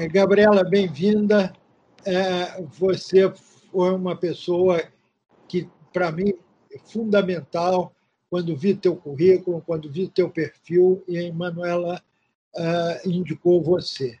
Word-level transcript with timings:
É, 0.00 0.08
Gabriela, 0.08 0.64
bem-vinda. 0.64 1.52
É, 2.06 2.62
você 2.62 3.30
foi 3.70 3.90
uma 3.90 4.16
pessoa 4.16 4.82
que, 5.46 5.68
para 5.92 6.10
mim, 6.10 6.32
é 6.72 6.78
fundamental 6.78 7.92
quando 8.30 8.56
vi 8.56 8.74
teu 8.74 8.96
currículo, 8.96 9.60
quando 9.60 9.92
vi 9.92 10.08
teu 10.08 10.30
perfil, 10.30 11.04
e 11.06 11.18
a 11.18 11.22
Emanuela 11.24 12.02
uh, 12.56 13.06
indicou 13.10 13.62
você. 13.62 14.18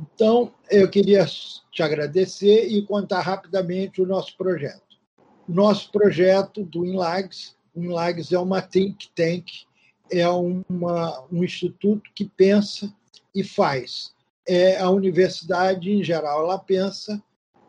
Então, 0.00 0.50
eu 0.70 0.88
queria 0.88 1.26
te 1.26 1.82
agradecer 1.82 2.66
e 2.66 2.86
contar 2.86 3.20
rapidamente 3.20 4.00
o 4.00 4.06
nosso 4.06 4.34
projeto. 4.34 4.96
Nosso 5.46 5.92
projeto 5.92 6.64
do 6.64 6.86
INLAGS, 6.86 7.54
o 7.74 7.84
INLAGS 7.84 8.32
é 8.32 8.38
uma 8.38 8.62
think 8.62 9.10
tank, 9.14 9.44
é 10.10 10.26
uma, 10.26 11.22
um 11.30 11.44
instituto 11.44 12.10
que 12.14 12.24
pensa 12.24 12.90
e 13.34 13.44
faz. 13.44 14.16
É, 14.48 14.78
a 14.78 14.88
universidade, 14.88 15.92
em 15.92 16.02
geral, 16.02 16.44
ela 16.44 16.58
pensa 16.58 17.22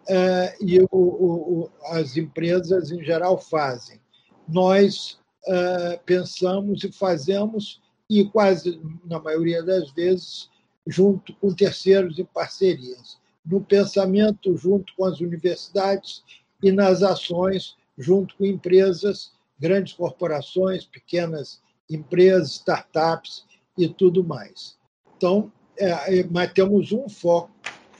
é, 0.07 0.55
e 0.61 0.79
o, 0.79 0.87
o, 0.91 1.69
as 1.87 2.15
empresas, 2.15 2.89
em 2.91 3.03
geral, 3.03 3.37
fazem. 3.37 3.99
Nós 4.47 5.19
é, 5.45 5.99
pensamos 6.05 6.83
e 6.83 6.91
fazemos, 6.91 7.81
e 8.09 8.25
quase 8.25 8.81
na 9.05 9.19
maioria 9.19 9.61
das 9.61 9.91
vezes, 9.91 10.49
junto 10.87 11.33
com 11.35 11.53
terceiros 11.53 12.17
e 12.17 12.23
parcerias. 12.23 13.19
No 13.45 13.61
pensamento, 13.61 14.55
junto 14.57 14.93
com 14.95 15.05
as 15.05 15.19
universidades, 15.19 16.23
e 16.63 16.71
nas 16.71 17.03
ações, 17.03 17.75
junto 17.97 18.35
com 18.35 18.45
empresas, 18.45 19.31
grandes 19.59 19.93
corporações, 19.93 20.85
pequenas 20.85 21.61
empresas, 21.89 22.51
startups 22.51 23.45
e 23.77 23.87
tudo 23.87 24.23
mais. 24.23 24.77
Então, 25.17 25.51
é, 25.79 26.19
é, 26.19 26.23
mas 26.29 26.51
temos 26.53 26.91
um 26.91 27.07
foco, 27.07 27.51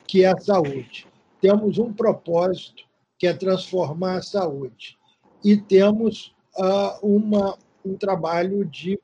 que 0.06 0.24
é 0.24 0.28
a 0.28 0.38
saúde. 0.40 1.08
Temos 1.42 1.78
um 1.78 1.94
propósito, 1.94 2.84
que 3.18 3.26
é 3.26 3.34
transformar 3.34 4.18
a 4.18 4.22
saúde. 4.22 4.98
E 5.44 5.56
temos 5.56 6.36
uh, 6.58 7.06
uma, 7.06 7.58
um 7.86 7.96
trabalho 7.96 8.66
de 8.66 9.00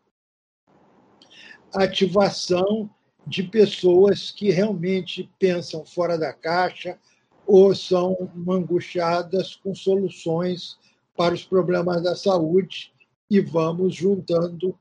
ativação 1.73 2.89
de 3.25 3.43
pessoas 3.43 4.31
que 4.31 4.51
realmente 4.51 5.29
pensam 5.39 5.85
fora 5.85 6.17
da 6.17 6.33
caixa 6.33 6.99
ou 7.47 7.73
são 7.73 8.29
angustiadas 8.47 9.55
com 9.55 9.73
soluções 9.73 10.77
para 11.15 11.33
os 11.33 11.43
problemas 11.43 12.03
da 12.03 12.15
saúde 12.15 12.93
e 13.29 13.39
vamos 13.39 13.95
juntando 13.95 14.77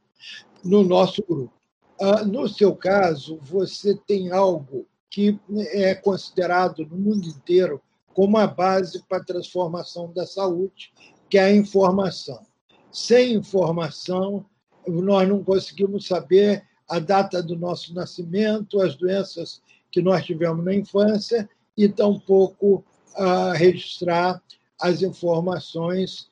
no 0.64 0.83
nosso 0.83 1.23
grupo. 1.23 1.64
Ah, 2.00 2.25
no 2.25 2.48
seu 2.48 2.75
caso, 2.75 3.39
você 3.42 3.97
tem 4.06 4.33
algo 4.33 4.87
que 5.11 5.39
é 5.73 5.95
considerado 5.95 6.84
no 6.86 6.97
mundo 6.97 7.28
inteiro 7.28 7.81
como 8.12 8.36
a 8.36 8.47
base 8.47 9.03
para 9.09 9.19
a 9.19 9.25
transformação 9.25 10.12
da 10.12 10.27
saúde, 10.27 10.92
que 11.28 11.39
é 11.39 11.45
a 11.45 11.55
informação. 11.55 12.45
Sem 12.91 13.34
informação, 13.34 14.45
nós 14.86 15.28
não 15.28 15.42
conseguimos 15.42 16.06
saber 16.06 16.64
a 16.89 16.98
data 16.98 17.42
do 17.42 17.56
nosso 17.56 17.95
nascimento, 17.95 18.81
as 18.81 18.95
doenças 18.95 19.62
que 19.91 20.03
nós 20.03 20.25
tivemos 20.25 20.64
na 20.64 20.75
infância 20.75 21.48
e 21.77 21.89
tampouco 21.89 22.84
a 23.17 23.53
registrar 23.53 24.42
as 24.81 25.03
informações 25.03 26.29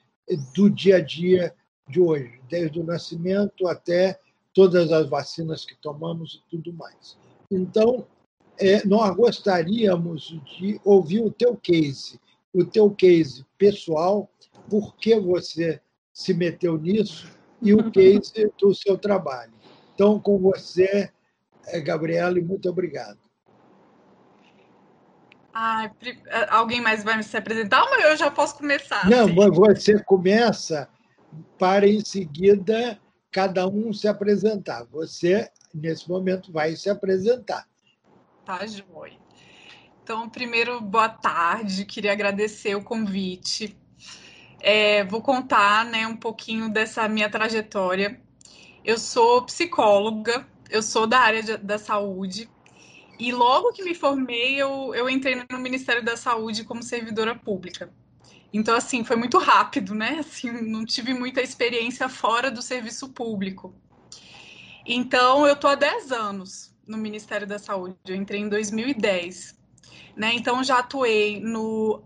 do 0.54 0.68
dia 0.68 0.96
a 0.96 1.00
dia 1.00 1.54
de 1.88 2.00
hoje, 2.00 2.40
desde 2.48 2.80
o 2.80 2.84
nascimento 2.84 3.66
até 3.66 4.18
todas 4.54 4.92
as 4.92 5.08
vacinas 5.08 5.64
que 5.64 5.74
tomamos 5.76 6.34
e 6.34 6.50
tudo 6.50 6.72
mais. 6.72 7.16
Então, 7.50 8.06
é, 8.58 8.86
nós 8.86 9.14
gostaríamos 9.16 10.38
de 10.58 10.80
ouvir 10.84 11.20
o 11.20 11.30
teu 11.30 11.56
case, 11.56 12.20
o 12.52 12.64
teu 12.64 12.90
case 12.90 13.44
pessoal, 13.56 14.28
por 14.68 14.94
que 14.96 15.18
você 15.18 15.80
se 16.12 16.34
meteu 16.34 16.78
nisso 16.78 17.28
e 17.60 17.74
o 17.74 17.88
case 17.92 18.52
do 18.60 18.74
seu 18.74 18.98
trabalho. 18.98 19.52
Então, 19.94 20.18
com 20.20 20.38
você, 20.38 21.10
é, 21.66 21.80
Gabriela, 21.80 22.38
e 22.38 22.42
muito 22.42 22.68
obrigado. 22.68 23.18
Ah, 25.54 25.90
alguém 26.48 26.80
mais 26.80 27.04
vai 27.04 27.16
me 27.18 27.22
se 27.22 27.36
apresentar 27.36 27.82
ou 27.84 28.00
eu 28.00 28.16
já 28.16 28.30
posso 28.30 28.56
começar? 28.56 29.08
Não, 29.08 29.26
assim? 29.26 29.50
você 29.50 30.02
começa 30.02 30.88
para 31.58 31.86
em 31.86 32.02
seguida 32.02 32.98
cada 33.32 33.66
um 33.66 33.92
se 33.92 34.06
apresentar. 34.06 34.84
Você, 34.84 35.50
nesse 35.74 36.08
momento, 36.08 36.52
vai 36.52 36.76
se 36.76 36.90
apresentar. 36.90 37.66
Tá, 38.44 38.64
Joy. 38.66 39.18
Então, 40.02 40.28
primeiro, 40.28 40.80
boa 40.80 41.08
tarde. 41.08 41.86
Queria 41.86 42.12
agradecer 42.12 42.74
o 42.74 42.84
convite. 42.84 43.76
É, 44.60 45.02
vou 45.04 45.22
contar 45.22 45.86
né, 45.86 46.06
um 46.06 46.16
pouquinho 46.16 46.68
dessa 46.68 47.08
minha 47.08 47.30
trajetória. 47.30 48.20
Eu 48.84 48.98
sou 48.98 49.42
psicóloga, 49.42 50.46
eu 50.68 50.82
sou 50.82 51.06
da 51.06 51.20
área 51.20 51.42
de, 51.42 51.56
da 51.56 51.78
saúde. 51.78 52.50
E 53.18 53.32
logo 53.32 53.72
que 53.72 53.82
me 53.82 53.94
formei, 53.94 54.60
eu, 54.60 54.94
eu 54.94 55.08
entrei 55.08 55.42
no 55.50 55.58
Ministério 55.58 56.04
da 56.04 56.16
Saúde 56.16 56.64
como 56.64 56.82
servidora 56.82 57.34
pública. 57.34 57.92
Então, 58.52 58.76
assim, 58.76 59.02
foi 59.02 59.16
muito 59.16 59.38
rápido, 59.38 59.94
né? 59.94 60.18
Assim, 60.20 60.50
não 60.50 60.84
tive 60.84 61.14
muita 61.14 61.40
experiência 61.40 62.08
fora 62.08 62.50
do 62.50 62.60
serviço 62.60 63.08
público. 63.08 63.74
Então, 64.86 65.46
eu 65.46 65.54
estou 65.54 65.70
há 65.70 65.74
10 65.74 66.12
anos 66.12 66.74
no 66.86 66.98
Ministério 66.98 67.46
da 67.46 67.58
Saúde. 67.58 67.96
Eu 68.06 68.16
entrei 68.16 68.40
em 68.40 68.48
2010. 68.48 69.58
Né? 70.14 70.34
Então, 70.34 70.62
já 70.62 70.80
atuei 70.80 71.40
no. 71.40 72.02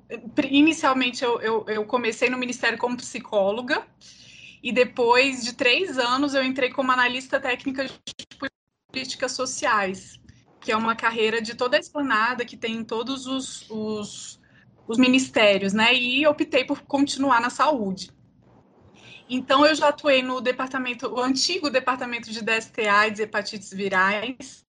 Inicialmente, 0.48 1.24
eu, 1.24 1.40
eu, 1.40 1.64
eu 1.66 1.84
comecei 1.84 2.30
no 2.30 2.38
Ministério 2.38 2.78
como 2.78 2.96
psicóloga, 2.96 3.84
e 4.62 4.70
depois 4.70 5.44
de 5.44 5.54
três 5.54 5.98
anos, 5.98 6.34
eu 6.34 6.44
entrei 6.44 6.70
como 6.70 6.92
analista 6.92 7.40
técnica 7.40 7.84
de 7.86 7.92
políticas 8.92 9.32
sociais, 9.32 10.20
que 10.60 10.70
é 10.70 10.76
uma 10.76 10.94
carreira 10.94 11.42
de 11.42 11.54
toda 11.54 11.76
a 11.76 11.80
esplanada 11.80 12.44
que 12.44 12.56
tem 12.56 12.76
em 12.76 12.84
todos 12.84 13.26
os, 13.26 13.68
os 13.68 14.35
os 14.86 14.98
ministérios, 14.98 15.72
né? 15.72 15.94
E 15.94 16.26
optei 16.26 16.64
por 16.64 16.82
continuar 16.82 17.40
na 17.40 17.50
saúde. 17.50 18.10
Então, 19.28 19.66
eu 19.66 19.74
já 19.74 19.88
atuei 19.88 20.22
no 20.22 20.40
departamento, 20.40 21.08
o 21.08 21.20
antigo 21.20 21.68
departamento 21.68 22.30
de 22.30 22.42
DST 22.42 22.86
AIDS, 22.86 23.20
hepatites 23.20 23.72
virais. 23.72 24.64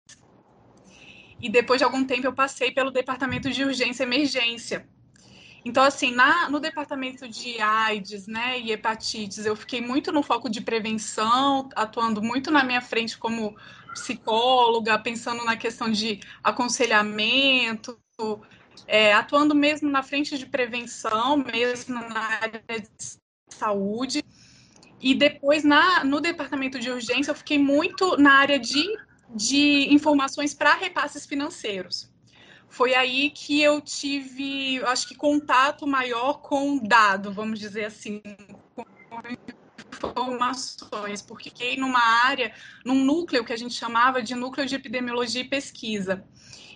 E 1.40 1.50
depois 1.50 1.80
de 1.80 1.84
algum 1.84 2.04
tempo, 2.04 2.26
eu 2.26 2.34
passei 2.34 2.72
pelo 2.72 2.90
departamento 2.90 3.50
de 3.52 3.64
urgência 3.64 4.04
e 4.04 4.08
emergência. 4.08 4.88
Então, 5.64 5.84
assim, 5.84 6.12
na, 6.12 6.50
no 6.50 6.60
departamento 6.60 7.28
de 7.28 7.60
AIDS, 7.60 8.26
né, 8.26 8.60
e 8.60 8.72
hepatites, 8.72 9.46
eu 9.46 9.56
fiquei 9.56 9.82
muito 9.82 10.12
no 10.12 10.24
foco 10.24 10.50
de 10.50 10.62
prevenção, 10.62 11.70
atuando 11.76 12.22
muito 12.22 12.50
na 12.50 12.64
minha 12.64 12.82
frente 12.82 13.18
como 13.18 13.56
psicóloga, 13.94 14.98
pensando 14.98 15.44
na 15.44 15.58
questão 15.58 15.92
de 15.92 16.20
aconselhamento, 16.44 18.00
é, 18.86 19.14
atuando 19.14 19.56
mesmo 19.56 19.90
na 19.90 20.04
frente 20.04 20.38
de 20.38 20.46
prevenção, 20.46 21.38
mesmo 21.38 21.96
na 21.96 22.22
área 22.42 22.64
de 22.68 23.18
saúde. 23.50 24.24
E 25.00 25.14
depois, 25.14 25.64
na, 25.64 26.04
no 26.04 26.20
departamento 26.20 26.80
de 26.80 26.90
urgência, 26.90 27.32
eu 27.32 27.36
fiquei 27.36 27.60
muito 27.60 28.18
na 28.18 28.34
área 28.34 28.60
de, 28.60 28.84
de 29.30 29.94
informações 29.94 30.54
para 30.54 30.76
repasses 30.76 31.26
financeiros. 31.26 32.12
Foi 32.70 32.94
aí 32.94 33.30
que 33.30 33.62
eu 33.62 33.80
tive, 33.80 34.84
acho 34.86 35.08
que, 35.08 35.16
contato 35.16 35.88
maior 35.88 36.42
com 36.42 36.78
dado, 36.78 37.32
vamos 37.32 37.60
dizer 37.60 37.86
assim, 37.86 38.22
com 38.76 38.84
informações, 39.98 41.22
porque 41.22 41.50
fiquei 41.50 41.78
numa 41.78 42.00
área, 42.26 42.54
num 42.86 43.04
núcleo 43.04 43.44
que 43.44 43.54
a 43.54 43.58
gente 43.58 43.74
chamava 43.74 44.22
de 44.22 44.36
núcleo 44.36 44.66
de 44.66 44.76
epidemiologia 44.76 45.42
e 45.42 45.50
pesquisa 45.50 46.24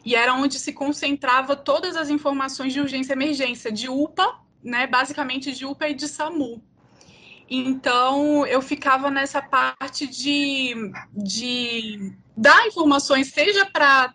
e 0.03 0.15
era 0.15 0.33
onde 0.33 0.59
se 0.59 0.73
concentrava 0.73 1.55
todas 1.55 1.95
as 1.95 2.09
informações 2.09 2.73
de 2.73 2.81
urgência 2.81 3.13
e 3.13 3.15
emergência, 3.15 3.71
de 3.71 3.87
UPA, 3.87 4.39
né, 4.63 4.87
basicamente 4.87 5.51
de 5.51 5.65
UPA 5.65 5.89
e 5.89 5.93
de 5.93 6.07
SAMU. 6.07 6.63
Então, 7.49 8.45
eu 8.47 8.61
ficava 8.61 9.11
nessa 9.11 9.41
parte 9.41 10.07
de, 10.07 10.73
de 11.13 12.13
dar 12.35 12.65
informações, 12.67 13.27
seja 13.27 13.65
para 13.65 14.13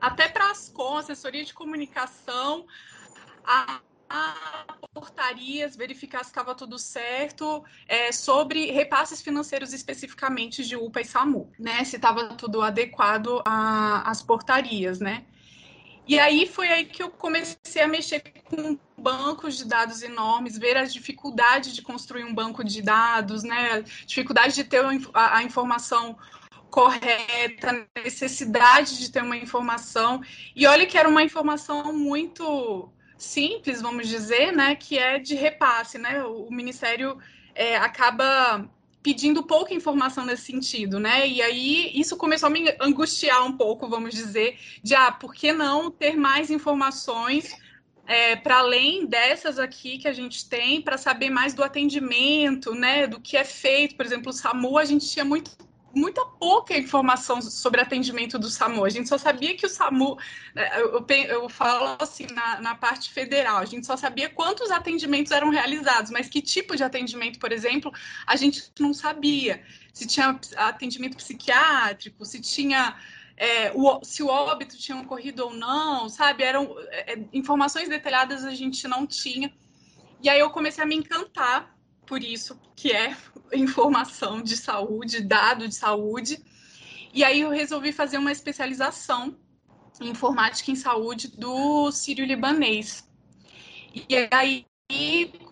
até 0.00 0.28
para 0.28 0.50
as 0.50 0.70
com 0.70 0.96
assessoria 0.96 1.44
de 1.44 1.52
comunicação, 1.52 2.64
a 3.44 3.80
portarias, 4.92 5.76
verificar 5.76 6.24
se 6.24 6.30
estava 6.30 6.54
tudo 6.54 6.78
certo, 6.78 7.64
é, 7.86 8.10
sobre 8.12 8.70
repasses 8.70 9.22
financeiros 9.22 9.72
especificamente 9.72 10.64
de 10.64 10.76
UPA 10.76 11.00
e 11.00 11.04
SAMU, 11.04 11.50
né? 11.58 11.84
Se 11.84 11.96
estava 11.96 12.34
tudo 12.34 12.60
adequado 12.60 13.42
às 13.44 14.22
portarias, 14.22 14.98
né? 14.98 15.24
E 16.06 16.18
aí 16.18 16.44
foi 16.46 16.68
aí 16.68 16.86
que 16.86 17.02
eu 17.02 17.10
comecei 17.10 17.82
a 17.82 17.86
mexer 17.86 18.20
com 18.44 18.76
bancos 18.98 19.56
de 19.56 19.64
dados 19.64 20.02
enormes, 20.02 20.58
ver 20.58 20.76
as 20.76 20.92
dificuldades 20.92 21.72
de 21.72 21.82
construir 21.82 22.24
um 22.24 22.34
banco 22.34 22.64
de 22.64 22.82
dados, 22.82 23.44
né? 23.44 23.82
Dificuldade 24.06 24.54
de 24.54 24.64
ter 24.64 24.84
a, 25.14 25.36
a 25.36 25.42
informação 25.44 26.18
correta, 26.68 27.86
necessidade 27.96 28.98
de 28.98 29.10
ter 29.10 29.22
uma 29.22 29.36
informação. 29.36 30.20
E 30.54 30.66
olha 30.66 30.86
que 30.86 30.98
era 30.98 31.08
uma 31.08 31.22
informação 31.22 31.92
muito 31.92 32.90
simples, 33.22 33.82
vamos 33.82 34.08
dizer, 34.08 34.52
né, 34.52 34.74
que 34.74 34.98
é 34.98 35.18
de 35.18 35.34
repasse, 35.34 35.98
né? 35.98 36.22
O 36.24 36.50
Ministério 36.50 37.18
é, 37.54 37.76
acaba 37.76 38.68
pedindo 39.02 39.42
pouca 39.42 39.74
informação 39.74 40.24
nesse 40.24 40.44
sentido, 40.44 40.98
né? 41.00 41.26
E 41.26 41.40
aí 41.40 41.90
isso 41.94 42.16
começou 42.16 42.48
a 42.48 42.50
me 42.50 42.74
angustiar 42.80 43.44
um 43.44 43.56
pouco, 43.56 43.88
vamos 43.88 44.14
dizer, 44.14 44.58
de 44.82 44.94
ah, 44.94 45.10
por 45.10 45.34
que 45.34 45.52
não 45.52 45.90
ter 45.90 46.16
mais 46.16 46.50
informações 46.50 47.56
é, 48.06 48.36
para 48.36 48.58
além 48.58 49.06
dessas 49.06 49.58
aqui 49.58 49.98
que 49.98 50.08
a 50.08 50.12
gente 50.12 50.48
tem, 50.48 50.82
para 50.82 50.98
saber 50.98 51.30
mais 51.30 51.54
do 51.54 51.62
atendimento, 51.62 52.74
né? 52.74 53.06
Do 53.06 53.20
que 53.20 53.36
é 53.36 53.44
feito, 53.44 53.96
por 53.96 54.04
exemplo, 54.04 54.30
o 54.30 54.32
SAMU, 54.32 54.78
a 54.78 54.84
gente 54.84 55.08
tinha 55.08 55.24
muito 55.24 55.56
muita 55.94 56.24
pouca 56.24 56.76
informação 56.76 57.42
sobre 57.42 57.80
atendimento 57.80 58.38
do 58.38 58.48
SAMU. 58.48 58.84
A 58.84 58.88
gente 58.88 59.08
só 59.08 59.18
sabia 59.18 59.56
que 59.56 59.66
o 59.66 59.68
SAMU, 59.68 60.16
né, 60.54 60.70
eu, 61.28 61.48
falo 61.48 61.96
assim, 61.98 62.26
na, 62.32 62.60
na, 62.60 62.74
parte 62.74 63.10
federal, 63.10 63.58
a 63.58 63.64
gente 63.64 63.86
só 63.86 63.96
sabia 63.96 64.28
quantos 64.28 64.70
atendimentos 64.70 65.32
eram 65.32 65.50
realizados, 65.50 66.10
mas 66.10 66.28
que 66.28 66.40
tipo 66.40 66.76
de 66.76 66.84
atendimento, 66.84 67.38
por 67.38 67.52
exemplo, 67.52 67.92
a 68.26 68.36
gente 68.36 68.70
não 68.78 68.94
sabia. 68.94 69.62
Se 69.92 70.06
tinha 70.06 70.38
atendimento 70.56 71.16
psiquiátrico, 71.16 72.24
se 72.24 72.40
tinha. 72.40 72.96
É, 73.36 73.72
o, 73.74 74.00
se 74.04 74.22
o 74.22 74.28
óbito 74.28 74.76
tinha 74.76 74.98
ocorrido 74.98 75.44
ou 75.46 75.54
não, 75.54 76.08
sabe? 76.10 76.44
Eram 76.44 76.76
é, 76.90 77.18
informações 77.32 77.88
detalhadas 77.88 78.44
a 78.44 78.54
gente 78.54 78.86
não 78.86 79.06
tinha. 79.06 79.52
E 80.22 80.28
aí 80.28 80.38
eu 80.38 80.50
comecei 80.50 80.84
a 80.84 80.86
me 80.86 80.94
encantar 80.94 81.74
por 82.10 82.24
isso, 82.24 82.60
que 82.74 82.90
é 82.90 83.16
informação 83.54 84.42
de 84.42 84.56
saúde, 84.56 85.22
dado 85.22 85.68
de 85.68 85.74
saúde. 85.74 86.44
E 87.14 87.22
aí 87.22 87.40
eu 87.40 87.50
resolvi 87.50 87.92
fazer 87.92 88.18
uma 88.18 88.32
especialização 88.32 89.36
em 90.00 90.08
informática 90.08 90.72
em 90.72 90.74
saúde 90.74 91.28
do 91.28 91.92
Sírio-Libanês. 91.92 93.08
E 94.08 94.28
aí, 94.32 94.66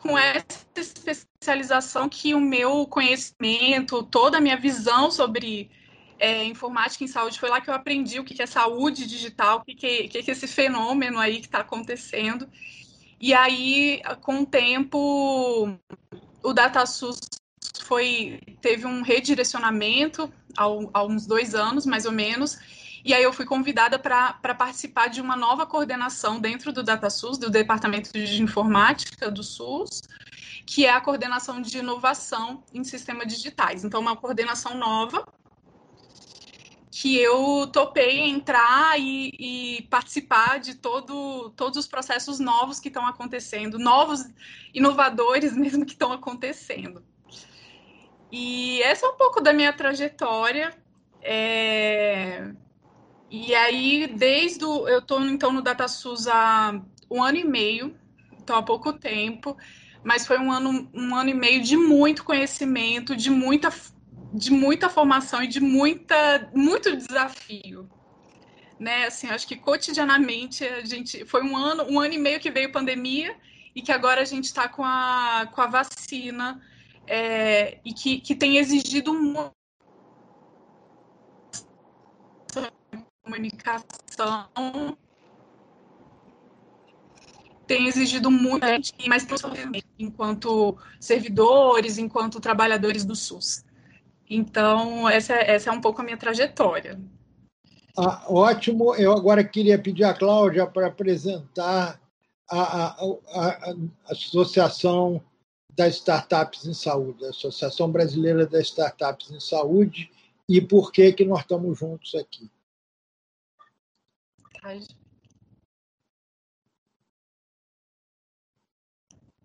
com 0.01 0.19
essa 0.19 0.67
especialização 1.07 2.09
que 2.09 2.35
o 2.35 2.41
meu 2.41 2.87
conhecimento, 2.87 4.03
toda 4.03 4.39
a 4.39 4.41
minha 4.41 4.57
visão 4.57 5.13
sobre 5.13 5.71
é, 6.19 6.45
informática 6.45 7.05
em 7.05 7.09
saúde, 7.09 7.39
foi 7.39 7.51
lá 7.51 7.61
que 7.61 7.71
eu 7.71 7.75
aprendi 7.75 8.19
o 8.19 8.25
que 8.25 8.43
é 8.43 8.47
saúde 8.47 9.07
digital, 9.07 9.59
o 9.59 9.65
que 9.65 9.87
é, 9.87 10.09
que 10.09 10.19
é 10.19 10.33
esse 10.33 10.49
fenômeno 10.49 11.19
aí 11.21 11.39
que 11.39 11.47
está 11.47 11.61
acontecendo. 11.61 12.49
E 13.21 13.35
aí, 13.35 14.01
com 14.23 14.43
o 14.43 14.47
tempo, 14.47 15.77
o 16.43 16.53
DataSUS 16.53 17.19
foi, 17.83 18.41
teve 18.61 18.87
um 18.87 19.03
redirecionamento 19.03 20.33
há, 20.57 21.05
uns 21.05 21.27
dois 21.27 21.55
anos, 21.55 21.87
mais 21.87 22.05
ou 22.05 22.13
menos, 22.13 22.59
e 23.05 23.15
aí 23.15 23.23
eu 23.23 23.33
fui 23.33 23.47
convidada 23.47 23.99
para 23.99 24.55
participar 24.55 25.09
de 25.09 25.21
uma 25.21 25.37
nova 25.37 25.65
coordenação 25.65 26.41
dentro 26.41 26.73
do 26.73 26.83
DataSUS, 26.83 27.39
do 27.39 27.49
Departamento 27.49 28.13
de 28.13 28.43
Informática 28.43 29.31
do 29.31 29.43
SUS, 29.43 30.03
que 30.67 30.85
é 30.85 30.91
a 30.91 31.01
coordenação 31.01 31.63
de 31.63 31.79
inovação 31.79 32.63
em 32.75 32.85
sistemas 32.85 33.27
digitais. 33.27 33.85
Então, 33.85 34.01
uma 34.01 34.17
coordenação 34.17 34.75
nova 34.77 35.27
que 37.01 37.17
eu 37.17 37.69
topei 37.69 38.23
entrar 38.23 38.99
e, 38.99 39.31
e, 39.39 39.83
participar 39.83 40.59
de 40.59 40.75
todo, 40.75 41.51
todos 41.51 41.79
os 41.79 41.87
processos 41.87 42.41
novos 42.41 42.81
que 42.81 42.89
estão 42.89 43.07
acontecendo, 43.07 43.79
novos, 43.79 44.25
inovadores 44.75 45.55
mesmo 45.57 45.87
que 45.87 45.93
estão 45.93 46.11
acontecendo. 46.11 47.05
E 48.33 48.83
essa 48.83 49.07
é 49.07 49.11
um 49.11 49.17
pouco 49.17 49.41
da 49.41 49.53
minha 49.53 49.73
trajetória. 49.73 50.77
É... 51.23 52.53
E 53.31 53.55
aí, 53.55 54.09
desde 54.09 54.65
o... 54.65 54.89
Eu 54.89 54.99
estou, 54.99 55.25
então, 55.25 55.53
no 55.53 55.63
DataSUS 55.63 56.27
há 56.27 56.83
um 57.09 57.23
ano 57.23 57.39
e 57.39 57.45
meio, 57.45 57.97
então 58.43 58.57
há 58.57 58.63
pouco 58.63 58.93
tempo, 58.93 59.57
mas 60.03 60.27
foi 60.27 60.37
um 60.39 60.51
ano, 60.51 60.91
um 60.93 61.15
ano 61.15 61.31
e 61.31 61.35
meio 61.35 61.63
de 61.63 61.77
muito 61.77 62.25
conhecimento, 62.25 63.15
de 63.15 63.31
muita 63.31 63.71
de 64.33 64.51
muita 64.51 64.89
formação 64.89 65.43
e 65.43 65.47
de 65.47 65.61
muita, 65.61 66.51
muito 66.55 66.97
desafio. 66.97 67.89
Né? 68.79 69.07
Assim, 69.07 69.29
acho 69.29 69.47
que 69.47 69.57
cotidianamente 69.57 70.65
a 70.65 70.85
gente 70.85 71.25
foi 71.25 71.43
um 71.43 71.57
ano, 71.57 71.85
um 71.85 71.99
ano 71.99 72.15
e 72.15 72.19
meio 72.19 72.41
que 72.41 72.51
veio 72.51 72.73
pandemia 72.73 73.35
e 73.75 73.83
que 73.83 73.93
agora 73.93 74.21
a 74.21 74.25
gente 74.25 74.45
está 74.45 74.69
com 74.69 74.85
a, 74.85 75.49
com 75.53 75.61
a 75.61 75.67
vacina 75.67 76.61
é, 77.07 77.79
e 77.85 77.93
que, 77.93 78.21
que 78.21 78.35
tem 78.35 78.59
exigido 78.59 79.11
uma 79.11 79.53
comunicação 83.23 84.97
tem 87.69 87.87
exigido 87.87 88.31
muito, 88.31 88.65
mas 89.07 89.27
enquanto 89.99 90.77
servidores, 90.99 91.99
enquanto 91.99 92.41
trabalhadores 92.41 93.05
do 93.05 93.15
SUS. 93.15 93.63
Então, 94.31 95.09
essa, 95.09 95.35
essa 95.35 95.71
é 95.71 95.73
um 95.73 95.81
pouco 95.81 96.01
a 96.01 96.05
minha 96.05 96.17
trajetória. 96.17 97.01
Ah, 97.97 98.25
ótimo. 98.29 98.95
Eu 98.95 99.13
agora 99.13 99.43
queria 99.43 99.81
pedir 99.81 100.05
à 100.05 100.15
Cláudia 100.15 100.67
para 100.67 100.87
apresentar 100.87 102.01
a, 102.49 102.61
a, 102.61 102.87
a, 103.01 103.71
a, 103.71 103.75
Associação 104.11 105.23
das 105.75 105.95
Startups 105.95 106.67
em 106.67 106.75
Saúde, 106.75 107.25
a 107.25 107.31
Associação 107.31 107.91
Brasileira 107.91 108.47
das 108.47 108.67
Startups 108.67 109.31
em 109.31 109.41
Saúde, 109.41 110.11
e 110.49 110.61
por 110.61 110.93
que, 110.93 111.13
que 111.13 111.25
nós 111.25 111.41
estamos 111.41 111.79
juntos 111.79 112.15
aqui. 112.15 112.51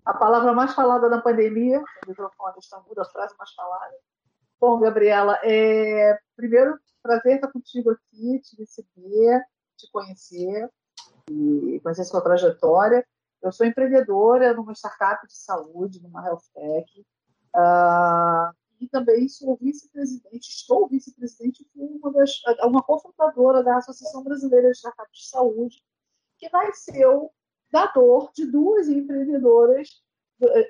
A 0.06 0.14
palavra 0.14 0.54
mais 0.54 0.74
falada 0.74 1.08
na 1.08 1.22
pandemia, 1.22 1.80
o 2.06 2.10
microfone 2.10 2.60
está 2.60 2.80
mudo, 2.82 3.00
a 3.00 3.06
frase 3.06 3.36
mais 3.38 3.52
falada, 3.54 3.96
Bom, 4.66 4.80
Gabriela, 4.80 5.38
é... 5.44 6.18
primeiro, 6.38 6.80
prazer 7.02 7.36
estar 7.36 7.52
contigo 7.52 7.92
aqui, 7.92 8.40
te 8.40 8.56
receber, 8.56 9.44
te 9.76 9.92
conhecer 9.92 10.72
e 11.30 11.82
conhecer 11.84 12.06
sua 12.06 12.22
trajetória. 12.22 13.06
Eu 13.42 13.52
sou 13.52 13.68
empreendedora 13.68 14.54
numa 14.54 14.72
startup 14.72 15.28
de 15.28 15.36
saúde, 15.36 16.02
numa 16.02 16.26
health 16.26 16.46
tech, 16.54 17.06
uh, 17.54 18.56
e 18.80 18.88
também 18.88 19.28
sou 19.28 19.58
vice-presidente, 19.58 20.48
estou 20.48 20.88
vice-presidente 20.88 21.68
de 21.76 21.82
uma, 21.82 22.14
das, 22.14 22.32
uma 22.64 22.82
cofundadora 22.82 23.62
da 23.62 23.76
Associação 23.80 24.24
Brasileira 24.24 24.72
de 24.72 24.78
Startups 24.78 25.24
de 25.24 25.28
Saúde, 25.28 25.84
que 26.38 26.50
nasceu 26.50 27.34
da 27.70 27.88
dor 27.88 28.32
de 28.34 28.46
duas 28.50 28.88
empreendedoras 28.88 29.90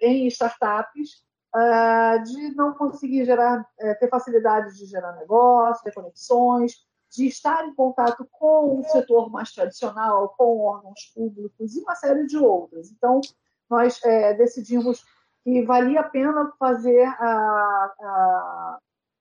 em 0.01 0.25
startups 0.25 1.23
uh, 1.55 2.23
de 2.23 2.55
não 2.55 2.73
conseguir 2.73 3.25
gerar, 3.25 3.61
uh, 3.61 3.99
ter 3.99 4.09
facilidade 4.09 4.77
de 4.77 4.85
gerar 4.85 5.13
negócio, 5.13 5.83
ter 5.83 5.93
conexões, 5.93 6.73
de 7.11 7.27
estar 7.27 7.65
em 7.67 7.75
contato 7.75 8.27
com 8.31 8.79
o 8.79 8.83
setor 8.85 9.29
mais 9.29 9.51
tradicional, 9.51 10.33
com 10.37 10.61
órgãos 10.61 11.11
públicos 11.13 11.75
e 11.75 11.79
uma 11.79 11.95
série 11.95 12.25
de 12.25 12.37
outras. 12.37 12.91
Então, 12.91 13.21
nós 13.69 13.99
é, 14.03 14.33
decidimos 14.33 15.03
que 15.43 15.63
valia 15.63 15.99
a 15.99 16.09
pena 16.09 16.51
fazer 16.57 17.03
a, 17.03 17.93
a, 17.99 18.79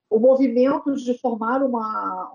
o 0.09 0.19
movimento 0.19 0.95
de 0.95 1.19
formar 1.19 1.63
uma, 1.63 2.33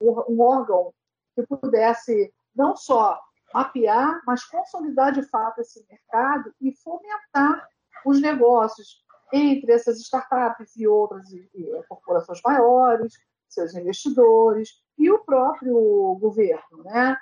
um, 0.00 0.24
um 0.28 0.40
órgão 0.40 0.92
que 1.34 1.46
pudesse 1.46 2.32
não 2.54 2.76
só 2.76 3.20
mapear, 3.52 4.20
mas 4.26 4.44
consolidar 4.44 5.12
de 5.12 5.22
fato 5.22 5.60
esse 5.60 5.86
mercado 5.88 6.52
e 6.60 6.72
fomentar 6.72 7.68
os 8.04 8.20
negócios, 8.20 9.03
entre 9.32 9.72
essas 9.72 9.98
startups 10.00 10.76
e 10.76 10.86
outras 10.86 11.30
e, 11.32 11.48
e, 11.54 11.82
corporações 11.88 12.40
maiores, 12.44 13.14
seus 13.48 13.74
investidores 13.74 14.70
e 14.98 15.10
o 15.10 15.24
próprio 15.24 16.16
governo, 16.20 16.84
né? 16.84 17.16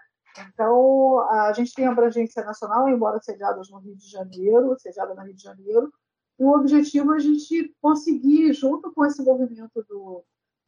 Então, 0.49 1.21
a 1.29 1.53
gente 1.53 1.75
tem 1.75 1.87
abrangência 1.87 2.43
nacional, 2.43 2.89
embora 2.89 3.21
sediadas 3.21 3.71
no 3.71 3.79
Rio 3.79 3.95
de 3.95 4.09
Janeiro, 4.09 4.77
sediada 4.79 5.15
no 5.15 5.23
Rio 5.23 5.35
de 5.35 5.43
Janeiro, 5.43 5.93
e 6.39 6.45
o 6.45 6.53
objetivo 6.53 7.13
é 7.13 7.17
a 7.17 7.21
gente 7.21 7.75
conseguir, 7.81 8.53
junto 8.55 8.91
com 8.93 9.05
esse 9.05 9.23
movimento 9.23 9.85
do, 9.89 10.25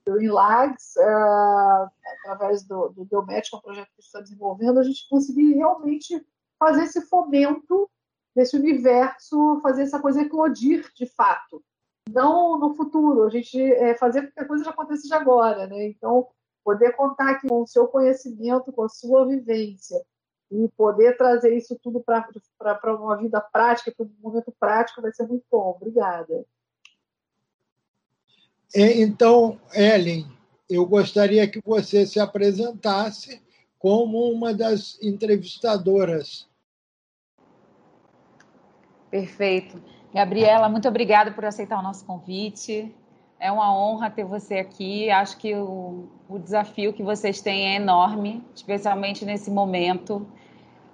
do 0.07 0.23
INLAGS, 0.23 0.95
uh, 0.97 1.91
através 2.23 2.63
do, 2.65 2.91
do 2.91 3.27
é 3.31 3.57
um 3.57 3.61
projeto 3.61 3.89
que 3.97 4.03
está 4.03 4.21
desenvolvendo, 4.21 4.79
a 4.79 4.83
gente 4.83 5.09
conseguir 5.09 5.55
realmente 5.55 6.25
fazer 6.59 6.85
esse 6.85 7.01
fomento 7.03 7.91
desse 8.35 8.57
universo 8.57 9.61
fazer 9.63 9.83
essa 9.83 10.01
coisa 10.01 10.23
eclodir 10.23 10.91
de 10.95 11.07
fato. 11.07 11.63
Não 12.09 12.59
no 12.59 12.75
futuro, 12.75 13.25
a 13.25 13.31
gente 13.31 13.61
é, 13.61 13.95
fazer 13.97 14.23
com 14.23 14.33
que 14.33 14.41
a 14.41 14.47
coisa 14.47 14.65
já 14.65 14.71
aconteça 14.71 15.17
agora, 15.17 15.67
né? 15.67 15.87
Então, 15.87 16.29
poder 16.63 16.93
contar 16.93 17.31
aqui 17.31 17.49
com 17.49 17.63
o 17.63 17.67
seu 17.67 17.87
conhecimento, 17.87 18.73
com 18.73 18.83
a 18.83 18.89
sua 18.89 19.27
vivência 19.27 20.03
e 20.51 20.69
poder 20.77 21.17
trazer 21.17 21.57
isso 21.57 21.79
tudo 21.83 22.01
para 22.01 22.97
uma 22.97 23.17
vida 23.17 23.41
prática, 23.41 23.93
para 23.97 24.05
um 24.07 24.11
momento 24.21 24.53
prático, 24.59 25.03
vai 25.03 25.13
ser 25.13 25.27
muito 25.27 25.45
bom. 25.51 25.77
Obrigada. 25.77 26.45
É, 28.75 29.01
então, 29.01 29.59
Ellen, 29.73 30.27
eu 30.69 30.85
gostaria 30.87 31.49
que 31.49 31.61
você 31.65 32.07
se 32.07 32.19
apresentasse 32.19 33.43
como 33.79 34.31
uma 34.31 34.53
das 34.55 34.99
entrevistadoras. 35.03 36.49
Perfeito. 39.15 39.81
Gabriela, 40.13 40.69
muito 40.69 40.89
obrigada 40.89 41.31
por 41.31 41.45
aceitar 41.45 41.79
o 41.79 41.83
nosso 41.83 42.05
convite. 42.05 42.93
É 43.39 43.53
uma 43.53 43.73
honra 43.73 44.11
ter 44.11 44.25
você 44.25 44.57
aqui. 44.57 45.09
Acho 45.09 45.37
que 45.37 45.55
o, 45.55 46.09
o 46.29 46.37
desafio 46.37 46.93
que 46.93 47.01
vocês 47.01 47.41
têm 47.41 47.69
é 47.69 47.77
enorme, 47.77 48.45
especialmente 48.53 49.25
nesse 49.25 49.53
momento. 49.53 50.27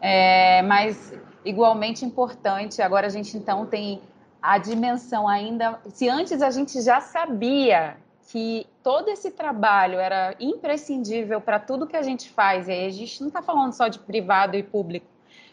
É, 0.02 0.60
mas 0.60 1.14
igualmente 1.46 2.04
importante. 2.04 2.82
Agora 2.82 3.06
a 3.06 3.10
gente 3.10 3.38
então 3.38 3.64
tem 3.64 4.02
a 4.42 4.58
dimensão 4.58 5.26
ainda. 5.26 5.80
Se 5.88 6.06
antes 6.06 6.42
a 6.42 6.50
gente 6.50 6.78
já 6.82 7.00
sabia 7.00 7.96
que 8.30 8.66
todo 8.82 9.08
esse 9.08 9.30
trabalho 9.30 9.98
era 9.98 10.36
imprescindível 10.38 11.40
para 11.40 11.58
tudo 11.58 11.86
que 11.86 11.96
a 11.96 12.02
gente 12.02 12.28
faz, 12.28 12.68
e 12.68 12.72
aí 12.72 12.86
a 12.86 12.90
gente 12.90 13.18
não 13.22 13.28
está 13.28 13.40
falando 13.40 13.72
só 13.72 13.88
de 13.88 13.98
privado 13.98 14.58
e 14.58 14.62
público, 14.62 15.06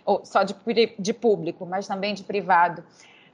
ou 0.08 0.24
só 0.24 0.42
de, 0.42 0.56
de 0.98 1.14
público, 1.14 1.66
mas 1.66 1.86
também 1.86 2.14
de 2.14 2.24
privado. 2.24 2.82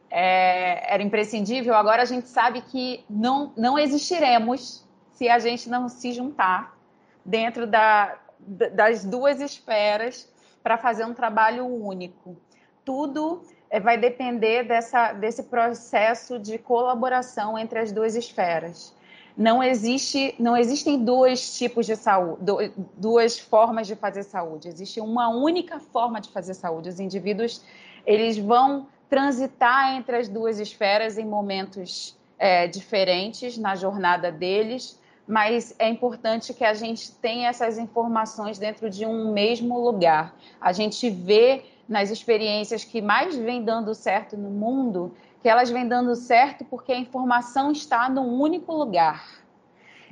É, 0.10 0.94
era 0.94 1.03
imprescindível, 1.03 1.75
agora 1.75 2.01
a 2.01 2.06
gente 2.06 2.27
sabe 2.27 2.62
que 2.62 3.06
não, 3.10 3.53
não 3.56 3.77
existiremos 3.77 4.84
se 5.13 5.30
a 5.30 5.38
gente 5.38 5.70
não 5.70 5.88
se 5.88 6.12
juntar 6.12 6.75
dentro 7.24 7.65
da, 7.68 8.18
das 8.39 9.06
duas 9.06 9.39
esferas 9.39 10.27
para 10.63 10.77
fazer 10.77 11.06
um 11.06 11.13
trabalho 11.13 11.65
único. 11.65 12.36
Tudo 12.84 13.44
é, 13.70 13.80
vai 13.80 13.98
depender 13.98 14.63
dessa, 14.63 15.13
desse 15.13 15.44
processo 15.44 16.39
de 16.39 16.58
colaboração 16.58 17.58
entre 17.58 17.80
as 17.80 17.92
duas 17.92 18.15
esferas 18.15 18.96
não 19.35 19.63
existe, 19.63 20.35
não 20.37 20.55
existem 20.55 21.03
dois 21.03 21.57
tipos 21.57 21.85
de 21.85 21.95
saúde, 21.95 22.71
duas 22.95 23.39
formas 23.39 23.87
de 23.87 23.95
fazer 23.95 24.23
saúde. 24.23 24.67
Existe 24.67 25.01
uma 25.01 25.29
única 25.29 25.79
forma 25.79 26.21
de 26.21 26.29
fazer 26.29 26.53
saúde. 26.53 26.89
Os 26.89 26.99
indivíduos 26.99 27.63
eles 28.05 28.37
vão 28.37 28.87
transitar 29.09 29.95
entre 29.95 30.17
as 30.17 30.27
duas 30.27 30.59
esferas 30.59 31.17
em 31.17 31.25
momentos 31.25 32.17
é, 32.37 32.67
diferentes 32.67 33.57
na 33.57 33.75
jornada 33.75 34.31
deles, 34.31 34.99
mas 35.27 35.73
é 35.79 35.87
importante 35.87 36.53
que 36.53 36.65
a 36.65 36.73
gente 36.73 37.11
tenha 37.13 37.49
essas 37.49 37.77
informações 37.77 38.59
dentro 38.59 38.89
de 38.89 39.05
um 39.05 39.31
mesmo 39.31 39.79
lugar. 39.79 40.35
A 40.59 40.73
gente 40.73 41.09
vê 41.09 41.63
nas 41.87 42.09
experiências 42.09 42.83
que 42.83 43.01
mais 43.01 43.35
vem 43.35 43.63
dando 43.63 43.93
certo 43.95 44.37
no 44.37 44.49
mundo 44.49 45.13
que 45.43 45.50
elas 45.50 45.69
vêm 45.69 45.85
dando 45.85 46.15
certo 46.15 46.63
porque 46.63 46.93
a 46.93 46.97
informação 46.97 47.69
está 47.69 48.09
num 48.09 48.39
único 48.41 48.71
lugar. 48.71 49.43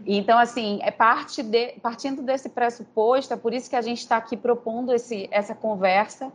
Então, 0.06 0.38
assim, 0.38 0.80
é 0.82 0.92
parte 0.92 1.42
de, 1.42 1.74
partindo 1.82 2.22
desse 2.22 2.50
pressuposto, 2.50 3.34
é 3.34 3.38
por 3.38 3.54
isso 3.54 3.70
que 3.70 3.76
a 3.78 3.82
gente 3.82 4.00
está 4.00 4.18
aqui 4.18 4.36
propondo 4.36 4.94
esse, 4.94 5.30
essa 5.32 5.56
conversa, 5.56 6.34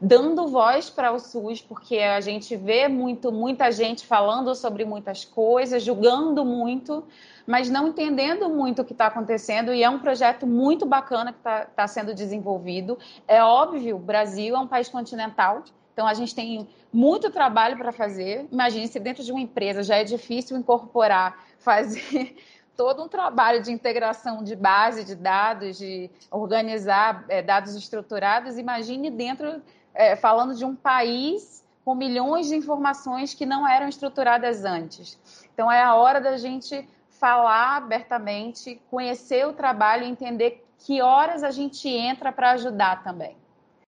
dando 0.00 0.46
voz 0.46 0.88
para 0.88 1.10
o 1.10 1.18
SUS, 1.18 1.60
porque 1.60 1.98
a 1.98 2.20
gente 2.20 2.54
vê 2.54 2.86
muito, 2.86 3.32
muita 3.32 3.72
gente 3.72 4.06
falando 4.06 4.54
sobre 4.54 4.84
muitas 4.84 5.24
coisas, 5.24 5.82
julgando 5.82 6.44
muito, 6.44 7.02
mas 7.46 7.68
não 7.68 7.88
entendendo 7.88 8.48
muito 8.48 8.82
o 8.82 8.84
que 8.84 8.92
está 8.92 9.06
acontecendo, 9.06 9.72
e 9.72 9.82
é 9.82 9.90
um 9.90 9.98
projeto 9.98 10.46
muito 10.46 10.86
bacana 10.86 11.32
que 11.32 11.38
está 11.38 11.64
tá 11.64 11.88
sendo 11.88 12.14
desenvolvido. 12.14 12.96
É 13.26 13.42
óbvio, 13.42 13.96
o 13.96 13.98
Brasil 13.98 14.54
é 14.54 14.58
um 14.58 14.68
país 14.68 14.88
continental, 14.88 15.64
então, 15.96 16.06
a 16.06 16.12
gente 16.12 16.34
tem 16.34 16.68
muito 16.92 17.30
trabalho 17.30 17.78
para 17.78 17.90
fazer. 17.90 18.46
Imagine 18.52 18.86
se 18.86 19.00
dentro 19.00 19.24
de 19.24 19.32
uma 19.32 19.40
empresa 19.40 19.82
já 19.82 19.96
é 19.96 20.04
difícil 20.04 20.54
incorporar, 20.54 21.42
fazer 21.58 22.36
todo 22.76 23.02
um 23.02 23.08
trabalho 23.08 23.62
de 23.62 23.72
integração 23.72 24.44
de 24.44 24.54
base 24.54 25.04
de 25.04 25.14
dados, 25.14 25.78
de 25.78 26.10
organizar 26.30 27.24
é, 27.30 27.40
dados 27.40 27.74
estruturados. 27.74 28.58
Imagine 28.58 29.10
dentro, 29.10 29.62
é, 29.94 30.14
falando 30.16 30.54
de 30.54 30.66
um 30.66 30.76
país 30.76 31.64
com 31.82 31.94
milhões 31.94 32.48
de 32.48 32.56
informações 32.56 33.32
que 33.32 33.46
não 33.46 33.66
eram 33.66 33.88
estruturadas 33.88 34.66
antes. 34.66 35.18
Então, 35.54 35.72
é 35.72 35.82
a 35.82 35.94
hora 35.94 36.20
da 36.20 36.36
gente 36.36 36.86
falar 37.08 37.78
abertamente, 37.78 38.78
conhecer 38.90 39.46
o 39.46 39.54
trabalho 39.54 40.04
e 40.04 40.10
entender 40.10 40.62
que 40.76 41.00
horas 41.00 41.42
a 41.42 41.50
gente 41.50 41.88
entra 41.88 42.30
para 42.30 42.50
ajudar 42.50 43.02
também, 43.02 43.34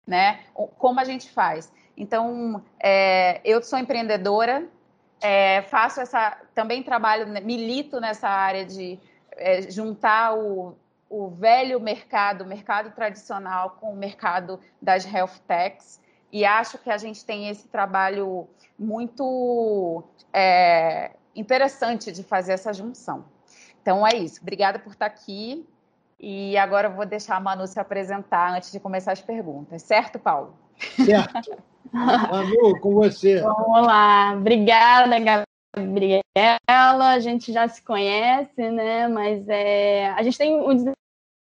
né? 0.07 0.41
Como 0.53 1.01
a 1.01 1.05
gente 1.05 1.31
faz. 1.31 1.73
Então, 1.97 2.63
é, 2.81 3.41
eu 3.45 3.63
sou 3.63 3.79
empreendedora, 3.79 4.67
é, 5.21 5.63
faço 5.63 6.01
essa, 6.01 6.37
também 6.55 6.83
trabalho, 6.83 7.27
né, 7.27 7.41
milito 7.41 8.01
nessa 8.01 8.29
área 8.29 8.65
de 8.65 8.99
é, 9.33 9.63
juntar 9.71 10.37
o, 10.37 10.77
o 11.09 11.29
velho 11.29 11.81
mercado, 11.81 12.43
o 12.43 12.47
mercado 12.47 12.91
tradicional, 12.95 13.77
com 13.81 13.93
o 13.93 13.97
mercado 13.97 14.61
das 14.83 15.05
health 15.05 15.39
techs. 15.47 16.01
E 16.33 16.45
acho 16.45 16.79
que 16.79 16.91
a 16.91 16.99
gente 16.99 17.25
tem 17.25 17.49
esse 17.49 17.69
trabalho 17.69 18.49
muito 18.77 20.03
é, 20.33 21.13
interessante 21.35 22.11
de 22.11 22.25
fazer 22.25 22.55
essa 22.55 22.73
junção. 22.73 23.25
Então 23.81 24.07
é 24.07 24.17
isso. 24.17 24.41
Obrigada 24.43 24.79
por 24.79 24.93
estar 24.93 25.07
aqui. 25.07 25.65
E 26.19 26.57
agora 26.57 26.89
eu 26.89 26.93
vou 26.93 27.07
deixar 27.07 27.37
a 27.37 27.41
Manu 27.41 27.67
se 27.67 27.79
apresentar 27.79 28.53
antes 28.53 28.73
de 28.73 28.81
começar 28.81 29.13
as 29.13 29.21
perguntas. 29.21 29.83
Certo, 29.83 30.19
Paulo? 30.19 30.57
Certo. 30.79 31.57
Manu, 31.93 32.81
com 32.81 32.95
você. 32.95 33.41
Vamos 33.41 33.87
lá. 33.87 34.35
Obrigada, 34.35 35.47
Gabriela. 35.77 36.23
A 36.67 37.19
gente 37.21 37.53
já 37.53 37.69
se 37.69 37.83
conhece, 37.83 38.71
né? 38.71 39.07
Mas 39.09 39.49
é, 39.49 40.09
a 40.11 40.23
gente 40.23 40.37
tem 40.37 40.57
um 40.57 40.93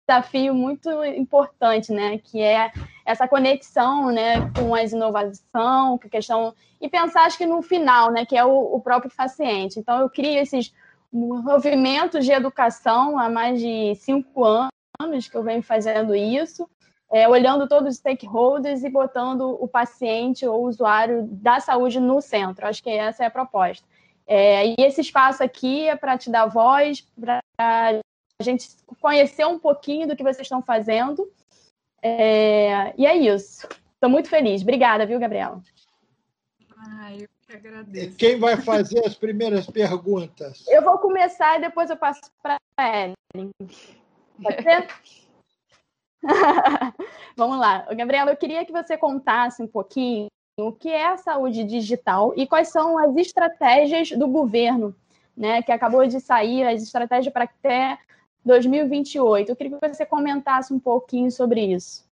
desafio 0.08 0.54
muito 0.54 0.90
importante, 1.06 1.92
né? 1.94 2.18
Que 2.18 2.42
é 2.42 2.72
essa 3.06 3.28
conexão, 3.28 4.12
né? 4.12 4.52
Com 4.58 4.76
as 4.76 4.92
inovação, 4.92 5.98
com 5.98 6.08
a 6.08 6.10
questão 6.10 6.54
e 6.82 6.90
pensar, 6.90 7.24
acho 7.24 7.38
que 7.38 7.46
no 7.46 7.62
final, 7.62 8.12
né? 8.12 8.26
Que 8.26 8.38
é 8.38 8.44
o, 8.44 8.76
o 8.76 8.82
próprio 8.82 9.12
paciente. 9.16 9.80
Então, 9.80 10.02
eu 10.02 10.10
crio 10.10 10.40
esses 10.40 10.74
movimentos 11.12 12.26
de 12.26 12.32
educação 12.32 13.18
há 13.18 13.30
mais 13.30 13.60
de 13.62 13.96
cinco 13.96 14.44
anos 14.44 15.28
que 15.28 15.38
eu 15.38 15.44
venho 15.44 15.62
fazendo 15.62 16.14
isso 16.16 16.68
é, 17.14 17.30
olhando 17.30 17.68
todos 17.68 17.94
os 17.94 17.98
stakeholders 17.98 18.84
e 18.84 18.90
botando 18.90 19.56
o 19.62 19.68
paciente 19.68 20.48
ou 20.48 20.64
o 20.64 20.68
usuário 20.68 21.28
da 21.30 21.60
saúde 21.60 22.00
no 22.00 22.20
centro. 22.20 22.66
Acho 22.66 22.82
que 22.82 22.90
essa 22.90 23.24
é 23.24 23.28
a 23.28 23.32
proposta. 23.32 23.86
É, 24.26 24.70
e 24.70 24.76
esse 24.80 25.02
espaço 25.02 25.44
aqui 25.44 25.88
é 25.88 25.96
para 25.96 26.18
te 26.18 26.32
dar 26.32 26.48
voz, 26.48 27.02
para 27.20 27.40
a 27.60 28.44
gente 28.44 28.68
conhecer 29.00 29.46
um 29.46 29.60
pouquinho 29.60 30.08
do 30.08 30.16
que 30.16 30.24
vocês 30.24 30.42
estão 30.42 30.64
fazendo. 30.64 31.32
É, 32.02 32.96
e 32.98 33.06
é 33.06 33.16
isso. 33.16 33.68
Estou 33.94 34.10
muito 34.10 34.28
feliz. 34.28 34.64
Obrigada, 34.64 35.06
viu, 35.06 35.20
Gabriela? 35.20 35.62
Ah, 36.76 37.14
eu 37.14 37.30
que 37.48 37.56
agradeço. 37.56 38.18
Quem 38.18 38.40
vai 38.40 38.58
fazer 38.58 39.06
as 39.06 39.14
primeiras 39.14 39.68
perguntas? 39.68 40.66
Eu 40.68 40.82
vou 40.82 40.98
começar 40.98 41.60
e 41.60 41.62
depois 41.62 41.92
eu 41.92 41.96
passo 41.96 42.22
para 42.42 42.58
a 42.76 42.90
Ellen. 43.04 43.52
Pode 44.42 44.64
ser? 44.64 44.88
Vamos 47.36 47.60
lá. 47.60 47.86
Gabriela, 47.94 48.32
eu 48.32 48.38
queria 48.38 48.66
que 48.66 48.72
você 48.72 48.98
contasse 48.98 49.62
um 49.62 49.68
pouquinho 49.68 50.28
o 50.58 50.72
que 50.72 50.90
é 50.90 51.08
a 51.08 51.18
saúde 51.18 51.64
digital 51.64 52.34
e 52.36 52.48
quais 52.48 52.70
são 52.70 52.98
as 52.98 53.16
estratégias 53.16 54.12
do 54.12 54.28
governo, 54.28 54.96
né, 55.36 55.62
que 55.64 55.72
acabou 55.72 56.06
de 56.06 56.20
sair, 56.20 56.64
as 56.64 56.84
estratégias 56.84 57.34
para 57.34 57.46
até 57.46 57.98
2028. 58.46 59.50
Eu 59.50 59.56
queria 59.56 59.80
que 59.80 59.88
você 59.88 60.06
comentasse 60.06 60.72
um 60.74 60.80
pouquinho 60.80 61.32
sobre 61.32 61.62
isso. 61.62 62.06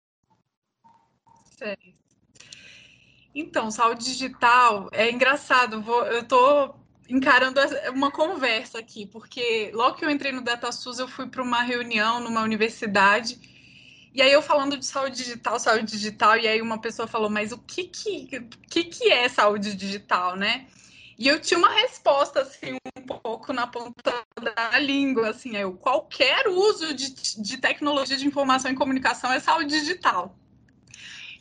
Então, 3.35 3.71
saúde 3.71 4.05
digital 4.05 4.89
é 4.93 5.11
engraçado. 5.11 5.83
Vou, 5.83 6.05
eu 6.07 6.21
estou 6.21 6.77
encarando 7.09 7.61
uma 7.93 8.11
conversa 8.13 8.79
aqui, 8.79 9.07
porque 9.07 9.73
logo 9.75 9.97
que 9.97 10.05
eu 10.05 10.11
entrei 10.11 10.31
no 10.31 10.43
DataSUS, 10.43 11.01
eu 11.01 11.09
fui 11.09 11.27
para 11.27 11.43
uma 11.43 11.63
reunião 11.63 12.21
numa 12.21 12.43
universidade 12.43 13.58
e 14.15 14.23
aí 14.23 14.33
eu 14.33 14.43
falando 14.43 14.77
de 14.77 14.87
saúde 14.87 15.17
digital, 15.17 15.59
saúde 15.59 15.93
digital, 15.93 16.37
e 16.37 16.49
aí 16.49 16.63
uma 16.63 16.81
pessoa 16.81 17.07
falou, 17.07 17.29
mas 17.29 17.53
o 17.53 17.59
que 17.59 17.85
que, 17.85 18.27
que, 18.69 18.85
que 18.85 19.13
é 19.13 19.29
saúde 19.29 19.75
digital, 19.75 20.37
né? 20.37 20.67
E 21.19 21.27
eu 21.27 21.41
tinha 21.41 21.59
uma 21.59 21.71
resposta, 21.71 22.43
assim, 22.43 22.77
um 22.97 23.03
pouco 23.03 23.53
na 23.53 23.67
ponta 23.67 24.25
da 24.41 24.79
língua, 24.79 25.31
assim, 25.31 25.57
eu, 25.57 25.73
qualquer 25.75 26.47
uso 26.47 26.95
de, 26.95 27.13
de 27.43 27.57
tecnologia 27.59 28.17
de 28.17 28.27
informação 28.27 28.71
e 28.71 28.77
comunicação 28.77 29.33
é 29.33 29.41
saúde 29.41 29.81
digital. 29.81 30.39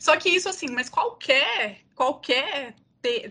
Só 0.00 0.16
que 0.16 0.28
isso, 0.28 0.48
assim, 0.48 0.68
mas 0.70 0.88
qualquer, 0.88 1.82
qualquer 1.94 2.74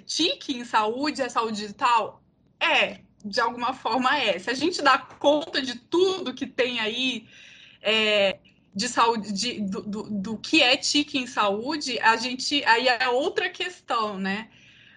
tique 0.05 0.57
em 0.57 0.63
saúde 0.63 1.21
é 1.21 1.29
saúde 1.29 1.61
digital? 1.61 2.23
É, 2.59 3.01
de 3.23 3.39
alguma 3.41 3.73
forma 3.73 4.17
é. 4.17 4.39
Se 4.39 4.49
a 4.49 4.53
gente 4.53 4.81
dá 4.81 4.97
conta 4.97 5.61
de 5.61 5.75
tudo 5.75 6.33
que 6.33 6.45
tem 6.45 6.79
aí, 6.79 7.27
é, 7.81 8.39
de 8.77 8.87
saúde, 8.87 9.33
de, 9.33 9.59
do, 9.59 9.81
do, 9.81 10.03
do, 10.03 10.37
que 10.37 10.61
é 10.61 10.77
TIC 10.77 11.17
em 11.17 11.25
saúde, 11.25 11.99
a 11.99 12.15
gente 12.15 12.63
aí 12.63 12.87
é 12.87 13.09
outra 13.09 13.49
questão, 13.49 14.19
né? 14.19 14.49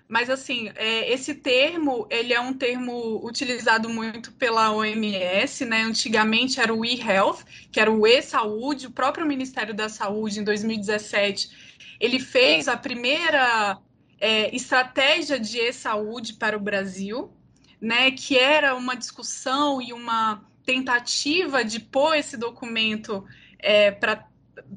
Mas 0.07 0.29
assim, 0.29 0.71
é, 0.75 1.11
esse 1.11 1.35
termo 1.35 2.07
ele 2.11 2.35
é 2.35 2.41
um 2.41 2.53
termo 2.53 3.27
utilizado 3.27 3.89
muito 3.89 4.33
pela 4.33 4.71
OMS, 4.71 5.65
né? 5.65 5.81
Antigamente 5.81 6.61
era 6.61 6.75
o 6.75 6.85
e-health, 6.85 7.39
que 7.73 7.81
era 7.81 7.91
o 7.91 8.07
e-saúde. 8.07 8.87
O 8.87 8.91
próprio 8.91 9.25
Ministério 9.25 9.73
da 9.73 9.89
Saúde, 9.89 10.41
em 10.41 10.45
2017, 10.45 11.51
ele 11.99 12.21
fez 12.21 12.69
a 12.69 12.77
primeira 12.77 13.79
é, 14.21 14.55
estratégia 14.55 15.41
de 15.41 15.59
e-saúde 15.59 16.35
para 16.35 16.55
o 16.55 16.61
Brasil, 16.61 17.33
né? 17.81 18.11
Que 18.11 18.37
era 18.37 18.75
uma 18.75 18.95
discussão 18.95 19.81
e 19.81 19.91
uma 19.95 20.45
tentativa 20.67 21.65
de 21.65 21.81
pôr 21.81 22.15
esse 22.17 22.37
documento 22.37 23.25
é, 23.63 23.91
para 23.91 24.29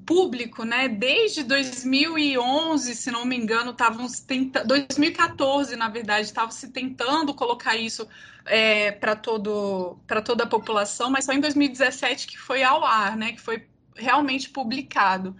público, 0.05 0.63
né? 0.63 0.87
Desde 0.87 1.43
2011, 1.43 2.95
se 2.95 3.11
não 3.11 3.25
me 3.25 3.35
engano, 3.35 3.71
estavam 3.71 4.07
2014, 4.65 5.75
na 5.75 5.89
verdade, 5.89 6.27
estavam 6.27 6.51
se 6.51 6.69
tentando 6.71 7.33
colocar 7.33 7.75
isso 7.75 8.07
é, 8.45 8.91
para 8.91 9.15
todo 9.15 9.99
para 10.07 10.21
toda 10.21 10.43
a 10.43 10.47
população, 10.47 11.09
mas 11.09 11.25
só 11.25 11.33
em 11.33 11.39
2017 11.39 12.27
que 12.27 12.37
foi 12.37 12.63
ao 12.63 12.83
ar, 12.83 13.15
né? 13.15 13.33
Que 13.33 13.41
foi 13.41 13.67
realmente 13.95 14.49
publicado. 14.49 15.35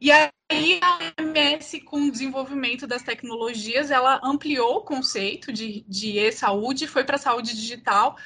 E 0.00 0.10
aí 0.10 0.80
a 0.80 0.98
OMS, 1.20 1.80
com 1.82 2.06
o 2.06 2.10
desenvolvimento 2.10 2.86
das 2.86 3.02
tecnologias, 3.02 3.90
ela 3.90 4.20
ampliou 4.24 4.78
o 4.78 4.82
conceito 4.82 5.52
de, 5.52 5.84
de 5.86 6.18
e-saúde, 6.18 6.86
foi 6.86 7.04
para 7.04 7.16
a 7.16 7.18
saúde 7.18 7.54
digital, 7.54 8.16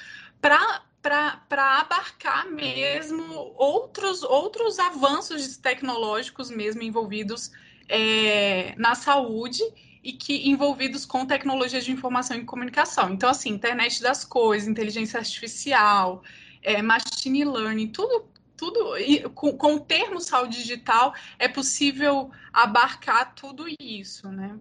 para 0.41 0.83
para 1.05 1.81
abarcar 1.81 2.51
mesmo 2.51 3.53
outros, 3.59 4.23
outros 4.23 4.79
avanços 4.79 5.59
tecnológicos 5.59 6.51
mesmo 6.51 6.83
envolvidos 6.83 7.53
é, 7.87 8.75
na 8.79 8.95
saúde 8.95 9.63
e 10.03 10.15
que 10.15 10.49
envolvidos 10.49 11.05
com 11.05 11.27
tecnologias 11.27 11.85
de 11.85 11.93
informação 11.93 12.39
e 12.39 12.45
comunicação. 12.45 13.11
Então, 13.11 13.29
assim, 13.29 13.51
internet 13.51 14.01
das 14.01 14.25
coisas, 14.25 14.67
inteligência 14.67 15.19
artificial, 15.19 16.23
é, 16.63 16.81
machine 16.81 17.45
learning, 17.45 17.89
tudo, 17.89 18.25
tudo 18.57 18.95
com, 19.35 19.59
com 19.59 19.75
o 19.75 19.81
termo 19.81 20.21
saúde 20.21 20.57
digital 20.57 21.15
é 21.39 21.49
possível 21.49 22.31
abarcar 22.51 23.35
tudo 23.35 23.67
isso, 23.79 24.31
né? 24.31 24.59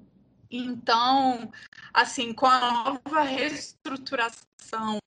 Então, 0.52 1.50
assim, 1.94 2.34
com 2.34 2.46
a 2.46 2.60
nova 2.60 3.22
reestruturação 3.22 5.00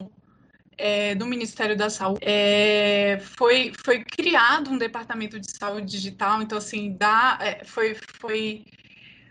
é, 0.78 1.14
do 1.14 1.26
Ministério 1.26 1.76
da 1.76 1.88
Saúde, 1.88 2.20
é, 2.22 3.18
foi, 3.20 3.72
foi 3.84 4.04
criado 4.04 4.70
um 4.70 4.78
departamento 4.78 5.38
de 5.40 5.50
saúde 5.50 5.86
digital, 5.86 6.42
então, 6.42 6.58
assim, 6.58 6.96
dá, 6.98 7.38
é, 7.40 7.64
foi, 7.64 7.96
foi, 8.20 8.64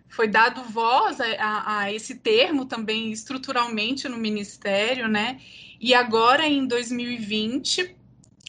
foi 0.08 0.28
dado 0.28 0.64
voz 0.64 1.20
a, 1.22 1.80
a, 1.80 1.94
esse 1.94 2.16
termo 2.16 2.66
também 2.66 3.12
estruturalmente 3.12 4.08
no 4.08 4.18
Ministério, 4.18 5.08
né? 5.08 5.40
E 5.80 5.94
agora, 5.94 6.48
em 6.48 6.66
2020, 6.66 7.96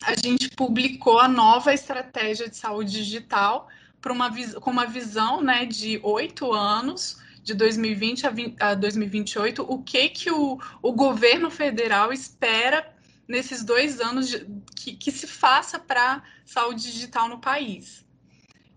a 0.03 0.15
gente 0.15 0.49
publicou 0.50 1.19
a 1.19 1.29
nova 1.29 1.75
estratégia 1.75 2.49
de 2.49 2.57
saúde 2.57 2.93
digital 2.93 3.69
uma, 4.12 4.31
com 4.61 4.71
uma 4.71 4.87
visão 4.87 5.43
né, 5.43 5.65
de 5.65 6.00
oito 6.03 6.53
anos, 6.53 7.19
de 7.47 7.55
2020 7.55 8.26
a, 8.26 8.31
20, 8.31 8.57
a 8.61 8.75
2028, 8.75 9.62
o 9.62 9.81
que, 9.81 10.09
que 10.09 10.33
o, 10.33 10.59
o 10.83 10.93
governo 10.93 11.49
federal 11.49 12.12
espera 12.12 12.93
nesses 13.29 13.62
dois 13.62 14.00
anos 14.00 14.29
de, 14.29 14.45
que, 14.75 14.97
que 14.97 15.12
se 15.12 15.29
faça 15.29 15.79
para 15.79 16.25
saúde 16.45 16.83
digital 16.83 17.29
no 17.29 17.38
país. 17.38 18.05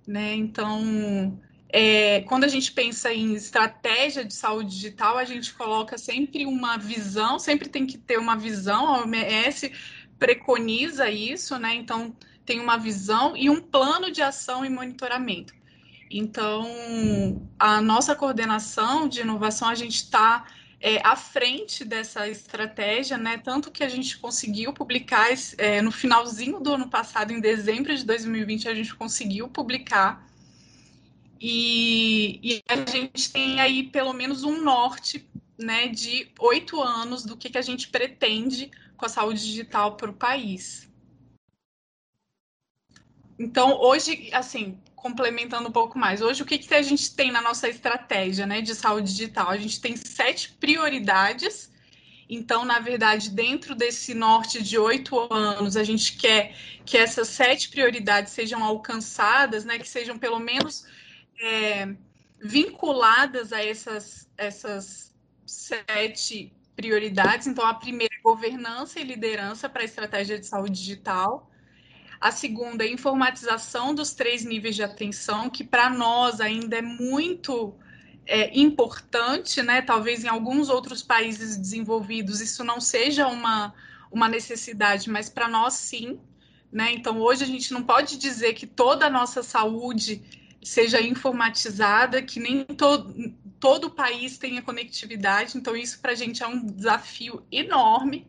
Né? 0.05 0.35
Então, 0.35 1.35
é, 1.67 2.21
quando 2.21 2.43
a 2.43 2.47
gente 2.47 2.71
pensa 2.71 3.11
em 3.11 3.33
estratégia 3.33 4.23
de 4.23 4.35
saúde 4.35 4.69
digital, 4.69 5.17
a 5.17 5.25
gente 5.25 5.51
coloca 5.55 5.97
sempre 5.97 6.45
uma 6.45 6.77
visão, 6.77 7.39
sempre 7.39 7.69
tem 7.69 7.87
que 7.87 7.97
ter 7.97 8.19
uma 8.19 8.37
visão, 8.37 8.87
a 8.87 8.99
OMS 8.99 9.71
preconiza 10.19 11.09
isso, 11.09 11.57
né? 11.57 11.73
Então, 11.73 12.15
tem 12.45 12.59
uma 12.59 12.77
visão 12.77 13.35
e 13.35 13.49
um 13.49 13.61
plano 13.61 14.11
de 14.11 14.21
ação 14.21 14.63
e 14.63 14.69
monitoramento. 14.69 15.58
Então, 16.09 17.47
a 17.57 17.81
nossa 17.81 18.15
coordenação 18.15 19.07
de 19.07 19.21
inovação, 19.21 19.67
a 19.69 19.75
gente 19.75 19.95
está 19.95 20.47
é, 20.81 21.05
à 21.05 21.15
frente 21.15 21.85
dessa 21.85 22.27
estratégia, 22.27 23.17
né? 23.17 23.37
Tanto 23.37 23.69
que 23.69 23.83
a 23.83 23.89
gente 23.89 24.17
conseguiu 24.17 24.73
publicar 24.73 25.27
é, 25.57 25.81
no 25.81 25.91
finalzinho 25.91 26.59
do 26.59 26.73
ano 26.73 26.89
passado, 26.89 27.31
em 27.31 27.39
dezembro 27.39 27.95
de 27.95 28.03
2020, 28.05 28.67
a 28.67 28.73
gente 28.73 28.95
conseguiu 28.95 29.47
publicar. 29.49 30.27
E, 31.39 32.39
e 32.41 32.63
a 32.67 32.75
gente 32.89 33.31
tem 33.31 33.61
aí 33.61 33.83
pelo 33.83 34.11
menos 34.11 34.43
um 34.43 34.61
norte 34.61 35.27
né, 35.57 35.87
de 35.87 36.31
oito 36.39 36.81
anos 36.81 37.23
do 37.23 37.37
que, 37.37 37.49
que 37.49 37.57
a 37.57 37.61
gente 37.61 37.89
pretende 37.89 38.71
com 38.97 39.05
a 39.05 39.09
saúde 39.09 39.41
digital 39.41 39.95
para 39.95 40.09
o 40.09 40.13
país. 40.13 40.88
Então, 43.39 43.79
hoje, 43.79 44.29
assim, 44.33 44.77
complementando 44.97 45.69
um 45.69 45.71
pouco 45.71 45.97
mais. 45.97 46.21
Hoje, 46.21 46.43
o 46.43 46.45
que, 46.45 46.57
que 46.57 46.73
a 46.73 46.81
gente 46.81 47.15
tem 47.15 47.31
na 47.31 47.41
nossa 47.41 47.69
estratégia 47.69 48.45
né, 48.45 48.61
de 48.61 48.75
saúde 48.75 49.11
digital? 49.11 49.49
A 49.49 49.57
gente 49.57 49.79
tem 49.79 49.95
sete 49.95 50.51
prioridades. 50.59 51.71
Então, 52.29 52.65
na 52.65 52.79
verdade, 52.79 53.29
dentro 53.29 53.73
desse 53.73 54.13
norte 54.13 54.61
de 54.61 54.77
oito 54.77 55.17
anos, 55.33 55.77
a 55.77 55.83
gente 55.83 56.17
quer 56.17 56.53
que 56.85 56.97
essas 56.97 57.29
sete 57.29 57.69
prioridades 57.69 58.33
sejam 58.33 58.63
alcançadas, 58.63 59.63
né, 59.63 59.79
que 59.79 59.87
sejam 59.87 60.19
pelo 60.19 60.37
menos 60.37 60.85
é, 61.41 61.87
vinculadas 62.39 63.53
a 63.53 63.63
essas, 63.63 64.29
essas 64.37 65.15
sete 65.45 66.53
prioridades. 66.75 67.47
Então, 67.47 67.65
a 67.65 67.73
primeira 67.73 68.13
é 68.13 68.21
governança 68.21 68.99
e 68.99 69.03
liderança 69.03 69.69
para 69.69 69.81
a 69.81 69.85
estratégia 69.85 70.37
de 70.37 70.45
saúde 70.45 70.77
digital. 70.77 71.48
A 72.19 72.31
segunda 72.31 72.83
é 72.83 72.91
informatização 72.91 73.95
dos 73.95 74.13
três 74.13 74.43
níveis 74.43 74.75
de 74.75 74.83
atenção, 74.83 75.49
que 75.49 75.63
para 75.63 75.89
nós 75.89 76.41
ainda 76.41 76.77
é 76.77 76.81
muito 76.81 77.73
é, 78.25 78.57
importante, 78.59 79.63
né? 79.63 79.81
Talvez 79.81 80.23
em 80.23 80.27
alguns 80.27 80.69
outros 80.69 81.01
países 81.01 81.55
desenvolvidos 81.55 82.41
isso 82.41 82.63
não 82.63 82.81
seja 82.81 83.27
uma, 83.27 83.73
uma 84.11 84.27
necessidade, 84.27 85.09
mas 85.09 85.29
para 85.29 85.47
nós 85.47 85.73
sim. 85.73 86.19
Né? 86.71 86.93
Então, 86.93 87.19
hoje 87.19 87.43
a 87.43 87.47
gente 87.47 87.73
não 87.73 87.83
pode 87.83 88.17
dizer 88.17 88.53
que 88.53 88.67
toda 88.67 89.07
a 89.07 89.09
nossa 89.09 89.41
saúde 89.41 90.21
seja 90.61 91.01
informatizada, 91.01 92.21
que 92.21 92.39
nem 92.39 92.63
todo, 92.65 93.33
todo 93.59 93.85
o 93.85 93.91
país 93.91 94.37
tenha 94.37 94.61
conectividade. 94.61 95.57
Então, 95.57 95.75
isso 95.75 95.99
para 95.99 96.11
a 96.11 96.15
gente 96.15 96.43
é 96.43 96.47
um 96.47 96.65
desafio 96.65 97.43
enorme. 97.51 98.27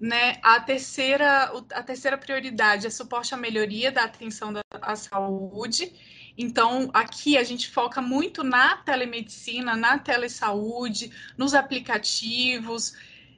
Né? 0.00 0.38
A, 0.42 0.60
terceira, 0.60 1.52
a 1.72 1.82
terceira 1.82 2.16
prioridade 2.16 2.86
é 2.86 2.90
suporte 2.90 3.34
à 3.34 3.36
melhoria 3.36 3.90
da 3.90 4.04
atenção 4.04 4.52
da, 4.52 4.62
à 4.80 4.94
saúde. 4.94 5.92
Então, 6.36 6.88
aqui 6.94 7.36
a 7.36 7.42
gente 7.42 7.68
foca 7.68 8.00
muito 8.00 8.44
na 8.44 8.76
telemedicina, 8.76 9.74
na 9.74 9.98
telesaúde, 9.98 11.10
nos 11.36 11.52
aplicativos, 11.52 12.94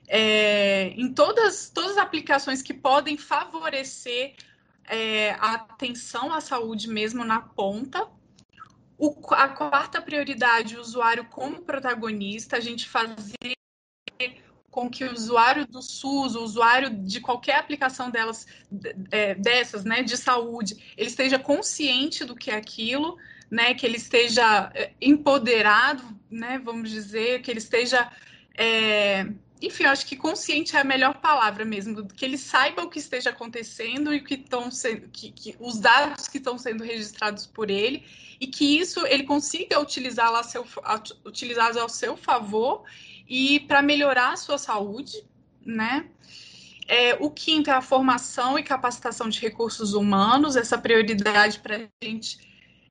é, 0.06 0.88
em 0.96 1.14
todas, 1.14 1.70
todas 1.70 1.92
as 1.92 1.98
aplicações 1.98 2.60
que 2.60 2.74
podem 2.74 3.16
favorecer 3.16 4.34
é, 4.84 5.30
a 5.38 5.54
atenção 5.54 6.34
à 6.34 6.40
saúde 6.40 6.88
mesmo 6.88 7.24
na 7.24 7.40
ponta. 7.40 8.06
O, 8.98 9.16
a 9.30 9.48
quarta 9.48 10.02
prioridade, 10.02 10.76
o 10.76 10.80
usuário 10.80 11.24
como 11.26 11.62
protagonista, 11.62 12.56
a 12.56 12.60
gente 12.60 12.86
fazer 12.86 13.54
com 14.70 14.88
que 14.88 15.04
o 15.04 15.12
usuário 15.12 15.66
do 15.66 15.82
SUS, 15.82 16.36
o 16.36 16.42
usuário 16.42 16.90
de 16.90 17.20
qualquer 17.20 17.56
aplicação 17.56 18.10
delas, 18.10 18.46
é, 19.10 19.34
dessas, 19.34 19.84
né, 19.84 20.02
de 20.02 20.16
saúde, 20.16 20.94
ele 20.96 21.08
esteja 21.08 21.38
consciente 21.38 22.24
do 22.24 22.36
que 22.36 22.50
é 22.50 22.56
aquilo, 22.56 23.18
né, 23.50 23.74
que 23.74 23.84
ele 23.84 23.96
esteja 23.96 24.70
é, 24.74 24.92
empoderado, 25.00 26.04
né, 26.30 26.60
vamos 26.62 26.90
dizer, 26.90 27.42
que 27.42 27.50
ele 27.50 27.58
esteja, 27.58 28.10
é, 28.56 29.26
enfim, 29.60 29.84
acho 29.84 30.06
que 30.06 30.16
consciente 30.16 30.76
é 30.76 30.80
a 30.80 30.84
melhor 30.84 31.14
palavra 31.20 31.64
mesmo, 31.64 32.06
que 32.06 32.24
ele 32.24 32.38
saiba 32.38 32.82
o 32.82 32.88
que 32.88 33.00
esteja 33.00 33.30
acontecendo 33.30 34.14
e 34.14 34.20
que 34.20 34.34
estão 34.34 34.70
sendo, 34.70 35.08
que, 35.08 35.32
que 35.32 35.56
os 35.58 35.80
dados 35.80 36.28
que 36.28 36.38
estão 36.38 36.56
sendo 36.56 36.84
registrados 36.84 37.44
por 37.44 37.70
ele 37.70 38.04
e 38.40 38.46
que 38.46 38.78
isso 38.78 39.04
ele 39.06 39.24
consiga 39.24 39.80
utilizá-lo 39.80 40.36
a 40.36 40.44
seu, 40.44 40.64
utilizá 41.26 41.72
ao 41.80 41.88
seu 41.88 42.16
favor 42.16 42.84
e 43.30 43.60
para 43.60 43.80
melhorar 43.80 44.32
a 44.32 44.36
sua 44.36 44.58
saúde, 44.58 45.24
né? 45.64 46.10
É, 46.88 47.14
o 47.20 47.30
quinto 47.30 47.70
é 47.70 47.72
a 47.72 47.80
formação 47.80 48.58
e 48.58 48.64
capacitação 48.64 49.28
de 49.28 49.40
recursos 49.40 49.94
humanos. 49.94 50.56
Essa 50.56 50.76
prioridade 50.76 51.60
para 51.60 51.76
a 51.76 52.04
gente 52.04 52.40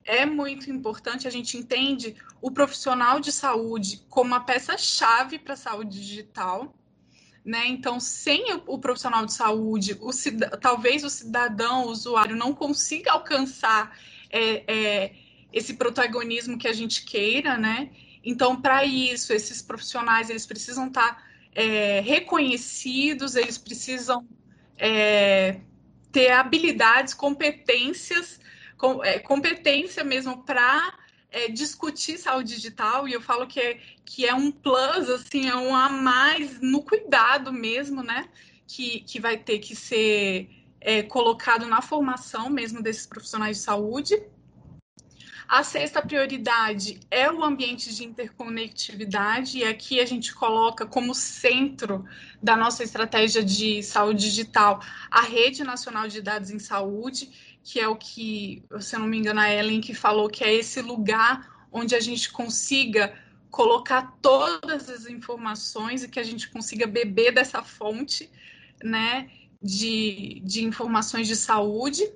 é 0.06 0.26
muito 0.26 0.72
importante. 0.72 1.28
A 1.28 1.30
gente 1.30 1.58
entende 1.58 2.16
o 2.42 2.50
profissional 2.50 3.20
de 3.20 3.34
saúde 3.34 4.02
como 4.10 4.30
uma 4.30 4.40
peça-chave 4.40 5.38
para 5.38 5.56
a 5.56 5.58
saúde 5.58 6.00
digital. 6.00 6.74
Né? 7.44 7.68
Então, 7.68 8.00
sem 8.00 8.54
o, 8.54 8.64
o 8.68 8.80
profissional 8.80 9.26
de 9.26 9.34
saúde, 9.34 9.98
o, 10.00 10.12
talvez 10.58 11.04
o 11.04 11.10
cidadão, 11.10 11.86
o 11.86 11.90
usuário, 11.90 12.38
não 12.38 12.54
consiga 12.56 13.12
alcançar 13.12 13.98
é, 14.30 14.64
é, 14.74 15.14
esse 15.52 15.74
protagonismo 15.74 16.58
que 16.58 16.68
a 16.68 16.74
gente 16.74 17.04
queira, 17.04 17.58
né? 17.58 17.90
Então, 18.24 18.60
para 18.60 18.84
isso, 18.86 19.34
esses 19.34 19.62
profissionais 19.62 20.30
eles 20.30 20.46
precisam 20.46 20.88
estar 20.88 21.16
tá, 21.16 21.24
é, 21.54 22.02
reconhecidos, 22.02 23.36
eles 23.36 23.58
precisam 23.58 24.28
é, 24.78 25.60
ter 26.12 26.32
habilidades, 26.32 27.14
competências, 27.14 28.40
com, 28.78 29.04
é, 29.04 29.20
competência 29.20 30.04
mesmo 30.04 30.44
para 30.44 30.98
é, 31.32 31.48
discutir 31.50 32.18
saúde 32.18 32.56
digital, 32.56 33.08
e 33.08 33.14
eu 33.14 33.22
falo 33.22 33.48
que 33.48 33.60
é, 33.60 33.80
que 34.04 34.26
é 34.26 34.34
um 34.34 34.52
plus, 34.52 35.10
assim, 35.10 35.48
é 35.48 35.56
um 35.56 35.76
a 35.76 35.90
mais 35.90 36.60
no 36.60 36.82
cuidado 36.82 37.54
mesmo, 37.54 38.02
né? 38.02 38.28
Que, 38.68 39.02
que 39.02 39.20
vai 39.20 39.38
ter 39.38 39.60
que 39.60 39.76
ser 39.76 40.50
é, 40.82 41.04
colocado 41.04 41.66
na 41.68 41.82
formação 41.82 42.50
mesmo 42.50 42.82
desses 42.82 43.06
profissionais 43.06 43.58
de 43.58 43.64
saúde. 43.64 44.22
A 45.50 45.64
sexta 45.64 46.00
prioridade 46.00 47.00
é 47.10 47.28
o 47.32 47.44
ambiente 47.44 47.92
de 47.96 48.06
interconectividade, 48.06 49.58
e 49.58 49.64
aqui 49.64 50.00
a 50.00 50.06
gente 50.06 50.32
coloca 50.32 50.86
como 50.86 51.16
centro 51.16 52.06
da 52.40 52.56
nossa 52.56 52.84
estratégia 52.84 53.44
de 53.44 53.82
saúde 53.82 54.26
digital 54.26 54.80
a 55.10 55.22
Rede 55.22 55.64
Nacional 55.64 56.08
de 56.08 56.22
Dados 56.22 56.52
em 56.52 56.60
Saúde, 56.60 57.32
que 57.64 57.80
é 57.80 57.88
o 57.88 57.96
que, 57.96 58.64
se 58.80 58.96
eu 58.96 59.00
não 59.00 59.08
me 59.08 59.18
engano, 59.18 59.40
a 59.40 59.52
Ellen 59.52 59.82
que 59.82 59.96
falou 59.96 60.30
que 60.30 60.44
é 60.44 60.54
esse 60.54 60.84
lugar 60.84 61.68
onde 61.72 61.96
a 61.96 62.00
gente 62.00 62.32
consiga 62.32 63.12
colocar 63.50 64.20
todas 64.22 64.88
as 64.88 65.08
informações 65.08 66.04
e 66.04 66.10
que 66.10 66.20
a 66.20 66.24
gente 66.24 66.48
consiga 66.52 66.86
beber 66.86 67.32
dessa 67.34 67.64
fonte, 67.64 68.30
né, 68.84 69.32
de, 69.60 70.44
de 70.46 70.64
informações 70.64 71.28
de 71.28 71.36
saúde. 71.36 72.08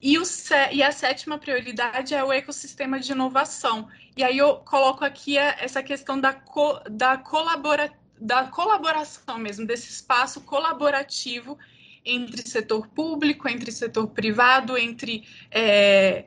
E, 0.00 0.18
o, 0.18 0.22
e 0.72 0.82
a 0.82 0.90
sétima 0.92 1.36
prioridade 1.36 2.14
é 2.14 2.24
o 2.24 2.32
ecossistema 2.32 2.98
de 2.98 3.12
inovação. 3.12 3.88
E 4.16 4.24
aí 4.24 4.38
eu 4.38 4.56
coloco 4.56 5.04
aqui 5.04 5.36
essa 5.36 5.82
questão 5.82 6.18
da, 6.18 6.32
co, 6.32 6.80
da, 6.90 7.18
colabora, 7.18 7.92
da 8.18 8.44
colaboração 8.44 9.38
mesmo, 9.38 9.66
desse 9.66 9.90
espaço 9.90 10.40
colaborativo 10.40 11.58
entre 12.02 12.48
setor 12.48 12.88
público, 12.88 13.46
entre 13.46 13.70
setor 13.70 14.08
privado, 14.08 14.78
entre 14.78 15.28
é, 15.50 16.24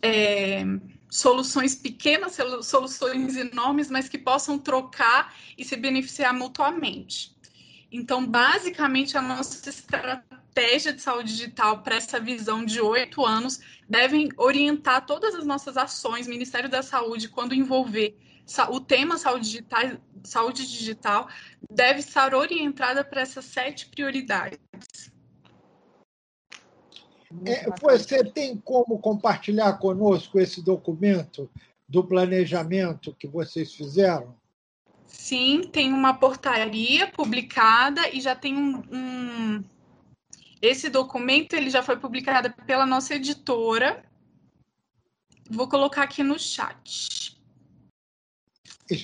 é, 0.00 0.64
soluções 1.10 1.74
pequenas, 1.74 2.38
soluções 2.62 3.36
enormes, 3.36 3.90
mas 3.90 4.08
que 4.08 4.16
possam 4.16 4.58
trocar 4.58 5.34
e 5.58 5.64
se 5.66 5.76
beneficiar 5.76 6.32
mutuamente. 6.32 7.36
Então, 7.90 8.26
basicamente, 8.26 9.18
a 9.18 9.22
nossa 9.22 9.68
estratégia 9.68 10.41
estratégia 10.52 10.92
de 10.92 11.00
saúde 11.00 11.32
digital 11.32 11.82
para 11.82 11.96
essa 11.96 12.20
visão 12.20 12.64
de 12.64 12.80
oito 12.80 13.24
anos 13.24 13.58
devem 13.88 14.28
orientar 14.36 15.06
todas 15.06 15.34
as 15.34 15.46
nossas 15.46 15.76
ações, 15.76 16.26
Ministério 16.26 16.68
da 16.68 16.82
Saúde, 16.82 17.28
quando 17.28 17.54
envolver 17.54 18.14
o 18.68 18.80
tema 18.80 19.16
saúde 19.16 19.46
digital, 19.46 19.80
saúde 20.22 20.66
digital 20.66 21.28
deve 21.70 22.00
estar 22.00 22.34
orientada 22.34 23.02
para 23.02 23.22
essas 23.22 23.46
sete 23.46 23.86
prioridades. 23.86 24.58
É, 27.46 27.64
você 27.80 28.22
tem 28.22 28.58
como 28.58 28.98
compartilhar 28.98 29.72
conosco 29.78 30.38
esse 30.38 30.62
documento 30.62 31.48
do 31.88 32.04
planejamento 32.04 33.14
que 33.18 33.26
vocês 33.26 33.72
fizeram? 33.72 34.36
Sim, 35.06 35.62
tem 35.72 35.92
uma 35.92 36.12
portaria 36.12 37.06
publicada 37.06 38.10
e 38.10 38.20
já 38.20 38.34
tem 38.34 38.54
um, 38.56 38.82
um 38.90 39.64
esse 40.62 40.88
documento 40.88 41.54
ele 41.54 41.68
já 41.68 41.82
foi 41.82 41.96
publicado 41.96 42.52
pela 42.64 42.86
nossa 42.86 43.16
editora. 43.16 44.04
Vou 45.50 45.68
colocar 45.68 46.04
aqui 46.04 46.22
no 46.22 46.38
chat. 46.38 47.36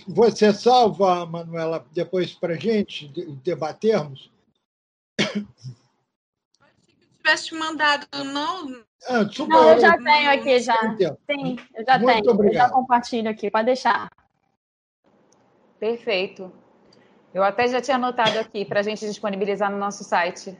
Você 0.06 0.52
salva, 0.52 1.26
Manuela, 1.26 1.84
depois 1.92 2.32
para 2.32 2.54
a 2.54 2.56
gente 2.56 3.08
debatermos? 3.42 4.30
Achei 5.18 5.42
que 6.86 7.04
eu 7.04 7.16
tivesse 7.16 7.54
mandado, 7.54 8.06
não. 8.24 8.84
Ah, 9.08 9.24
não, 9.48 9.70
eu 9.70 9.80
já 9.80 9.96
tenho 9.96 10.30
aqui 10.30 10.60
já. 10.60 10.76
Sim, 11.30 11.56
eu 11.74 11.84
já 11.84 11.98
Muito 11.98 12.22
tenho. 12.22 12.30
Obrigado. 12.30 12.54
Eu 12.54 12.68
já 12.68 12.70
compartilho 12.70 13.30
aqui, 13.30 13.50
pode 13.50 13.66
deixar. 13.66 14.08
Perfeito. 15.80 16.52
Eu 17.34 17.42
até 17.42 17.66
já 17.68 17.80
tinha 17.80 17.96
anotado 17.96 18.38
aqui 18.38 18.64
para 18.64 18.80
a 18.80 18.82
gente 18.82 19.06
disponibilizar 19.06 19.70
no 19.70 19.78
nosso 19.78 20.04
site. 20.04 20.56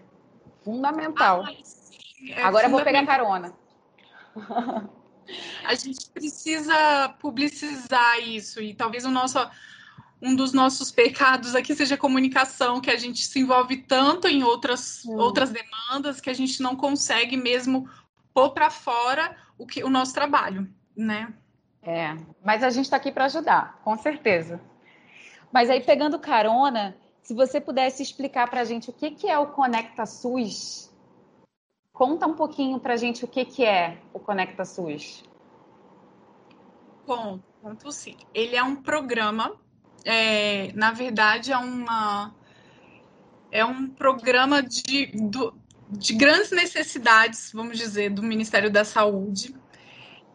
Fundamental. 0.68 1.44
Ah, 1.46 1.52
é 2.28 2.42
Agora 2.42 2.66
eu 2.66 2.70
vou 2.70 2.84
pegar 2.84 3.06
carona. 3.06 3.54
A 5.64 5.74
gente 5.74 6.10
precisa 6.10 7.08
publicizar 7.18 8.18
isso 8.20 8.60
e 8.60 8.74
talvez 8.74 9.04
o 9.04 9.10
nosso 9.10 9.38
um 10.20 10.34
dos 10.34 10.52
nossos 10.52 10.90
pecados 10.90 11.54
aqui 11.54 11.74
seja 11.74 11.94
a 11.94 11.98
comunicação, 11.98 12.80
que 12.80 12.90
a 12.90 12.96
gente 12.96 13.24
se 13.24 13.38
envolve 13.38 13.76
tanto 13.78 14.26
em 14.26 14.42
outras, 14.42 15.04
hum. 15.06 15.16
outras 15.16 15.50
demandas 15.50 16.20
que 16.20 16.28
a 16.28 16.34
gente 16.34 16.60
não 16.60 16.74
consegue 16.74 17.36
mesmo 17.36 17.88
pôr 18.34 18.50
para 18.50 18.68
fora 18.68 19.36
o, 19.56 19.64
que, 19.64 19.84
o 19.84 19.88
nosso 19.88 20.12
trabalho, 20.12 20.68
né? 20.96 21.32
É, 21.82 22.16
mas 22.44 22.62
a 22.62 22.70
gente 22.70 22.86
está 22.86 22.96
aqui 22.96 23.12
para 23.12 23.26
ajudar, 23.26 23.80
com 23.84 23.96
certeza. 23.96 24.60
Mas 25.52 25.70
aí, 25.70 25.80
pegando 25.80 26.18
carona, 26.18 26.96
se 27.28 27.34
você 27.34 27.60
pudesse 27.60 28.02
explicar 28.02 28.48
para 28.48 28.62
a 28.62 28.64
gente 28.64 28.88
o 28.88 28.92
que, 28.94 29.10
que 29.10 29.28
é 29.28 29.38
o 29.38 29.48
Conecta 29.48 30.06
SUS, 30.06 30.90
conta 31.92 32.26
um 32.26 32.32
pouquinho 32.32 32.80
para 32.80 32.94
a 32.94 32.96
gente 32.96 33.22
o 33.22 33.28
que, 33.28 33.44
que 33.44 33.62
é 33.62 33.98
o 34.14 34.18
Conecta 34.18 34.64
SUS. 34.64 35.24
Bom, 37.06 37.38
conto 37.60 37.92
sim. 37.92 38.16
Ele 38.32 38.56
é 38.56 38.62
um 38.62 38.76
programa, 38.76 39.54
é, 40.06 40.72
na 40.72 40.90
verdade, 40.92 41.52
é 41.52 41.58
uma 41.58 42.34
é 43.52 43.62
um 43.62 43.90
programa 43.90 44.62
de, 44.62 45.08
do, 45.12 45.52
de 45.90 46.14
grandes 46.14 46.50
necessidades, 46.50 47.52
vamos 47.52 47.76
dizer, 47.76 48.08
do 48.08 48.22
Ministério 48.22 48.70
da 48.70 48.86
Saúde, 48.86 49.54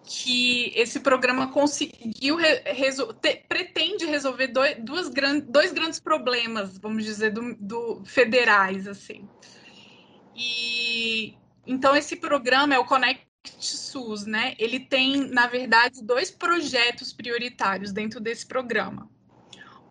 que 0.05 0.73
esse 0.75 0.99
programa 0.99 1.47
conseguiu 1.51 2.35
resol 2.65 3.13
pretende 3.47 4.05
resolver 4.05 4.47
dois, 4.47 4.75
duas 4.79 5.07
gran 5.07 5.39
dois 5.39 5.71
grandes 5.71 5.99
problemas, 5.99 6.77
vamos 6.77 7.05
dizer, 7.05 7.31
do, 7.31 7.55
do, 7.55 8.03
federais, 8.05 8.87
assim. 8.87 9.27
E 10.35 11.37
então 11.65 11.95
esse 11.95 12.17
programa 12.17 12.75
é 12.75 12.79
o 12.79 12.85
Connect 12.85 13.25
SUS, 13.59 14.25
né? 14.25 14.55
Ele 14.59 14.79
tem, 14.79 15.29
na 15.29 15.47
verdade, 15.47 16.03
dois 16.03 16.29
projetos 16.29 17.13
prioritários 17.13 17.91
dentro 17.91 18.19
desse 18.19 18.45
programa. 18.45 19.09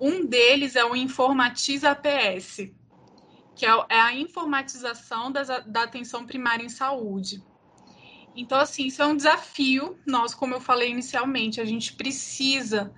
Um 0.01 0.27
deles 0.27 0.77
é 0.77 0.85
o 0.85 0.97
Informatiza 0.97 1.91
APS, 1.91 2.71
que 3.55 3.65
é, 3.65 3.71
é 3.89 4.01
a 4.01 4.15
informatização 4.15 5.31
das, 5.31 5.49
da 5.67 5.85
atenção 5.85 6.27
primária 6.27 6.65
em 6.65 6.69
saúde. 6.69 7.43
Então, 8.35 8.59
assim, 8.59 8.87
isso 8.87 9.03
é 9.03 9.07
um 9.07 9.17
desafio. 9.17 9.99
Nós, 10.07 10.35
como 10.35 10.55
eu 10.55 10.61
falei 10.61 10.91
inicialmente, 10.91 11.61
a 11.61 11.65
gente 11.65 11.93
precisa 11.93 12.93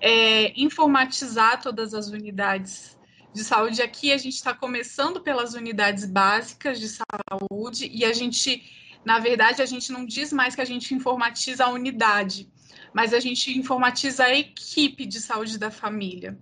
é, 0.00 0.52
informatizar 0.60 1.60
todas 1.60 1.94
as 1.94 2.08
unidades 2.08 2.98
de 3.32 3.42
saúde. 3.44 3.82
Aqui 3.82 4.12
a 4.12 4.18
gente 4.18 4.34
está 4.34 4.54
começando 4.54 5.20
pelas 5.20 5.54
unidades 5.54 6.04
básicas 6.04 6.78
de 6.78 6.88
saúde 6.88 7.90
e 7.92 8.04
a 8.04 8.12
gente, 8.12 8.62
na 9.04 9.18
verdade, 9.18 9.62
a 9.62 9.66
gente 9.66 9.90
não 9.92 10.04
diz 10.04 10.32
mais 10.32 10.54
que 10.54 10.60
a 10.60 10.64
gente 10.64 10.94
informatiza 10.94 11.64
a 11.64 11.70
unidade, 11.70 12.48
mas 12.92 13.14
a 13.14 13.20
gente 13.20 13.56
informatiza 13.56 14.24
a 14.24 14.34
equipe 14.34 15.06
de 15.06 15.20
saúde 15.20 15.58
da 15.58 15.70
família. 15.70 16.38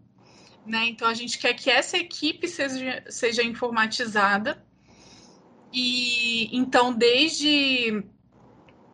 Né? 0.67 0.87
Então, 0.87 1.07
a 1.07 1.15
gente 1.15 1.39
quer 1.39 1.53
que 1.55 1.71
essa 1.71 1.97
equipe 1.99 2.49
seja, 2.49 3.05
seja 3.09 3.43
informatizada. 3.43 4.65
E 5.73 6.57
então, 6.57 6.95
desde 6.95 8.05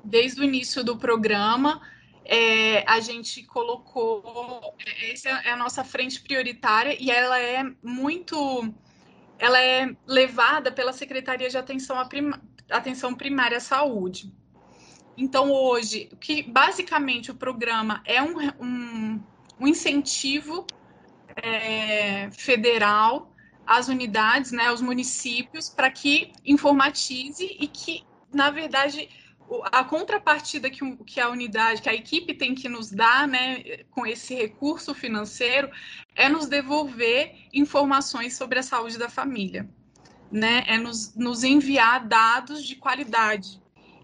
desde 0.05 0.41
o 0.41 0.45
início 0.45 0.83
do 0.85 0.97
programa, 0.97 1.81
é, 2.25 2.85
a 2.89 3.01
gente 3.01 3.43
colocou 3.45 4.75
essa 5.11 5.29
é 5.29 5.51
a 5.51 5.57
nossa 5.57 5.83
frente 5.83 6.21
prioritária 6.21 6.97
e 7.01 7.11
ela 7.11 7.39
é 7.41 7.65
muito 7.83 8.73
ela 9.39 9.59
é 9.59 9.97
levada 10.07 10.71
pela 10.71 10.93
Secretaria 10.93 11.49
de 11.49 11.57
Atenção, 11.57 11.99
à 11.99 12.07
Atenção 12.71 13.15
Primária 13.15 13.57
à 13.57 13.61
Saúde. 13.61 14.31
Então, 15.17 15.51
hoje, 15.51 16.11
que 16.21 16.43
basicamente 16.43 17.31
o 17.31 17.35
programa 17.35 18.03
é 18.05 18.23
um, 18.23 18.37
um, 18.61 19.21
um 19.59 19.67
incentivo 19.67 20.67
é, 21.37 22.31
federal 22.33 23.35
às 23.67 23.89
unidades, 23.89 24.53
né, 24.53 24.67
aos 24.67 24.81
municípios, 24.81 25.69
para 25.69 25.91
que 25.91 26.33
informatize 26.45 27.45
e 27.59 27.67
que, 27.67 28.05
na 28.33 28.51
verdade, 28.51 29.09
a 29.73 29.83
contrapartida 29.83 30.71
que, 30.71 30.97
que 31.05 31.21
a 31.21 31.29
unidade, 31.29 31.83
que 31.83 31.89
a 31.89 31.95
equipe 31.95 32.35
tem 32.35 32.55
que 32.55 32.69
nos 32.69 32.91
dar, 32.91 33.27
né, 33.27 33.85
com 33.91 34.07
esse 34.07 34.35
recurso 34.35 34.95
financeiro, 34.95 35.71
é 36.15 36.29
nos 36.29 36.47
devolver 36.47 37.35
informações 37.53 38.37
sobre 38.37 38.59
a 38.59 38.63
saúde 38.63 38.97
da 38.99 39.09
família, 39.09 39.69
né, 40.31 40.65
é 40.67 40.79
nos, 40.79 41.15
nos 41.17 41.43
enviar 41.43 42.07
dados 42.07 42.65
de 42.65 42.77
qualidade. 42.77 43.61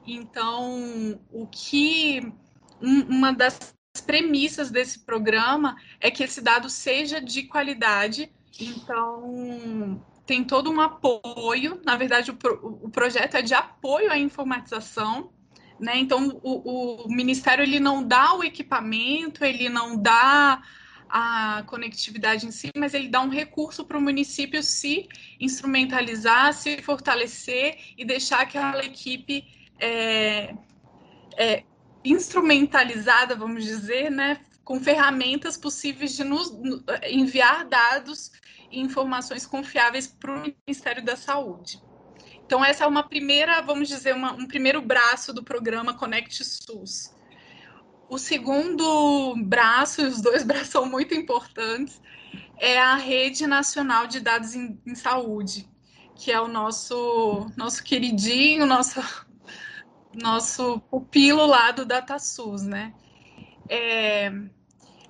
Então, 0.06 1.20
o 1.30 1.46
que 1.46 2.32
uma 2.80 3.32
das 3.32 3.74
premissas 4.04 4.70
desse 4.70 5.00
programa 5.00 5.76
é 6.00 6.10
que 6.10 6.22
esse 6.22 6.40
dado 6.40 6.68
seja 6.68 7.20
de 7.20 7.44
qualidade. 7.44 8.30
Então, 8.60 10.00
tem 10.26 10.44
todo 10.44 10.70
um 10.70 10.80
apoio. 10.80 11.80
Na 11.84 11.96
verdade, 11.96 12.30
o, 12.30 12.36
pro, 12.36 12.80
o 12.82 12.90
projeto 12.90 13.36
é 13.36 13.42
de 13.42 13.54
apoio 13.54 14.10
à 14.10 14.18
informatização. 14.18 15.32
Né? 15.78 15.98
Então, 15.98 16.40
o, 16.42 17.04
o 17.04 17.08
Ministério 17.08 17.62
ele 17.62 17.78
não 17.78 18.02
dá 18.02 18.34
o 18.34 18.42
equipamento, 18.42 19.44
ele 19.44 19.68
não 19.68 19.96
dá 19.96 20.62
a 21.08 21.62
conectividade 21.66 22.46
em 22.46 22.50
si, 22.50 22.70
mas 22.76 22.94
ele 22.94 23.08
dá 23.08 23.20
um 23.20 23.28
recurso 23.28 23.84
para 23.84 23.98
o 23.98 24.00
município 24.00 24.62
se 24.62 25.08
instrumentalizar, 25.38 26.52
se 26.52 26.82
fortalecer 26.82 27.78
e 27.96 28.04
deixar 28.04 28.40
aquela 28.40 28.84
equipe 28.84 29.44
é, 29.78 30.54
é, 31.36 31.62
instrumentalizada, 32.04 33.36
vamos 33.36 33.64
dizer, 33.64 34.10
né, 34.10 34.40
com 34.64 34.80
ferramentas 34.80 35.56
possíveis 35.56 36.16
de 36.16 36.24
nos 36.24 36.52
enviar 37.04 37.64
dados 37.66 38.32
e 38.70 38.80
informações 38.80 39.46
confiáveis 39.46 40.06
para 40.06 40.34
o 40.34 40.54
Ministério 40.66 41.04
da 41.04 41.16
Saúde. 41.16 41.80
Então, 42.46 42.64
essa 42.64 42.84
é 42.84 42.86
uma 42.86 43.02
primeira, 43.02 43.60
vamos 43.60 43.88
dizer, 43.88 44.14
uma, 44.14 44.32
um 44.32 44.46
primeiro 44.46 44.80
braço 44.80 45.32
do 45.32 45.42
programa 45.42 45.94
Conect 45.94 46.44
SUS. 46.44 47.12
O 48.08 48.18
segundo 48.18 49.34
braço, 49.44 50.06
os 50.06 50.20
dois 50.20 50.44
braços 50.46 50.68
são 50.68 50.86
muito 50.86 51.12
importantes, 51.12 52.00
é 52.56 52.78
a 52.78 52.94
Rede 52.94 53.48
Nacional 53.48 54.06
de 54.06 54.20
Dados 54.20 54.54
em, 54.54 54.80
em 54.86 54.94
Saúde, 54.94 55.68
que 56.14 56.30
é 56.30 56.40
o 56.40 56.46
nosso, 56.46 57.50
nosso 57.56 57.82
queridinho, 57.82 58.64
nosso, 58.64 59.02
nosso 60.14 60.78
pupilo 60.88 61.44
lá 61.46 61.72
do 61.72 61.84
DataSUS, 61.84 62.62
né? 62.62 62.94
É, 63.68 64.30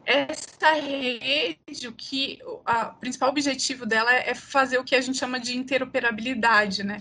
essa 0.07 0.73
rede, 0.73 1.87
o 1.87 1.93
que 1.93 2.39
o 2.45 2.63
principal 2.99 3.29
objetivo 3.29 3.85
dela 3.85 4.11
é 4.15 4.35
fazer 4.35 4.79
o 4.79 4.85
que 4.85 4.95
a 4.95 5.01
gente 5.01 5.19
chama 5.19 5.39
de 5.39 5.57
interoperabilidade, 5.57 6.83
né? 6.83 6.99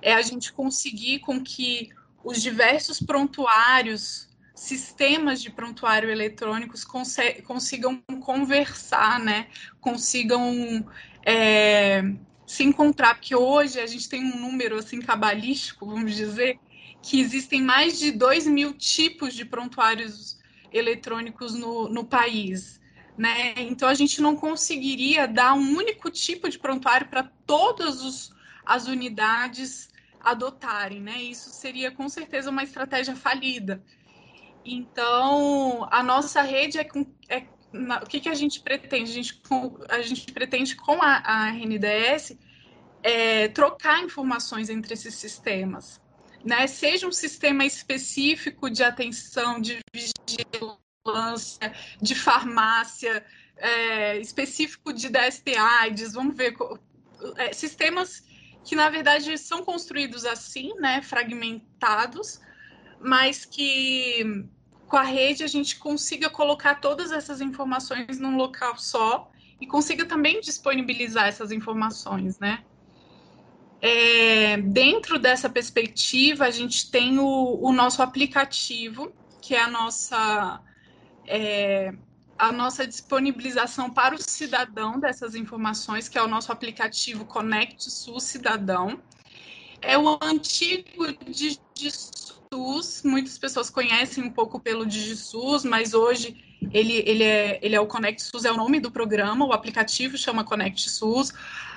É 0.00 0.14
a 0.14 0.22
gente 0.22 0.52
conseguir 0.52 1.20
com 1.20 1.42
que 1.42 1.90
os 2.24 2.42
diversos 2.42 3.00
prontuários, 3.00 4.28
sistemas 4.54 5.40
de 5.40 5.50
prontuário 5.50 6.10
eletrônicos 6.10 6.84
consigam 6.84 8.02
conversar, 8.20 9.20
né? 9.20 9.46
Consigam 9.80 10.84
é, 11.24 12.02
se 12.46 12.64
encontrar, 12.64 13.14
porque 13.14 13.34
hoje 13.34 13.78
a 13.78 13.86
gente 13.86 14.08
tem 14.08 14.24
um 14.24 14.40
número 14.40 14.76
assim 14.76 15.00
cabalístico, 15.00 15.86
vamos 15.86 16.14
dizer, 16.14 16.58
que 17.02 17.20
existem 17.20 17.62
mais 17.62 17.98
de 17.98 18.10
2 18.10 18.46
mil 18.46 18.72
tipos 18.72 19.34
de 19.34 19.44
prontuários 19.44 20.38
eletrônicos 20.72 21.54
no, 21.54 21.88
no 21.88 22.04
país. 22.04 22.80
Né? 23.16 23.54
Então 23.58 23.88
a 23.88 23.94
gente 23.94 24.20
não 24.20 24.36
conseguiria 24.36 25.26
dar 25.26 25.54
um 25.54 25.76
único 25.76 26.10
tipo 26.10 26.48
de 26.48 26.58
prontuário 26.58 27.08
para 27.08 27.24
todas 27.46 28.02
os, 28.02 28.32
as 28.68 28.86
unidades 28.86 29.88
adotarem, 30.20 31.00
né? 31.00 31.22
Isso 31.22 31.50
seria 31.50 31.90
com 31.90 32.08
certeza 32.08 32.50
uma 32.50 32.62
estratégia 32.62 33.16
falida. 33.16 33.82
Então 34.64 35.88
a 35.90 36.02
nossa 36.02 36.42
rede 36.42 36.78
é, 36.78 36.84
com, 36.84 37.06
é 37.28 37.44
na, 37.72 37.98
o 37.98 38.06
que, 38.06 38.20
que 38.20 38.28
a 38.28 38.34
gente 38.34 38.60
pretende? 38.60 39.10
A 39.10 39.14
gente, 39.14 39.42
a 39.88 40.02
gente 40.02 40.32
pretende 40.32 40.76
com 40.76 41.02
a, 41.02 41.22
a 41.24 41.48
RNDS 41.48 42.36
é, 43.02 43.48
trocar 43.48 44.02
informações 44.04 44.68
entre 44.68 44.94
esses 44.94 45.14
sistemas 45.14 46.00
né, 46.44 46.66
seja 46.66 47.06
um 47.06 47.12
sistema 47.12 47.64
específico 47.64 48.70
de 48.70 48.82
atenção, 48.82 49.60
de 49.60 49.78
vigilância, 49.92 51.74
de 52.00 52.14
farmácia, 52.14 53.24
é, 53.56 54.18
específico 54.18 54.92
de 54.92 55.08
DST 55.08 55.56
AIDS, 55.56 56.12
vamos 56.12 56.36
ver, 56.36 56.56
é, 57.36 57.52
sistemas 57.52 58.22
que 58.68 58.76
na 58.76 58.90
verdade 58.90 59.38
são 59.38 59.64
construídos 59.64 60.26
assim, 60.26 60.74
né, 60.74 61.00
fragmentados, 61.00 62.38
mas 63.00 63.46
que 63.46 64.44
com 64.86 64.96
a 64.98 65.02
rede 65.02 65.42
a 65.42 65.46
gente 65.46 65.78
consiga 65.78 66.28
colocar 66.28 66.74
todas 66.74 67.10
essas 67.10 67.40
informações 67.40 68.18
num 68.18 68.36
local 68.36 68.76
só 68.76 69.30
e 69.58 69.66
consiga 69.66 70.04
também 70.04 70.42
disponibilizar 70.42 71.26
essas 71.26 71.50
informações, 71.50 72.38
né? 72.38 72.62
É, 73.80 74.58
dentro 74.58 75.18
dessa 75.18 75.48
perspectiva, 75.48 76.44
a 76.44 76.50
gente 76.50 76.90
tem 76.90 77.18
o, 77.18 77.58
o 77.62 77.72
nosso 77.72 78.02
aplicativo, 78.02 79.10
que 79.40 79.54
é 79.54 79.62
a 79.62 79.68
nossa, 79.68 80.60
é, 81.26 81.94
a 82.38 82.52
nossa 82.52 82.86
disponibilização 82.86 83.90
para 83.90 84.14
o 84.14 84.22
cidadão 84.22 85.00
dessas 85.00 85.34
informações, 85.34 86.08
que 86.08 86.16
é 86.16 86.22
o 86.22 86.28
nosso 86.28 86.52
aplicativo 86.52 87.24
Conect 87.24 87.90
SUS 87.90 88.22
Cidadão. 88.22 89.02
É 89.82 89.98
o 89.98 90.18
antigo 90.22 91.06
DigiSUS, 91.28 93.02
muitas 93.04 93.36
pessoas 93.38 93.68
conhecem 93.68 94.22
um 94.22 94.30
pouco 94.30 94.60
pelo 94.60 94.86
DigiSUS, 94.86 95.64
mas 95.64 95.94
hoje 95.94 96.44
ele, 96.72 97.02
ele, 97.06 97.24
é, 97.24 97.58
ele 97.60 97.74
é 97.74 97.80
o 97.80 97.86
Conect 97.86 98.22
SUS, 98.22 98.44
é 98.44 98.52
o 98.52 98.56
nome 98.56 98.78
do 98.78 98.90
programa, 98.90 99.44
o 99.44 99.52
aplicativo 99.52 100.16
chama 100.16 100.44
Conect 100.44 100.88
SUS. 100.88 101.32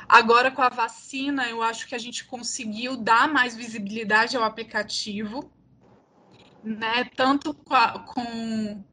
Agora, 0.08 0.52
com 0.52 0.62
a 0.62 0.70
vacina, 0.70 1.50
eu 1.50 1.64
acho 1.64 1.88
que 1.88 1.96
a 1.96 2.00
gente 2.00 2.26
conseguiu 2.26 2.98
dar 2.98 3.28
mais 3.32 3.56
visibilidade 3.56 4.36
ao 4.36 4.44
aplicativo, 4.44 5.52
né? 6.64 7.10
Tanto 7.16 7.54
com, 7.54 7.74
a, 7.74 8.00
com 8.00 8.84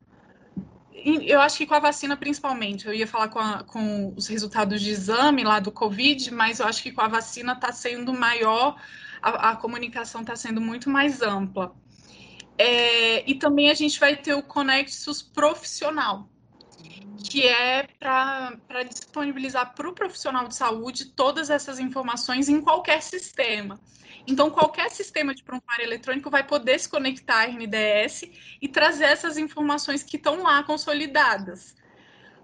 eu 1.17 1.41
acho 1.41 1.59
que 1.59 1.67
com 1.67 1.75
a 1.75 1.81
vacina 1.81 2.17
principalmente. 2.17 2.87
Eu 2.87 2.95
ia 2.95 3.07
falar 3.07 3.29
com, 3.29 3.39
a, 3.39 3.63
com, 3.65 4.13
os 4.17 4.27
resultados 4.27 4.81
de 4.81 4.91
exame 4.91 5.45
lá 5.45 5.61
do 5.61 5.71
Covid, 5.71 6.33
mas 6.33 6.61
eu 6.61 6.67
acho 6.67 6.83
que 6.83 6.93
com 6.93 7.01
a 7.01 7.09
vacina 7.09 7.53
está 7.53 7.73
sendo 7.73 8.13
maior, 8.13 8.77
a, 9.23 9.51
a 9.51 9.57
comunicação 9.57 10.23
está 10.23 10.37
sendo 10.37 10.61
muito 10.61 10.91
mais 10.91 11.23
ampla. 11.23 11.75
É, 12.57 13.29
e 13.31 13.35
também 13.37 13.71
a 13.71 13.75
gente 13.75 14.01
vai 14.01 14.17
ter 14.17 14.35
o 14.35 14.43
Conexus 14.43 15.23
profissional, 15.23 16.29
que 17.23 17.47
é 17.47 17.85
para 17.99 18.83
disponibilizar 18.89 19.75
para 19.75 19.89
o 19.89 19.93
profissional 19.93 20.49
de 20.49 20.57
saúde 20.57 21.07
todas 21.07 21.51
essas 21.51 21.79
informações 21.79 22.49
em 22.49 22.61
qualquer 22.61 23.01
sistema. 23.03 23.79
Então, 24.29 24.51
qualquer 24.51 24.91
sistema 24.91 25.35
de 25.35 25.43
prontuário 25.43 25.85
eletrônico 25.87 26.29
vai 26.29 26.47
poder 26.47 26.79
se 26.79 26.87
conectar 26.87 27.37
à 27.37 27.45
RNDS 27.45 28.25
e 28.61 28.69
trazer 28.69 29.05
essas 29.05 29.39
informações 29.39 30.03
que 30.03 30.19
estão 30.19 30.43
lá 30.43 30.63
consolidadas. 30.63 31.75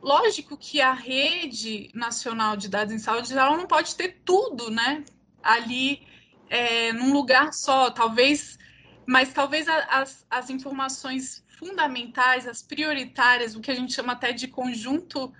Lógico 0.03 0.57
que 0.57 0.81
a 0.81 0.95
rede 0.95 1.91
nacional 1.95 2.57
de 2.57 2.71
dados 2.71 2.95
em 2.95 2.99
saúde 2.99 3.35
ela 3.35 3.55
não 3.55 3.67
pode 3.67 3.95
ter 3.97 4.23
tudo, 4.25 4.71
né? 4.71 5.05
Ali 5.43 6.07
é, 6.49 6.91
num 6.95 7.13
lugar 7.13 7.53
só, 7.53 7.91
talvez, 7.91 8.59
mas 9.07 9.35
talvez 9.35 9.69
as, 9.69 10.27
as 10.31 10.49
informações 10.49 11.45
fundamentais, 11.59 12.49
as 12.49 12.63
prioritárias, 12.63 13.55
o 13.55 13.61
que 13.61 13.71
a 13.71 13.75
gente 13.75 13.93
chama 13.93 14.15
até 14.15 14.33
de 14.33 14.49
conjunto 14.49 15.31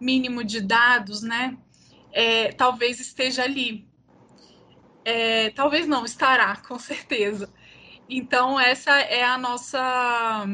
mínimo 0.00 0.42
de 0.42 0.60
dados, 0.60 1.22
né? 1.22 1.56
É, 2.10 2.50
talvez 2.50 2.98
esteja 2.98 3.44
ali. 3.44 3.91
É, 5.04 5.50
talvez 5.50 5.86
não, 5.86 6.04
estará, 6.04 6.56
com 6.68 6.78
certeza. 6.78 7.52
Então, 8.08 8.58
essa 8.58 8.90
é 9.00 9.24
a 9.24 9.38
nossa. 9.38 10.46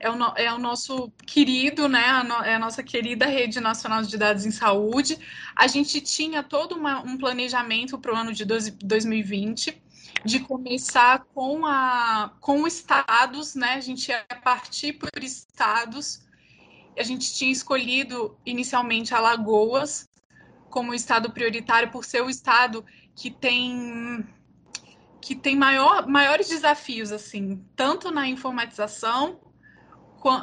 É 0.00 0.10
o, 0.10 0.16
no, 0.16 0.34
é 0.36 0.52
o 0.52 0.58
nosso 0.58 1.12
querido, 1.24 1.88
né? 1.88 2.04
A 2.04 2.24
no, 2.24 2.34
é 2.42 2.54
a 2.56 2.58
nossa 2.58 2.82
querida 2.82 3.24
Rede 3.26 3.60
Nacional 3.60 4.02
de 4.02 4.18
Dados 4.18 4.44
em 4.44 4.50
Saúde. 4.50 5.16
A 5.54 5.68
gente 5.68 6.00
tinha 6.00 6.42
todo 6.42 6.74
uma, 6.74 7.00
um 7.02 7.16
planejamento 7.16 7.96
para 7.98 8.12
o 8.12 8.16
ano 8.16 8.32
de 8.32 8.44
dois, 8.44 8.68
2020 8.68 9.80
de 10.24 10.40
começar 10.40 11.24
com, 11.34 11.66
a, 11.66 12.32
com 12.40 12.66
estados, 12.66 13.54
né? 13.54 13.74
A 13.74 13.80
gente 13.80 14.08
ia 14.08 14.24
partir 14.42 14.94
por 14.94 15.10
estados. 15.22 16.22
A 16.96 17.02
gente 17.02 17.34
tinha 17.34 17.50
escolhido 17.50 18.36
inicialmente 18.44 19.14
Alagoas 19.14 20.08
como 20.70 20.94
estado 20.94 21.30
prioritário 21.30 21.90
por 21.90 22.04
ser 22.04 22.22
o 22.22 22.30
estado 22.30 22.84
que 23.14 23.30
tem 23.30 24.26
que 25.20 25.36
tem 25.36 25.54
maior, 25.54 26.08
maiores 26.08 26.48
desafios 26.48 27.12
assim, 27.12 27.64
tanto 27.76 28.10
na 28.10 28.26
informatização 28.26 29.40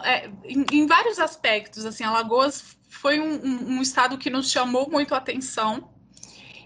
é, 0.03 0.27
em, 0.43 0.65
em, 0.71 0.85
vários 0.85 1.19
aspectos. 1.19 1.85
Assim, 1.85 2.03
Alagoas 2.03 2.77
foi 2.89 3.19
um, 3.19 3.45
um, 3.45 3.77
um 3.77 3.81
estado 3.81 4.17
que 4.17 4.29
nos 4.29 4.51
chamou 4.51 4.89
muito 4.89 5.13
a 5.13 5.17
atenção 5.17 5.89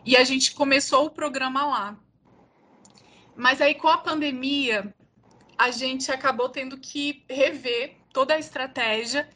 e 0.05 0.15
a 0.17 0.23
gente 0.23 0.53
começou 0.53 1.05
o 1.05 1.09
programa 1.09 1.65
lá. 1.65 1.99
Mas 3.35 3.61
aí, 3.61 3.75
com 3.75 3.87
a 3.87 3.97
pandemia, 3.97 4.93
a 5.57 5.71
gente 5.71 6.11
acabou 6.11 6.49
tendo 6.49 6.77
que 6.77 7.23
rever 7.29 7.97
toda 8.11 8.33
a 8.33 8.39
estratégia. 8.39 9.29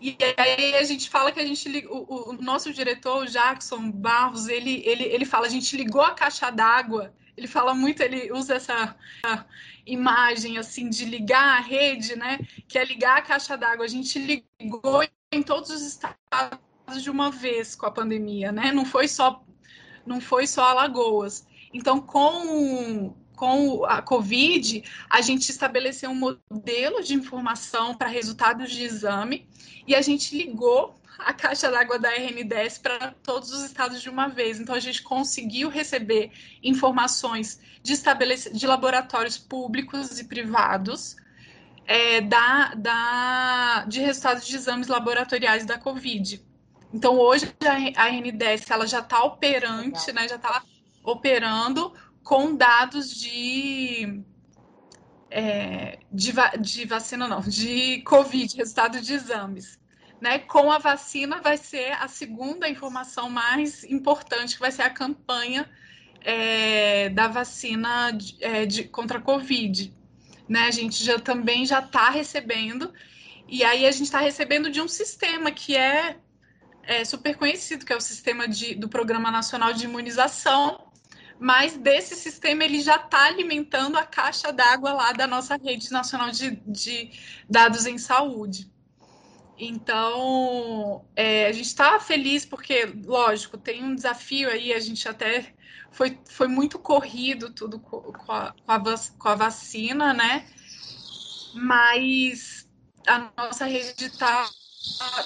E 0.00 0.16
aí 0.36 0.76
a 0.76 0.84
gente 0.84 1.08
fala 1.10 1.32
que 1.32 1.40
a 1.40 1.46
gente 1.46 1.86
o, 1.88 2.30
o 2.30 2.32
nosso 2.34 2.72
diretor, 2.72 3.24
o 3.24 3.26
Jackson 3.26 3.90
Barros, 3.90 4.48
ele, 4.48 4.82
ele, 4.84 5.04
ele 5.04 5.24
fala, 5.24 5.46
a 5.46 5.50
gente 5.50 5.76
ligou 5.76 6.02
a 6.02 6.12
caixa 6.12 6.50
d'água 6.50 7.12
ele 7.38 7.46
fala 7.46 7.72
muito, 7.72 8.02
ele 8.02 8.32
usa 8.32 8.56
essa 8.56 8.96
imagem 9.86 10.58
assim 10.58 10.90
de 10.90 11.04
ligar 11.04 11.58
a 11.58 11.60
rede, 11.60 12.16
né? 12.16 12.40
Que 12.66 12.76
é 12.78 12.84
ligar 12.84 13.18
a 13.18 13.22
caixa 13.22 13.56
d'água. 13.56 13.84
A 13.84 13.88
gente 13.88 14.18
ligou 14.60 15.06
em 15.30 15.42
todos 15.42 15.70
os 15.70 15.82
estados 15.82 16.58
de 17.00 17.08
uma 17.08 17.30
vez 17.30 17.76
com 17.76 17.86
a 17.86 17.92
pandemia, 17.92 18.50
né? 18.50 18.72
Não 18.72 18.84
foi 18.84 19.06
só 19.06 19.44
não 20.04 20.20
foi 20.20 20.48
só 20.48 20.64
Alagoas. 20.64 21.46
Então, 21.72 22.00
com 22.00 23.14
com 23.36 23.84
a 23.84 24.02
Covid, 24.02 24.82
a 25.08 25.20
gente 25.20 25.48
estabeleceu 25.48 26.10
um 26.10 26.36
modelo 26.50 27.04
de 27.04 27.14
informação 27.14 27.94
para 27.94 28.08
resultados 28.08 28.68
de 28.68 28.82
exame 28.82 29.46
e 29.88 29.94
a 29.94 30.02
gente 30.02 30.36
ligou 30.36 30.94
a 31.18 31.32
caixa 31.32 31.70
d'água 31.70 31.98
da 31.98 32.14
RN10 32.14 32.82
para 32.82 33.14
todos 33.22 33.50
os 33.50 33.64
estados 33.64 34.02
de 34.02 34.10
uma 34.10 34.28
vez. 34.28 34.60
Então, 34.60 34.74
a 34.74 34.80
gente 34.80 35.02
conseguiu 35.02 35.70
receber 35.70 36.30
informações 36.62 37.58
de, 37.82 37.94
estabelec... 37.94 38.50
de 38.52 38.66
laboratórios 38.66 39.38
públicos 39.38 40.20
e 40.20 40.24
privados 40.24 41.16
é, 41.86 42.20
da, 42.20 42.74
da, 42.74 43.84
de 43.88 44.00
resultados 44.00 44.46
de 44.46 44.56
exames 44.56 44.88
laboratoriais 44.88 45.64
da 45.64 45.78
Covid. 45.78 46.44
Então, 46.92 47.18
hoje, 47.18 47.50
a 47.96 48.10
RN10 48.10 48.70
ela 48.70 48.86
já 48.86 49.00
está 49.00 49.24
operante, 49.24 50.12
né, 50.12 50.28
já 50.28 50.36
está 50.36 50.62
operando 51.02 51.94
com 52.22 52.54
dados 52.54 53.18
de, 53.18 54.22
é, 55.30 55.98
de, 56.12 56.34
de 56.60 56.84
vacina, 56.84 57.26
não, 57.26 57.40
de 57.40 58.02
Covid, 58.02 58.54
resultado 58.54 59.00
de 59.00 59.14
exames 59.14 59.77
né, 60.20 60.38
com 60.40 60.70
a 60.70 60.78
vacina 60.78 61.40
vai 61.40 61.56
ser 61.56 61.92
a 61.92 62.08
segunda 62.08 62.68
informação 62.68 63.30
mais 63.30 63.84
importante, 63.84 64.54
que 64.54 64.60
vai 64.60 64.72
ser 64.72 64.82
a 64.82 64.90
campanha 64.90 65.68
é, 66.20 67.08
da 67.10 67.28
vacina 67.28 68.10
de, 68.10 68.36
é, 68.40 68.66
de, 68.66 68.84
contra 68.84 69.18
a 69.18 69.22
Covid. 69.22 69.94
Né? 70.48 70.60
A 70.60 70.70
gente 70.70 71.04
já 71.04 71.18
também 71.18 71.64
já 71.64 71.78
está 71.80 72.10
recebendo, 72.10 72.92
e 73.46 73.64
aí 73.64 73.86
a 73.86 73.90
gente 73.90 74.04
está 74.04 74.20
recebendo 74.20 74.70
de 74.70 74.80
um 74.80 74.88
sistema 74.88 75.50
que 75.50 75.76
é, 75.76 76.16
é, 76.82 77.04
super 77.04 77.36
conhecido, 77.36 77.84
que 77.84 77.92
é 77.92 77.96
o 77.96 78.00
sistema 78.00 78.48
de, 78.48 78.74
do 78.74 78.88
Programa 78.88 79.30
Nacional 79.30 79.72
de 79.72 79.84
Imunização, 79.84 80.86
mas 81.38 81.76
desse 81.76 82.16
sistema 82.16 82.64
ele 82.64 82.80
já 82.80 82.96
está 82.96 83.26
alimentando 83.26 83.96
a 83.96 84.04
caixa 84.04 84.52
d'água 84.52 84.92
lá 84.92 85.12
da 85.12 85.26
nossa 85.26 85.56
rede 85.56 85.92
nacional 85.92 86.30
de, 86.30 86.56
de 86.66 87.12
dados 87.48 87.86
em 87.86 87.96
saúde. 87.96 88.68
Então, 89.58 91.04
é, 91.16 91.46
a 91.46 91.52
gente 91.52 91.66
está 91.66 91.98
feliz 91.98 92.44
porque, 92.44 92.86
lógico, 93.04 93.58
tem 93.58 93.82
um 93.82 93.94
desafio 93.94 94.48
aí, 94.48 94.72
a 94.72 94.78
gente 94.78 95.08
até 95.08 95.52
foi, 95.90 96.16
foi 96.28 96.46
muito 96.46 96.78
corrido 96.78 97.52
tudo 97.52 97.80
com 97.80 98.12
a, 98.28 98.54
com 99.18 99.28
a, 99.28 99.34
vacina, 99.34 100.14
né? 100.14 100.46
Mas 101.54 102.68
a 103.06 103.30
nossa 103.36 103.64
rede 103.64 104.04
está 104.04 104.48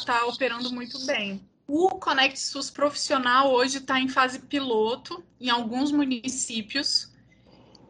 tá 0.06 0.24
operando 0.26 0.72
muito 0.72 1.04
bem. 1.04 1.46
O 1.66 1.90
Conect 1.90 2.38
SUS 2.38 2.70
profissional 2.70 3.52
hoje 3.52 3.78
está 3.78 4.00
em 4.00 4.08
fase 4.08 4.38
piloto 4.40 5.22
em 5.38 5.50
alguns 5.50 5.92
municípios. 5.92 7.12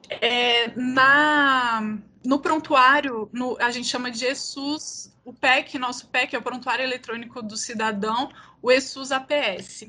É, 0.09 0.75
na, 0.77 1.99
no 2.25 2.39
prontuário, 2.39 3.29
no, 3.33 3.57
a 3.61 3.71
gente 3.71 3.89
chama 3.89 4.11
de 4.11 4.27
ESUS 4.27 5.13
o 5.25 5.33
PEC, 5.33 5.79
nosso 5.79 6.09
PEC 6.09 6.35
é 6.35 6.39
o 6.39 6.43
Prontuário 6.43 6.83
Eletrônico 6.83 7.43
do 7.43 7.57
Cidadão, 7.57 8.31
o 8.61 8.73
ESUS 8.73 9.13
APS. 9.13 9.87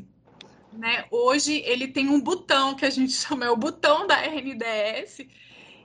Né? 0.71 1.05
Hoje 1.09 1.61
ele 1.65 1.87
tem 1.87 2.09
um 2.09 2.21
botão 2.21 2.75
que 2.75 2.85
a 2.85 2.89
gente 2.89 3.13
chama 3.17 3.45
é 3.45 3.49
o 3.49 3.57
botão 3.57 4.05
da 4.05 4.15
RNDS, 4.15 5.25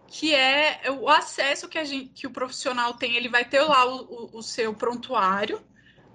que 0.07 0.35
é 0.35 0.81
o 0.91 1.09
acesso 1.09 1.69
que, 1.69 1.79
a 1.79 1.85
gente, 1.85 2.11
que 2.11 2.27
o 2.27 2.31
profissional 2.31 2.95
tem. 2.95 3.17
Ele 3.17 3.29
vai 3.29 3.45
ter 3.45 3.63
lá 3.63 3.87
o, 3.87 4.31
o, 4.33 4.39
o 4.39 4.43
seu 4.43 4.75
prontuário 4.75 5.61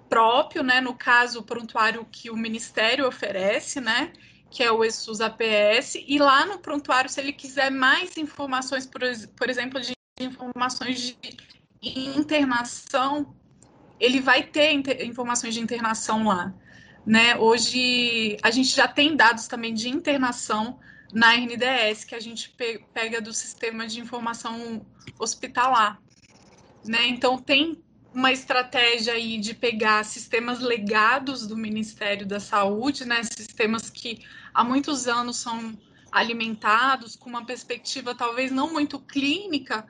próprio, 0.08 0.62
né? 0.62 0.80
No 0.80 0.94
caso, 0.94 1.40
o 1.40 1.44
prontuário 1.44 2.06
que 2.10 2.30
o 2.30 2.36
Ministério 2.36 3.06
oferece, 3.06 3.80
né? 3.80 4.12
Que 4.50 4.62
é 4.62 4.70
o 4.70 4.84
ESUS 4.84 5.20
APS. 5.20 5.96
E 6.06 6.18
lá 6.18 6.46
no 6.46 6.58
prontuário, 6.58 7.10
se 7.10 7.20
ele 7.20 7.32
quiser 7.32 7.70
mais 7.70 8.16
informações, 8.16 8.86
por, 8.86 9.00
por 9.36 9.48
exemplo, 9.48 9.80
de 9.80 9.94
informações 10.20 11.16
de 11.80 11.98
internação, 12.18 13.34
ele 13.98 14.20
vai 14.20 14.42
ter 14.44 14.72
informações 15.04 15.54
de 15.54 15.60
internação 15.60 16.28
lá. 16.28 16.54
Né? 17.04 17.36
Hoje 17.36 18.36
a 18.42 18.50
gente 18.50 18.74
já 18.74 18.86
tem 18.86 19.16
dados 19.16 19.46
também 19.46 19.74
de 19.74 19.88
internação 19.88 20.78
na 21.12 21.34
RNDS, 21.34 22.04
que 22.04 22.14
a 22.14 22.20
gente 22.20 22.50
pe 22.50 22.84
pega 22.92 23.20
do 23.20 23.32
sistema 23.32 23.86
de 23.86 24.00
informação 24.00 24.86
hospitalar. 25.18 26.00
Né? 26.84 27.08
Então 27.08 27.36
tem 27.36 27.82
uma 28.12 28.30
estratégia 28.30 29.14
aí 29.14 29.38
de 29.38 29.52
pegar 29.52 30.04
sistemas 30.04 30.60
legados 30.60 31.46
do 31.46 31.56
Ministério 31.56 32.24
da 32.24 32.38
Saúde, 32.38 33.04
né? 33.04 33.22
sistemas 33.24 33.90
que 33.90 34.24
há 34.52 34.62
muitos 34.62 35.08
anos 35.08 35.36
são 35.38 35.76
alimentados 36.12 37.16
com 37.16 37.28
uma 37.28 37.44
perspectiva 37.44 38.14
talvez 38.14 38.52
não 38.52 38.72
muito 38.72 39.00
clínica, 39.00 39.84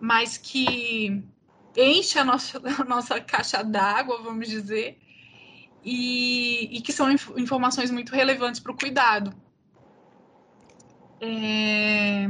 mas 0.00 0.36
que 0.36 1.22
enche 1.76 2.18
a 2.18 2.24
nossa, 2.24 2.60
a 2.80 2.84
nossa 2.84 3.20
caixa 3.20 3.62
d'água, 3.62 4.22
vamos 4.22 4.48
dizer, 4.48 4.98
e, 5.84 6.76
e, 6.76 6.80
que 6.80 6.92
são 6.92 7.10
inf 7.10 7.30
informações 7.36 7.90
muito 7.90 8.14
relevantes 8.14 8.60
para 8.60 8.72
o 8.72 8.76
cuidado. 8.76 9.32
É... 11.20 12.26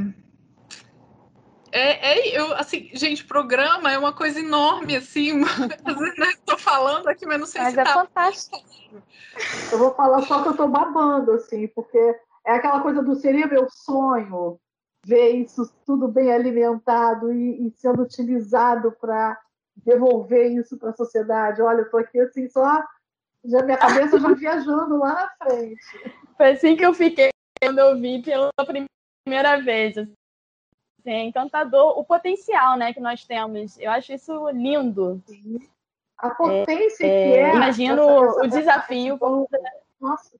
É, 1.71 2.13
é, 2.13 2.39
eu, 2.39 2.55
assim, 2.55 2.89
gente, 2.93 3.23
programa 3.23 3.91
é 3.91 3.97
uma 3.97 4.11
coisa 4.11 4.39
enorme, 4.39 4.95
assim, 4.95 5.43
às 5.85 5.97
vezes 5.99 6.17
né, 6.17 6.29
estou 6.29 6.57
falando 6.57 7.07
aqui, 7.07 7.27
mas 7.27 7.39
não 7.39 7.45
sei 7.45 7.61
mas 7.61 7.73
se 7.75 7.79
é 7.79 7.83
tá... 7.83 7.93
fantástico. 7.93 8.59
Eu 9.71 9.77
vou 9.77 9.93
falar 9.93 10.23
só 10.23 10.41
que 10.41 10.47
eu 10.47 10.53
estou 10.53 10.67
babando, 10.67 11.31
assim, 11.33 11.67
porque 11.67 11.97
é 12.43 12.53
aquela 12.53 12.79
coisa 12.81 13.03
do 13.03 13.15
seria 13.15 13.45
meu 13.45 13.67
sonho 13.69 14.59
ver 15.09 15.31
isso 15.31 15.73
tudo 15.85 16.07
bem 16.07 16.31
alimentado 16.31 17.33
e, 17.33 17.67
e 17.67 17.71
sendo 17.71 18.03
utilizado 18.03 18.91
para 18.91 19.39
devolver 19.75 20.51
isso 20.51 20.77
para 20.77 20.91
a 20.91 20.95
sociedade. 20.95 21.61
Olha, 21.61 21.79
eu 21.79 21.85
estou 21.85 21.99
aqui 21.99 22.19
assim, 22.19 22.47
só 22.47 22.83
já 23.43 23.63
minha 23.63 23.77
cabeça 23.77 24.19
já 24.19 24.27
viajando 24.33 24.97
lá 24.97 25.13
na 25.13 25.47
frente. 25.47 25.81
Foi 26.37 26.51
assim 26.51 26.75
que 26.75 26.85
eu 26.85 26.93
fiquei 26.93 27.29
quando 27.59 27.79
eu 27.79 27.99
vi 27.99 28.21
pela 28.21 28.51
primeira 29.25 29.59
vez. 29.61 29.97
Assim, 29.97 30.13
é 31.05 31.23
encantador 31.23 31.97
o 31.97 32.03
potencial 32.03 32.77
né, 32.77 32.93
que 32.93 32.99
nós 32.99 33.25
temos. 33.25 33.79
Eu 33.79 33.89
acho 33.89 34.13
isso 34.13 34.49
lindo. 34.49 35.21
Sim. 35.25 35.57
A 36.19 36.29
potência 36.29 37.05
é, 37.05 37.07
que 37.07 37.39
é. 37.39 37.55
Imagino 37.55 38.03
essa, 38.03 38.29
essa, 38.29 38.43
o 38.43 38.47
desafio. 38.47 39.15
Essa... 39.15 39.71
Nossa, 39.99 40.37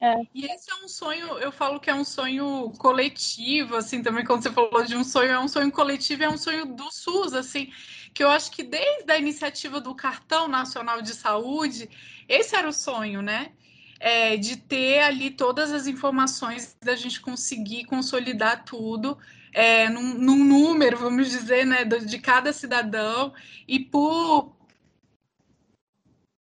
é. 0.00 0.22
E 0.34 0.46
esse 0.46 0.70
é 0.70 0.74
um 0.82 0.88
sonho, 0.88 1.38
eu 1.38 1.52
falo 1.52 1.78
que 1.78 1.90
é 1.90 1.94
um 1.94 2.04
sonho 2.04 2.72
coletivo, 2.78 3.76
assim, 3.76 4.02
também 4.02 4.24
quando 4.24 4.42
você 4.42 4.50
falou 4.50 4.82
de 4.82 4.96
um 4.96 5.04
sonho, 5.04 5.30
é 5.30 5.38
um 5.38 5.48
sonho 5.48 5.70
coletivo, 5.70 6.24
é 6.24 6.28
um 6.28 6.38
sonho 6.38 6.64
do 6.64 6.90
SUS, 6.90 7.34
assim, 7.34 7.70
que 8.14 8.24
eu 8.24 8.30
acho 8.30 8.50
que 8.50 8.62
desde 8.62 9.12
a 9.12 9.18
iniciativa 9.18 9.80
do 9.80 9.94
Cartão 9.94 10.48
Nacional 10.48 11.02
de 11.02 11.12
Saúde, 11.14 11.90
esse 12.26 12.56
era 12.56 12.68
o 12.68 12.72
sonho, 12.72 13.20
né? 13.20 13.52
É, 13.98 14.38
de 14.38 14.56
ter 14.56 15.00
ali 15.00 15.30
todas 15.30 15.70
as 15.70 15.86
informações, 15.86 16.74
da 16.82 16.96
gente 16.96 17.20
conseguir 17.20 17.84
consolidar 17.84 18.64
tudo 18.64 19.18
é, 19.52 19.88
num, 19.90 20.14
num, 20.14 20.42
número, 20.42 20.96
vamos 20.96 21.28
dizer, 21.28 21.66
né, 21.66 21.84
de 21.84 22.18
cada 22.18 22.52
cidadão 22.52 23.34
e 23.68 23.78
por, 23.78 24.56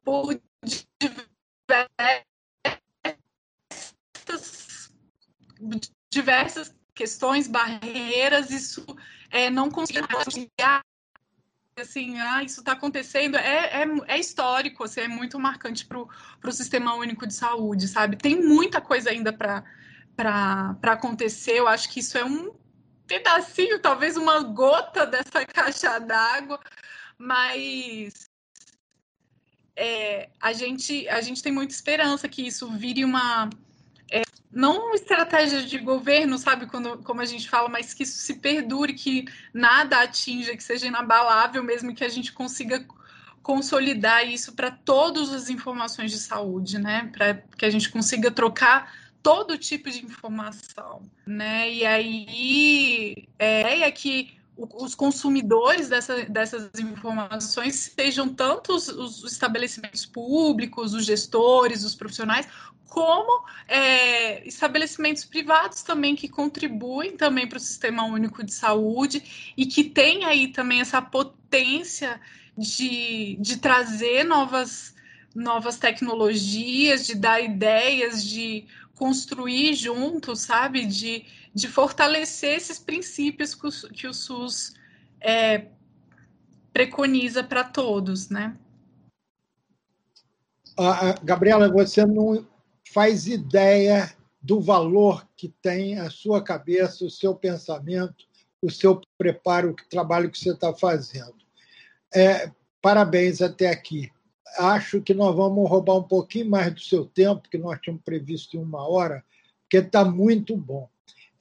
por 0.04 0.40
diversas 6.10 6.74
questões, 6.94 7.46
barreiras, 7.46 8.50
isso 8.50 8.84
é, 9.30 9.50
não 9.50 9.70
conseguir 9.70 10.04
assim, 11.80 12.18
ah, 12.18 12.42
isso 12.42 12.58
está 12.58 12.72
acontecendo, 12.72 13.36
é, 13.36 13.82
é, 13.82 13.86
é, 14.08 14.18
histórico, 14.18 14.82
assim, 14.82 15.02
é 15.02 15.08
muito 15.08 15.38
marcante 15.38 15.86
para 15.86 16.00
o 16.00 16.52
Sistema 16.52 16.94
Único 16.94 17.24
de 17.24 17.34
Saúde, 17.34 17.86
sabe? 17.86 18.16
Tem 18.16 18.42
muita 18.42 18.80
coisa 18.80 19.10
ainda 19.10 19.32
para 19.32 20.76
acontecer, 20.82 21.52
eu 21.52 21.68
acho 21.68 21.88
que 21.88 22.00
isso 22.00 22.18
é 22.18 22.24
um 22.24 22.52
pedacinho, 23.06 23.80
talvez 23.80 24.16
uma 24.16 24.42
gota 24.42 25.06
dessa 25.06 25.46
caixa 25.46 26.00
d'água, 26.00 26.58
mas 27.16 28.28
é, 29.76 30.30
a, 30.40 30.52
gente, 30.52 31.08
a 31.08 31.20
gente 31.20 31.42
tem 31.42 31.52
muita 31.52 31.72
esperança 31.72 32.28
que 32.28 32.44
isso 32.44 32.68
vire 32.72 33.04
uma 33.04 33.48
não 34.50 34.94
estratégia 34.94 35.62
de 35.62 35.78
governo, 35.78 36.38
sabe, 36.38 36.66
quando, 36.66 36.98
como 36.98 37.20
a 37.20 37.24
gente 37.24 37.48
fala, 37.48 37.68
mas 37.68 37.92
que 37.92 38.02
isso 38.02 38.18
se 38.18 38.34
perdure, 38.34 38.94
que 38.94 39.26
nada 39.52 40.00
atinja, 40.00 40.56
que 40.56 40.62
seja 40.62 40.86
inabalável, 40.86 41.62
mesmo 41.62 41.94
que 41.94 42.04
a 42.04 42.08
gente 42.08 42.32
consiga 42.32 42.84
consolidar 43.42 44.26
isso 44.26 44.52
para 44.54 44.70
todas 44.70 45.32
as 45.32 45.48
informações 45.48 46.10
de 46.10 46.18
saúde, 46.18 46.78
né? 46.78 47.10
Para 47.12 47.34
que 47.56 47.64
a 47.64 47.70
gente 47.70 47.88
consiga 47.88 48.30
trocar 48.30 48.92
todo 49.22 49.58
tipo 49.58 49.90
de 49.90 50.04
informação, 50.04 51.02
né? 51.26 51.70
E 51.70 51.86
aí 51.86 53.28
é, 53.38 53.80
é 53.80 53.90
que 53.90 54.37
os 54.58 54.94
consumidores 54.94 55.88
dessa, 55.88 56.24
dessas 56.24 56.68
informações 56.80 57.92
sejam 57.96 58.28
tanto 58.28 58.74
os, 58.74 58.88
os, 58.88 59.24
estabelecimentos 59.24 60.04
públicos, 60.04 60.94
os 60.94 61.04
gestores, 61.04 61.84
os 61.84 61.94
profissionais, 61.94 62.48
como 62.88 63.44
é, 63.68 64.46
estabelecimentos 64.46 65.24
privados 65.24 65.82
também 65.82 66.16
que 66.16 66.28
contribuem 66.28 67.16
também 67.16 67.46
para 67.46 67.58
o 67.58 67.60
sistema 67.60 68.04
único 68.04 68.42
de 68.42 68.52
saúde 68.52 69.52
e 69.56 69.66
que 69.66 69.84
tem 69.84 70.24
aí 70.24 70.48
também 70.48 70.80
essa 70.80 71.00
potência 71.00 72.20
de, 72.56 73.36
de 73.40 73.58
trazer 73.58 74.24
novas, 74.24 74.94
novas 75.34 75.78
tecnologias, 75.78 77.06
de 77.06 77.14
dar 77.14 77.40
ideias, 77.40 78.24
de 78.24 78.66
construir 78.94 79.74
juntos, 79.74 80.40
sabe? 80.40 80.84
De, 80.86 81.24
de 81.54 81.68
fortalecer 81.68 82.56
esses 82.56 82.78
princípios 82.78 83.54
que 83.54 83.66
o, 83.66 83.70
que 83.92 84.06
o 84.06 84.14
SUS 84.14 84.74
é, 85.20 85.66
preconiza 86.72 87.42
para 87.42 87.64
todos, 87.64 88.28
né? 88.28 88.56
Gabriela, 91.24 91.68
você 91.68 92.06
não 92.06 92.46
faz 92.92 93.26
ideia 93.26 94.14
do 94.40 94.60
valor 94.60 95.28
que 95.36 95.48
tem 95.60 95.98
a 95.98 96.08
sua 96.08 96.42
cabeça, 96.42 97.04
o 97.04 97.10
seu 97.10 97.34
pensamento, 97.34 98.24
o 98.62 98.70
seu 98.70 99.00
preparo, 99.16 99.70
o 99.70 99.88
trabalho 99.88 100.30
que 100.30 100.38
você 100.38 100.52
está 100.52 100.72
fazendo. 100.72 101.34
É, 102.14 102.50
parabéns 102.80 103.42
até 103.42 103.68
aqui. 103.68 104.10
Acho 104.56 105.00
que 105.00 105.14
nós 105.14 105.34
vamos 105.34 105.68
roubar 105.68 105.96
um 105.96 106.02
pouquinho 106.02 106.50
mais 106.50 106.72
do 106.72 106.80
seu 106.80 107.04
tempo, 107.04 107.48
que 107.48 107.58
nós 107.58 107.80
tínhamos 107.80 108.02
previsto 108.02 108.56
em 108.56 108.60
uma 108.60 108.88
hora, 108.88 109.24
porque 109.62 109.78
está 109.78 110.04
muito 110.04 110.56
bom. 110.56 110.88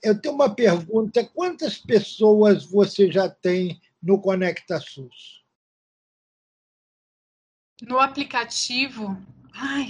Eu 0.03 0.20
tenho 0.20 0.36
uma 0.36 0.53
pergunta: 0.53 1.26
quantas 1.26 1.78
pessoas 1.78 2.66
você 2.66 3.12
já 3.12 3.30
tem 3.30 3.82
no 4.01 4.20
Conecta 4.22 4.80
SUS? 4.80 5.43
No 7.82 7.99
aplicativo? 7.99 9.18
Ai, 9.53 9.89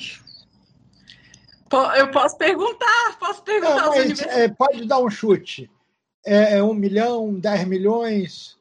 eu 1.98 2.12
posso 2.12 2.38
perguntar, 2.38 3.18
posso 3.20 3.44
perguntar. 3.44 3.76
Não, 3.76 3.96
mas, 3.96 4.20
é, 4.22 4.48
pode 4.48 4.86
dar 4.86 5.00
um 5.00 5.10
chute. 5.10 5.70
É, 6.26 6.58
é 6.58 6.64
um 6.64 6.74
milhão, 6.74 7.40
dez 7.40 7.66
milhões? 7.66 8.57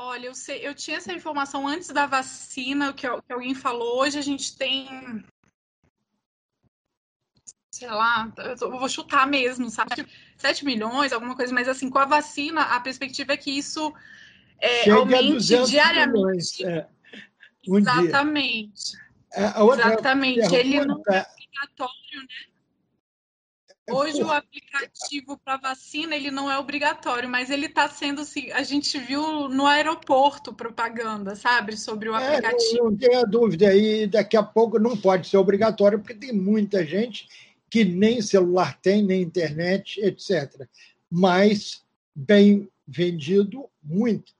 Olha, 0.00 0.26
eu, 0.26 0.34
sei, 0.34 0.64
eu 0.64 0.76
tinha 0.76 0.98
essa 0.98 1.12
informação 1.12 1.66
antes 1.66 1.88
da 1.88 2.06
vacina, 2.06 2.92
que, 2.92 3.08
que 3.08 3.32
alguém 3.32 3.52
falou. 3.52 4.00
Hoje 4.00 4.16
a 4.16 4.22
gente 4.22 4.56
tem. 4.56 5.24
Sei 7.74 7.88
lá, 7.88 8.32
eu 8.60 8.70
vou 8.78 8.88
chutar 8.88 9.26
mesmo, 9.26 9.68
sabe? 9.68 10.06
7 10.36 10.64
milhões, 10.64 11.12
alguma 11.12 11.34
coisa, 11.34 11.52
mas 11.52 11.68
assim, 11.68 11.90
com 11.90 11.98
a 11.98 12.04
vacina, 12.04 12.62
a 12.62 12.78
perspectiva 12.78 13.32
é 13.32 13.36
que 13.36 13.50
isso 13.50 13.92
é, 14.60 14.88
aumente 14.88 15.64
diariamente. 15.66 16.12
Milhões, 16.12 16.60
é. 16.60 16.88
um 17.68 17.78
Exatamente. 17.78 18.96
Exatamente, 19.32 20.36
pergunta... 20.36 20.56
ele 20.56 20.84
não 20.84 21.02
é 21.08 21.26
obrigatório, 21.26 22.20
né? 22.20 22.57
Hoje 23.94 24.22
o 24.22 24.30
aplicativo 24.30 25.38
para 25.38 25.56
vacina 25.56 26.14
ele 26.14 26.30
não 26.30 26.50
é 26.50 26.58
obrigatório, 26.58 27.28
mas 27.28 27.50
ele 27.50 27.66
está 27.66 27.88
sendo 27.88 28.20
assim, 28.20 28.50
a 28.52 28.62
gente 28.62 28.98
viu 28.98 29.48
no 29.48 29.66
aeroporto 29.66 30.52
propaganda, 30.52 31.34
sabe, 31.34 31.76
sobre 31.76 32.08
o 32.08 32.14
é, 32.14 32.36
aplicativo. 32.36 32.84
Não, 32.84 32.90
não 32.90 32.96
tenha 32.96 33.24
dúvida 33.24 33.68
aí, 33.68 34.06
daqui 34.06 34.36
a 34.36 34.42
pouco 34.42 34.78
não 34.78 34.96
pode 34.96 35.28
ser 35.28 35.36
obrigatório 35.36 35.98
porque 35.98 36.14
tem 36.14 36.32
muita 36.32 36.84
gente 36.84 37.26
que 37.70 37.84
nem 37.84 38.22
celular 38.22 38.78
tem, 38.80 39.02
nem 39.02 39.22
internet, 39.22 40.00
etc. 40.00 40.66
Mas 41.10 41.82
bem 42.14 42.68
vendido, 42.86 43.68
muito. 43.82 44.32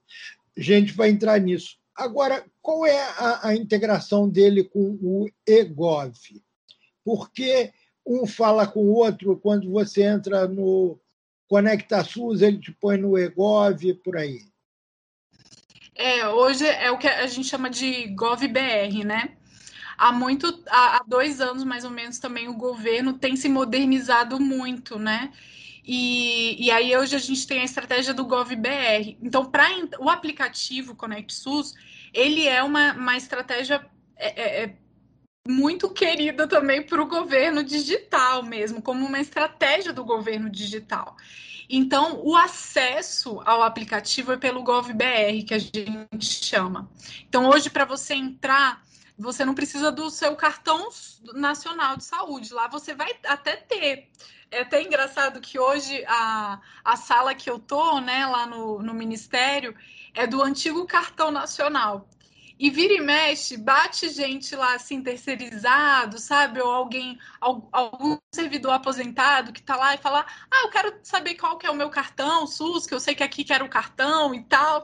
A 0.57 0.61
gente 0.61 0.93
vai 0.93 1.09
entrar 1.09 1.39
nisso. 1.39 1.77
Agora, 1.95 2.43
qual 2.61 2.85
é 2.85 3.01
a, 3.01 3.49
a 3.49 3.55
integração 3.55 4.27
dele 4.27 4.63
com 4.63 4.97
o 5.01 5.29
EGOV? 5.45 6.41
Porque 7.03 7.71
um 8.09 8.25
fala 8.25 8.65
com 8.65 8.79
o 8.79 8.93
outro 8.95 9.37
quando 9.37 9.69
você 9.71 10.01
entra 10.01 10.47
no 10.47 10.99
Conecta 11.47 12.03
SUS, 12.03 12.41
ele 12.41 12.57
te 12.59 12.71
põe 12.71 12.97
no 12.97 13.17
EGOV, 13.17 13.93
por 14.03 14.17
aí. 14.17 14.41
É, 15.95 16.27
hoje 16.27 16.65
é 16.65 16.89
o 16.89 16.97
que 16.97 17.07
a 17.07 17.27
gente 17.27 17.47
chama 17.47 17.69
de 17.69 18.07
GovBR, 18.07 19.03
né? 19.03 19.35
Há 19.97 20.11
muito, 20.11 20.63
há 20.69 21.03
dois 21.05 21.41
anos 21.41 21.63
mais 21.63 21.83
ou 21.83 21.91
menos 21.91 22.19
também 22.19 22.47
o 22.47 22.55
governo 22.55 23.13
tem 23.13 23.35
se 23.35 23.49
modernizado 23.49 24.39
muito, 24.39 24.97
né? 24.97 25.31
E, 25.85 26.65
e 26.65 26.71
aí 26.71 26.95
hoje 26.95 27.15
a 27.15 27.19
gente 27.19 27.45
tem 27.45 27.61
a 27.61 27.65
estratégia 27.65 28.13
do 28.13 28.25
GovBR. 28.25 29.17
Então, 29.21 29.45
para 29.45 29.67
o 29.99 30.09
aplicativo 30.09 30.95
Conect 30.95 31.33
SUS, 31.33 31.73
ele 32.13 32.47
é 32.47 32.63
uma, 32.63 32.93
uma 32.93 33.17
estratégia 33.17 33.85
é, 34.15 34.41
é, 34.41 34.63
é 34.63 34.75
muito 35.49 35.89
querida 35.89 36.47
também 36.47 36.83
para 36.83 37.01
o 37.01 37.07
governo 37.07 37.63
digital 37.63 38.43
mesmo, 38.43 38.81
como 38.81 39.05
uma 39.05 39.19
estratégia 39.19 39.91
do 39.91 40.05
governo 40.05 40.49
digital. 40.49 41.17
Então, 41.67 42.21
o 42.23 42.35
acesso 42.35 43.41
ao 43.45 43.63
aplicativo 43.63 44.31
é 44.31 44.37
pelo 44.37 44.63
GovBR, 44.63 45.43
que 45.43 45.53
a 45.53 45.59
gente 45.59 46.45
chama. 46.45 46.89
Então, 47.27 47.49
hoje, 47.49 47.69
para 47.69 47.85
você 47.85 48.13
entrar, 48.13 48.83
você 49.17 49.43
não 49.43 49.55
precisa 49.55 49.91
do 49.91 50.09
seu 50.09 50.35
cartão 50.35 50.89
nacional 51.33 51.97
de 51.97 52.05
saúde. 52.05 52.53
Lá 52.53 52.67
você 52.67 52.93
vai 52.93 53.11
até 53.25 53.55
ter. 53.55 54.07
É 54.51 54.61
até 54.61 54.81
engraçado 54.81 55.41
que 55.41 55.59
hoje 55.59 56.03
a, 56.07 56.59
a 56.83 56.95
sala 56.95 57.35
que 57.35 57.49
eu 57.49 57.59
tô, 57.59 57.99
né, 57.99 58.25
lá 58.25 58.47
no, 58.47 58.81
no 58.81 58.93
Ministério, 58.93 59.75
é 60.13 60.25
do 60.25 60.41
antigo 60.41 60.87
cartão 60.87 61.29
nacional. 61.29 62.07
E 62.59 62.69
vira 62.69 62.93
e 62.93 62.99
mexe, 62.99 63.55
bate 63.55 64.09
gente 64.09 64.53
lá 64.53 64.75
assim, 64.75 65.01
terceirizado, 65.01 66.19
sabe? 66.19 66.59
Ou 66.59 66.69
alguém, 66.69 67.17
algum 67.39 68.17
servidor 68.35 68.73
aposentado 68.73 69.53
que 69.53 69.61
tá 69.61 69.77
lá 69.77 69.95
e 69.95 69.97
fala: 69.97 70.25
Ah, 70.51 70.63
eu 70.63 70.69
quero 70.69 70.99
saber 71.01 71.35
qual 71.35 71.57
que 71.57 71.65
é 71.65 71.71
o 71.71 71.75
meu 71.75 71.89
cartão, 71.89 72.45
SUS, 72.45 72.85
que 72.85 72.93
eu 72.93 72.99
sei 72.99 73.15
que 73.15 73.23
aqui 73.23 73.45
quero 73.45 73.63
o 73.63 73.69
cartão 73.69 74.35
e 74.35 74.43
tal. 74.43 74.83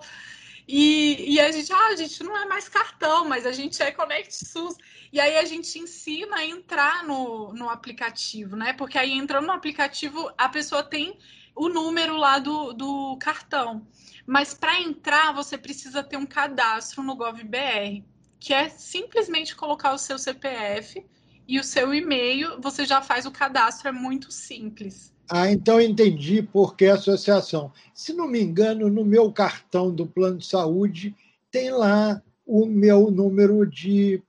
E, 0.67 1.33
e 1.33 1.39
a 1.39 1.51
gente, 1.51 1.71
ah, 1.73 1.87
a 1.87 1.95
gente 1.97 2.23
não 2.23 2.35
é 2.37 2.45
mais 2.45 2.69
cartão, 2.69 3.27
mas 3.27 3.45
a 3.45 3.51
gente 3.51 3.81
é 3.83 3.91
Connect 3.91 4.33
SUS. 4.33 4.75
E 5.11 5.19
aí 5.19 5.37
a 5.37 5.43
gente 5.43 5.77
ensina 5.77 6.37
a 6.37 6.45
entrar 6.45 7.03
no, 7.03 7.53
no 7.53 7.69
aplicativo, 7.69 8.55
né? 8.55 8.71
Porque 8.71 8.97
aí 8.97 9.11
entrando 9.11 9.47
no 9.47 9.53
aplicativo, 9.53 10.31
a 10.37 10.47
pessoa 10.47 10.81
tem 10.81 11.19
o 11.53 11.67
número 11.69 12.15
lá 12.15 12.39
do, 12.39 12.73
do 12.73 13.17
cartão. 13.17 13.85
Mas 14.25 14.53
para 14.53 14.81
entrar, 14.81 15.33
você 15.33 15.57
precisa 15.57 16.03
ter 16.03 16.17
um 16.17 16.25
cadastro 16.25 17.03
no 17.03 17.15
GovBR, 17.15 18.03
que 18.39 18.53
é 18.53 18.69
simplesmente 18.69 19.55
colocar 19.55 19.93
o 19.93 19.97
seu 19.97 20.17
CPF 20.17 21.05
e 21.47 21.59
o 21.59 21.63
seu 21.63 21.93
e-mail, 21.93 22.59
você 22.59 22.85
já 22.85 23.01
faz 23.01 23.25
o 23.25 23.31
cadastro, 23.31 23.87
é 23.87 23.91
muito 23.91 24.31
simples. 24.31 25.13
Ah, 25.29 25.51
então 25.51 25.81
entendi 25.81 26.41
por 26.41 26.75
que 26.75 26.85
associação. 26.85 27.71
Se 27.93 28.13
não 28.13 28.27
me 28.27 28.41
engano, 28.41 28.89
no 28.89 29.03
meu 29.03 29.31
cartão 29.31 29.93
do 29.93 30.05
plano 30.05 30.37
de 30.37 30.45
saúde 30.45 31.15
tem 31.51 31.71
lá 31.71 32.21
o 32.45 32.65
meu 32.65 33.09
número 33.09 33.65
de 33.65 34.21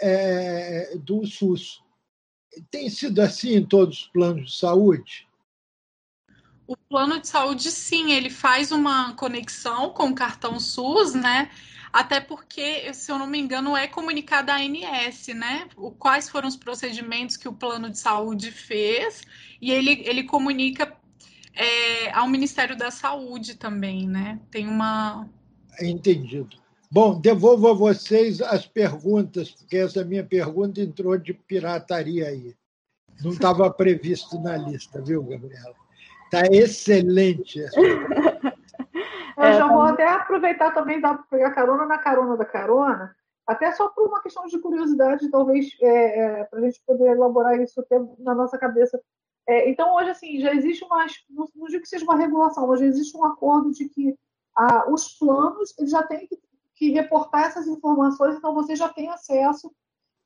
é, 0.00 0.96
do 0.98 1.26
SUS. 1.26 1.82
Tem 2.70 2.88
sido 2.88 3.20
assim 3.20 3.54
em 3.54 3.64
todos 3.64 4.02
os 4.02 4.06
planos 4.08 4.52
de 4.52 4.58
saúde? 4.58 5.25
O 6.66 6.76
plano 6.76 7.20
de 7.20 7.28
saúde, 7.28 7.70
sim, 7.70 8.12
ele 8.12 8.30
faz 8.30 8.72
uma 8.72 9.14
conexão 9.14 9.90
com 9.90 10.08
o 10.08 10.14
cartão 10.14 10.58
SUS, 10.58 11.14
né? 11.14 11.50
Até 11.92 12.20
porque, 12.20 12.92
se 12.92 13.10
eu 13.10 13.18
não 13.18 13.26
me 13.26 13.38
engano, 13.38 13.76
é 13.76 13.86
comunicada 13.86 14.52
a 14.52 14.56
ANS, 14.56 15.28
né? 15.28 15.68
O, 15.76 15.90
quais 15.90 16.28
foram 16.28 16.48
os 16.48 16.56
procedimentos 16.56 17.36
que 17.36 17.48
o 17.48 17.52
plano 17.52 17.88
de 17.88 17.98
saúde 17.98 18.50
fez, 18.50 19.22
e 19.62 19.70
ele, 19.70 20.02
ele 20.04 20.24
comunica 20.24 20.94
é, 21.54 22.10
ao 22.10 22.28
Ministério 22.28 22.76
da 22.76 22.90
Saúde 22.90 23.54
também, 23.54 24.06
né? 24.06 24.38
Tem 24.50 24.66
uma. 24.68 25.28
Entendido. 25.80 26.56
Bom, 26.90 27.18
devolvo 27.18 27.68
a 27.68 27.72
vocês 27.72 28.40
as 28.40 28.66
perguntas, 28.66 29.50
porque 29.50 29.76
essa 29.76 30.04
minha 30.04 30.24
pergunta 30.24 30.80
entrou 30.80 31.16
de 31.16 31.32
pirataria 31.32 32.28
aí. 32.28 32.54
Não 33.22 33.32
estava 33.32 33.70
previsto 33.70 34.38
na 34.38 34.56
lista, 34.56 35.00
viu, 35.00 35.22
Gabriela? 35.22 35.74
Está 36.26 36.46
excelente. 36.50 37.60
Eu 39.36 39.52
já 39.52 39.66
é, 39.66 39.68
vou 39.68 39.84
tá 39.84 39.90
até 39.90 40.08
aproveitar 40.08 40.72
também 40.72 41.00
dar 41.00 41.22
pegar 41.28 41.50
carona 41.50 41.84
na 41.84 41.98
carona 41.98 42.36
da 42.38 42.44
carona, 42.44 43.14
até 43.46 43.70
só 43.72 43.88
por 43.88 44.08
uma 44.08 44.22
questão 44.22 44.46
de 44.46 44.58
curiosidade, 44.58 45.30
talvez 45.30 45.76
é, 45.82 46.20
é, 46.40 46.44
para 46.44 46.58
a 46.58 46.62
gente 46.62 46.82
poder 46.86 47.10
elaborar 47.10 47.60
isso 47.60 47.84
na 48.18 48.34
nossa 48.34 48.56
cabeça. 48.56 48.98
É, 49.46 49.68
então, 49.70 49.94
hoje, 49.94 50.10
assim, 50.10 50.40
já 50.40 50.54
existe 50.54 50.82
uma. 50.84 51.06
Não, 51.28 51.46
não 51.54 51.66
digo 51.66 51.82
que 51.82 51.88
seja 51.88 52.04
uma 52.04 52.16
regulação, 52.16 52.66
mas 52.66 52.80
já 52.80 52.86
existe 52.86 53.16
um 53.16 53.24
acordo 53.24 53.70
de 53.72 53.88
que 53.88 54.16
ah, 54.56 54.90
os 54.90 55.16
planos 55.18 55.74
eles 55.78 55.90
já 55.90 56.02
têm 56.02 56.26
que, 56.26 56.38
que 56.74 56.90
reportar 56.90 57.44
essas 57.44 57.66
informações, 57.68 58.36
então 58.36 58.54
você 58.54 58.74
já 58.74 58.88
tem 58.88 59.08
acesso 59.10 59.70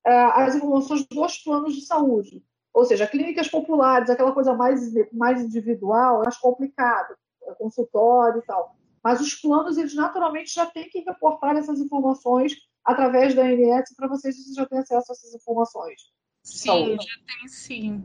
é, 0.07 0.13
as 0.13 0.55
informações 0.55 1.05
dos 1.07 1.39
planos 1.39 1.75
de 1.75 1.85
saúde. 1.85 2.43
Ou 2.73 2.85
seja, 2.85 3.07
clínicas 3.07 3.49
populares, 3.49 4.11
aquela 4.11 4.33
coisa 4.33 4.55
mais, 4.55 4.93
mais 5.12 5.43
individual, 5.43 6.23
mais 6.23 6.37
complicado, 6.37 7.14
é, 7.45 7.55
consultório 7.55 8.41
e 8.41 8.47
tal. 8.47 8.77
Mas 9.03 9.21
os 9.21 9.35
planos, 9.35 9.77
eles 9.77 9.95
naturalmente 9.95 10.55
já 10.55 10.66
têm 10.66 10.89
que 10.89 11.01
reportar 11.01 11.57
essas 11.57 11.81
informações 11.81 12.55
através 12.85 13.35
da 13.35 13.43
ANS 13.43 13.95
para 13.97 14.09
vocês, 14.09 14.37
vocês 14.37 14.55
já 14.55 14.66
têm 14.66 14.79
acesso 14.79 15.11
a 15.11 15.14
essas 15.14 15.35
informações. 15.35 16.01
Sim, 16.43 16.66
saúde. 16.66 17.05
já 17.05 17.18
tem 17.27 17.49
sim. 17.49 18.05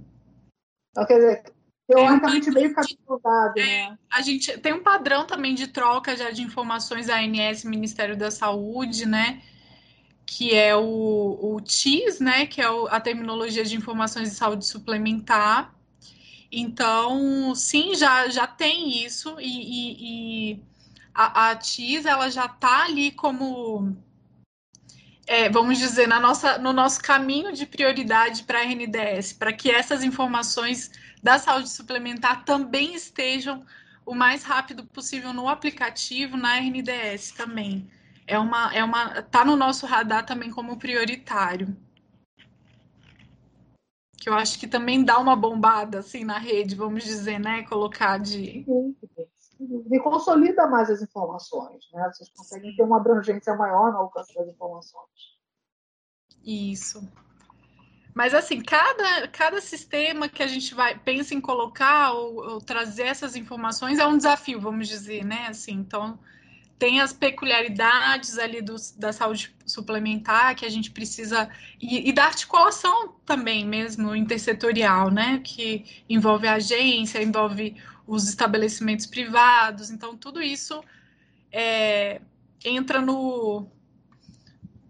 Então, 0.91 1.05
quer 1.05 1.15
dizer, 1.15 1.43
teoricamente 1.87 2.51
meio 2.51 2.73
capturado, 2.73 3.53
né? 3.55 3.97
A 4.11 4.21
gente 4.21 4.57
tem 4.59 4.73
um 4.73 4.83
padrão 4.83 5.27
também 5.27 5.53
de 5.53 5.67
troca 5.67 6.15
já 6.15 6.31
de 6.31 6.41
informações 6.41 7.07
da 7.07 7.17
ANS 7.17 7.63
Ministério 7.63 8.17
da 8.17 8.31
Saúde, 8.31 9.05
né? 9.05 9.41
Que 10.25 10.55
é 10.55 10.75
o, 10.75 11.55
o 11.55 11.61
TIS, 11.61 12.19
né? 12.19 12.45
Que 12.45 12.61
é 12.61 12.69
o, 12.69 12.87
a 12.87 12.99
terminologia 12.99 13.63
de 13.63 13.75
informações 13.75 14.29
de 14.29 14.35
saúde 14.35 14.65
suplementar. 14.65 15.73
Então, 16.51 17.53
sim, 17.55 17.95
já, 17.95 18.29
já 18.29 18.47
tem 18.47 19.03
isso, 19.03 19.35
e, 19.39 19.43
e, 19.43 20.53
e 20.53 20.63
a, 21.13 21.49
a 21.51 21.55
TIS 21.55 22.05
ela 22.05 22.29
já 22.29 22.45
está 22.45 22.85
ali 22.85 23.11
como 23.11 23.95
é, 25.27 25.49
vamos 25.49 25.79
dizer, 25.79 26.07
na 26.07 26.19
nossa, 26.19 26.57
no 26.57 26.71
nosso 26.71 27.01
caminho 27.01 27.51
de 27.51 27.65
prioridade 27.65 28.43
para 28.43 28.59
a 28.59 28.63
RNDS, 28.63 29.33
para 29.33 29.51
que 29.51 29.71
essas 29.71 30.03
informações 30.03 30.91
da 31.21 31.39
saúde 31.39 31.69
suplementar 31.69 32.45
também 32.45 32.93
estejam 32.93 33.65
o 34.05 34.13
mais 34.13 34.43
rápido 34.43 34.85
possível 34.85 35.33
no 35.33 35.49
aplicativo, 35.49 36.37
na 36.37 36.57
RNDS 36.57 37.31
também. 37.31 37.89
É 38.27 38.39
uma, 38.39 38.73
é 38.73 38.83
uma, 38.83 39.21
tá 39.21 39.45
no 39.45 39.55
nosso 39.55 39.85
radar 39.85 40.25
também 40.25 40.49
como 40.49 40.77
prioritário. 40.77 41.75
Que 44.17 44.29
eu 44.29 44.33
acho 44.33 44.59
que 44.59 44.67
também 44.67 45.03
dá 45.03 45.19
uma 45.19 45.35
bombada 45.35 45.99
assim 45.99 46.23
na 46.23 46.39
rede, 46.39 46.75
vamos 46.75 47.03
dizer, 47.03 47.39
né? 47.39 47.63
Colocar 47.63 48.17
de. 48.17 48.65
E 49.91 49.99
consolida 49.99 50.67
mais 50.67 50.89
as 50.89 51.01
informações, 51.01 51.85
né? 51.93 52.11
Vocês 52.11 52.29
conseguem 52.29 52.75
ter 52.75 52.83
uma 52.83 52.97
abrangência 52.97 53.55
maior 53.55 53.91
no 53.91 53.99
alcance 53.99 54.33
das 54.33 54.47
informações. 54.47 55.35
Isso. 56.43 57.07
Mas 58.15 58.33
assim, 58.33 58.61
cada, 58.61 59.27
cada 59.27 59.59
sistema 59.59 60.29
que 60.29 60.41
a 60.41 60.47
gente 60.47 60.73
vai 60.73 60.97
pensa 60.97 61.33
em 61.35 61.41
colocar 61.41 62.13
ou, 62.13 62.53
ou, 62.53 62.61
trazer 62.61 63.03
essas 63.03 63.35
informações 63.35 63.99
é 63.99 64.07
um 64.07 64.15
desafio, 64.15 64.59
vamos 64.59 64.87
dizer, 64.87 65.25
né? 65.25 65.47
Assim, 65.47 65.73
então 65.73 66.17
tem 66.77 66.99
as 66.99 67.13
peculiaridades 67.13 68.37
ali 68.37 68.61
do, 68.61 68.75
da 68.97 69.13
saúde 69.13 69.55
suplementar 69.65 70.55
que 70.55 70.65
a 70.65 70.69
gente 70.69 70.91
precisa 70.91 71.49
e, 71.81 72.09
e, 72.09 72.13
da 72.13 72.25
articulação 72.25 73.15
também 73.25 73.65
mesmo 73.65 74.15
intersetorial, 74.15 75.09
né? 75.09 75.41
Que 75.43 76.03
envolve 76.09 76.47
a 76.47 76.55
agência, 76.55 77.23
envolve 77.23 77.75
os 78.05 78.27
estabelecimentos 78.27 79.05
privados, 79.05 79.89
então 79.89 80.15
tudo 80.15 80.41
isso 80.41 80.83
é, 81.51 82.21
entra 82.63 83.01
no, 83.01 83.65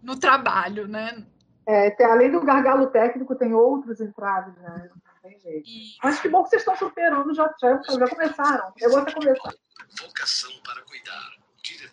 no 0.02 0.16
trabalho, 0.16 0.86
né? 0.88 1.24
É, 1.64 1.90
tem, 1.90 2.06
além 2.06 2.30
do 2.30 2.44
gargalo 2.44 2.88
técnico, 2.88 3.34
tem 3.34 3.54
outros 3.54 4.00
entraves, 4.00 4.54
né? 4.56 4.90
Não 4.90 5.20
tem 5.22 5.38
jeito. 5.38 5.68
E... 5.68 5.96
Mas 6.02 6.20
que 6.20 6.28
bom 6.28 6.42
que 6.42 6.50
vocês 6.50 6.62
estão 6.62 6.76
superando, 6.76 7.34
já, 7.34 7.52
já, 7.60 7.80
já 7.82 8.08
começaram. 8.08 8.72
Eu 8.78 8.90
vou 8.90 8.98
até 9.00 9.12
começar. 9.12 9.52
Vocação 10.00 10.50
para 10.62 10.82
cuidar. 10.82 11.45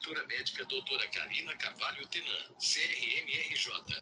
Diretora 0.04 0.28
médica 0.28 0.66
doutora 0.66 1.08
Karina 1.08 1.56
Carvalho 1.56 2.06
Tenan, 2.10 2.26
CRMRJ. 2.60 4.02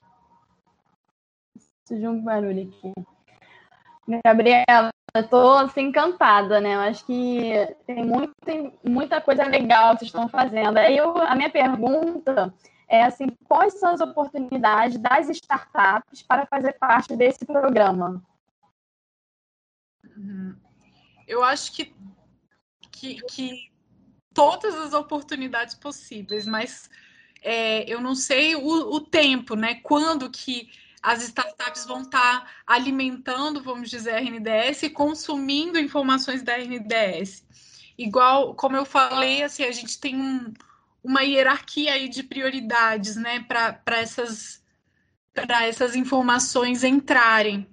Surgiu 1.87 2.09
um 2.09 2.23
barulho 2.23 2.67
aqui. 2.67 2.91
Gabriela, 4.25 4.89
eu 5.13 5.27
tô 5.29 5.51
assim, 5.57 5.81
encantada, 5.81 6.59
né? 6.59 6.73
Eu 6.73 6.79
acho 6.79 7.05
que 7.05 7.51
tem 7.85 8.03
muito, 8.03 8.33
muita 8.83 9.21
coisa 9.21 9.43
legal 9.45 9.93
que 9.93 9.99
vocês 9.99 10.09
estão 10.09 10.27
fazendo. 10.27 10.77
Aí 10.77 10.97
eu, 10.97 11.15
a 11.17 11.35
minha 11.35 11.51
pergunta 11.51 12.51
é 12.87 13.03
assim, 13.03 13.27
quais 13.47 13.79
são 13.79 13.93
as 13.93 14.01
oportunidades 14.01 14.97
das 14.97 15.29
startups 15.29 16.23
para 16.23 16.47
fazer 16.47 16.73
parte 16.79 17.15
desse 17.15 17.45
programa? 17.45 18.23
Uhum. 20.17 20.57
Eu 21.27 21.43
acho 21.43 21.71
que, 21.73 21.95
que, 22.91 23.21
que, 23.21 23.70
todas 24.41 24.73
as 24.75 24.93
oportunidades 24.93 25.75
possíveis, 25.75 26.47
mas 26.47 26.89
é, 27.43 27.87
eu 27.87 28.01
não 28.01 28.15
sei 28.15 28.55
o, 28.55 28.95
o, 28.95 28.99
tempo, 28.99 29.55
né? 29.55 29.75
Quando 29.75 30.31
que 30.31 30.71
as 30.99 31.21
startups 31.21 31.85
vão 31.85 32.01
estar 32.01 32.51
alimentando, 32.65 33.61
vamos 33.61 33.87
dizer, 33.87 34.15
a 34.15 34.19
RNDS 34.19 34.83
e 34.83 34.89
consumindo 34.89 35.77
informações 35.77 36.41
da 36.41 36.57
RNDS. 36.57 37.43
Igual, 37.95 38.55
como 38.55 38.75
eu 38.75 38.85
falei, 38.85 39.43
assim, 39.43 39.63
a 39.63 39.71
gente 39.71 39.99
tem 39.99 40.15
um, 40.15 40.51
uma 41.03 41.21
hierarquia 41.21 41.93
aí 41.93 42.09
de 42.09 42.23
prioridades, 42.23 43.15
né, 43.15 43.45
para 43.47 43.99
essas, 43.99 44.63
essas 45.35 45.95
informações 45.95 46.83
entrarem. 46.83 47.67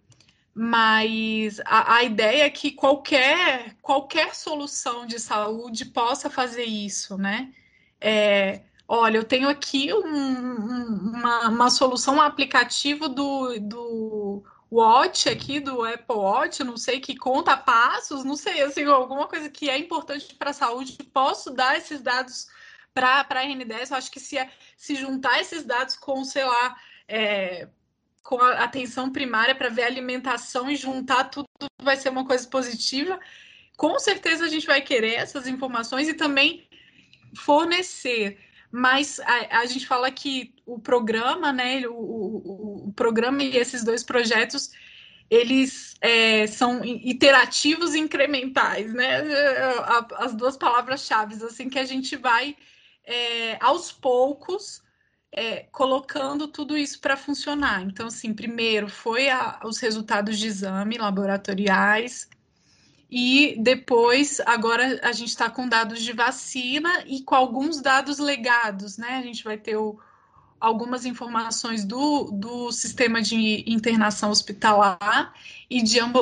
Mas 0.60 1.60
a, 1.64 1.98
a, 1.98 2.02
ideia 2.02 2.42
é 2.42 2.50
que 2.50 2.72
qualquer, 2.72 3.76
qualquer 3.80 4.34
solução 4.34 5.06
de 5.06 5.20
saúde 5.20 5.84
possa 5.84 6.28
fazer 6.28 6.64
isso, 6.64 7.16
né? 7.16 7.54
É, 8.00 8.62
olha, 8.88 9.18
eu 9.18 9.24
tenho 9.24 9.48
aqui 9.48 9.94
um, 9.94 11.14
uma, 11.14 11.48
uma 11.48 11.70
solução, 11.70 12.16
um 12.16 12.20
aplicativo 12.20 13.08
do, 13.08 13.60
do 13.60 14.42
Watch 14.68 15.28
aqui, 15.28 15.60
do 15.60 15.84
Apple 15.84 16.16
Watch, 16.16 16.64
não 16.64 16.76
sei, 16.76 16.98
que 16.98 17.14
conta 17.14 17.56
passos, 17.56 18.24
não 18.24 18.34
sei, 18.34 18.60
assim, 18.60 18.84
alguma 18.86 19.28
coisa 19.28 19.48
que 19.48 19.70
é 19.70 19.78
importante 19.78 20.34
para 20.34 20.50
a 20.50 20.52
saúde, 20.52 20.98
posso 21.14 21.52
dar 21.52 21.78
esses 21.78 22.00
dados 22.00 22.48
para 22.92 23.20
a 23.20 23.24
RN10, 23.24 23.92
eu 23.92 23.96
acho 23.96 24.10
que 24.10 24.18
se, 24.18 24.36
se 24.76 24.96
juntar 24.96 25.40
esses 25.40 25.62
dados 25.62 25.94
com, 25.94 26.24
sei 26.24 26.44
lá, 26.44 26.76
é, 27.06 27.68
com 28.28 28.42
a 28.42 28.62
atenção 28.62 29.10
primária 29.10 29.54
para 29.54 29.70
ver 29.70 29.84
a 29.84 29.86
alimentação 29.86 30.70
e 30.70 30.76
juntar 30.76 31.24
tudo 31.30 31.48
vai 31.82 31.96
ser 31.96 32.10
uma 32.10 32.26
coisa 32.26 32.46
positiva. 32.46 33.18
Com 33.74 33.98
certeza 33.98 34.44
a 34.44 34.48
gente 34.48 34.66
vai 34.66 34.82
querer 34.82 35.14
essas 35.14 35.46
informações 35.46 36.08
e 36.08 36.12
também 36.12 36.68
fornecer. 37.34 38.38
Mas 38.70 39.18
a, 39.20 39.60
a 39.60 39.64
gente 39.64 39.86
fala 39.86 40.10
que 40.10 40.54
o 40.66 40.78
programa, 40.78 41.54
né, 41.54 41.88
o, 41.88 41.94
o, 41.94 42.88
o 42.88 42.92
programa 42.92 43.42
e 43.42 43.56
esses 43.56 43.82
dois 43.82 44.04
projetos, 44.04 44.72
eles 45.30 45.96
é, 46.02 46.46
são 46.46 46.84
iterativos 46.84 47.94
e 47.94 47.98
incrementais, 47.98 48.92
né? 48.92 49.22
As 50.18 50.34
duas 50.34 50.54
palavras-chave, 50.54 51.42
assim, 51.46 51.70
que 51.70 51.78
a 51.78 51.84
gente 51.86 52.14
vai 52.14 52.54
é, 53.06 53.56
aos 53.58 53.90
poucos, 53.90 54.82
é, 55.32 55.66
colocando 55.70 56.48
tudo 56.48 56.76
isso 56.76 57.00
para 57.00 57.16
funcionar. 57.16 57.82
Então, 57.82 58.06
assim, 58.06 58.32
primeiro 58.32 58.88
foi 58.88 59.28
a, 59.28 59.60
os 59.64 59.78
resultados 59.78 60.38
de 60.38 60.46
exame 60.46 60.98
laboratoriais, 60.98 62.28
e 63.10 63.56
depois, 63.58 64.38
agora 64.40 65.00
a 65.02 65.12
gente 65.12 65.28
está 65.28 65.48
com 65.48 65.66
dados 65.66 66.02
de 66.02 66.12
vacina 66.12 67.04
e 67.06 67.22
com 67.22 67.34
alguns 67.34 67.80
dados 67.80 68.18
legados, 68.18 68.98
né? 68.98 69.16
A 69.16 69.22
gente 69.22 69.42
vai 69.42 69.56
ter 69.56 69.76
o, 69.76 69.98
algumas 70.60 71.06
informações 71.06 71.86
do, 71.86 72.24
do 72.30 72.70
sistema 72.70 73.22
de 73.22 73.64
internação 73.66 74.30
hospitalar 74.30 75.32
e 75.70 75.82
de, 75.82 76.00
uh, 76.02 76.12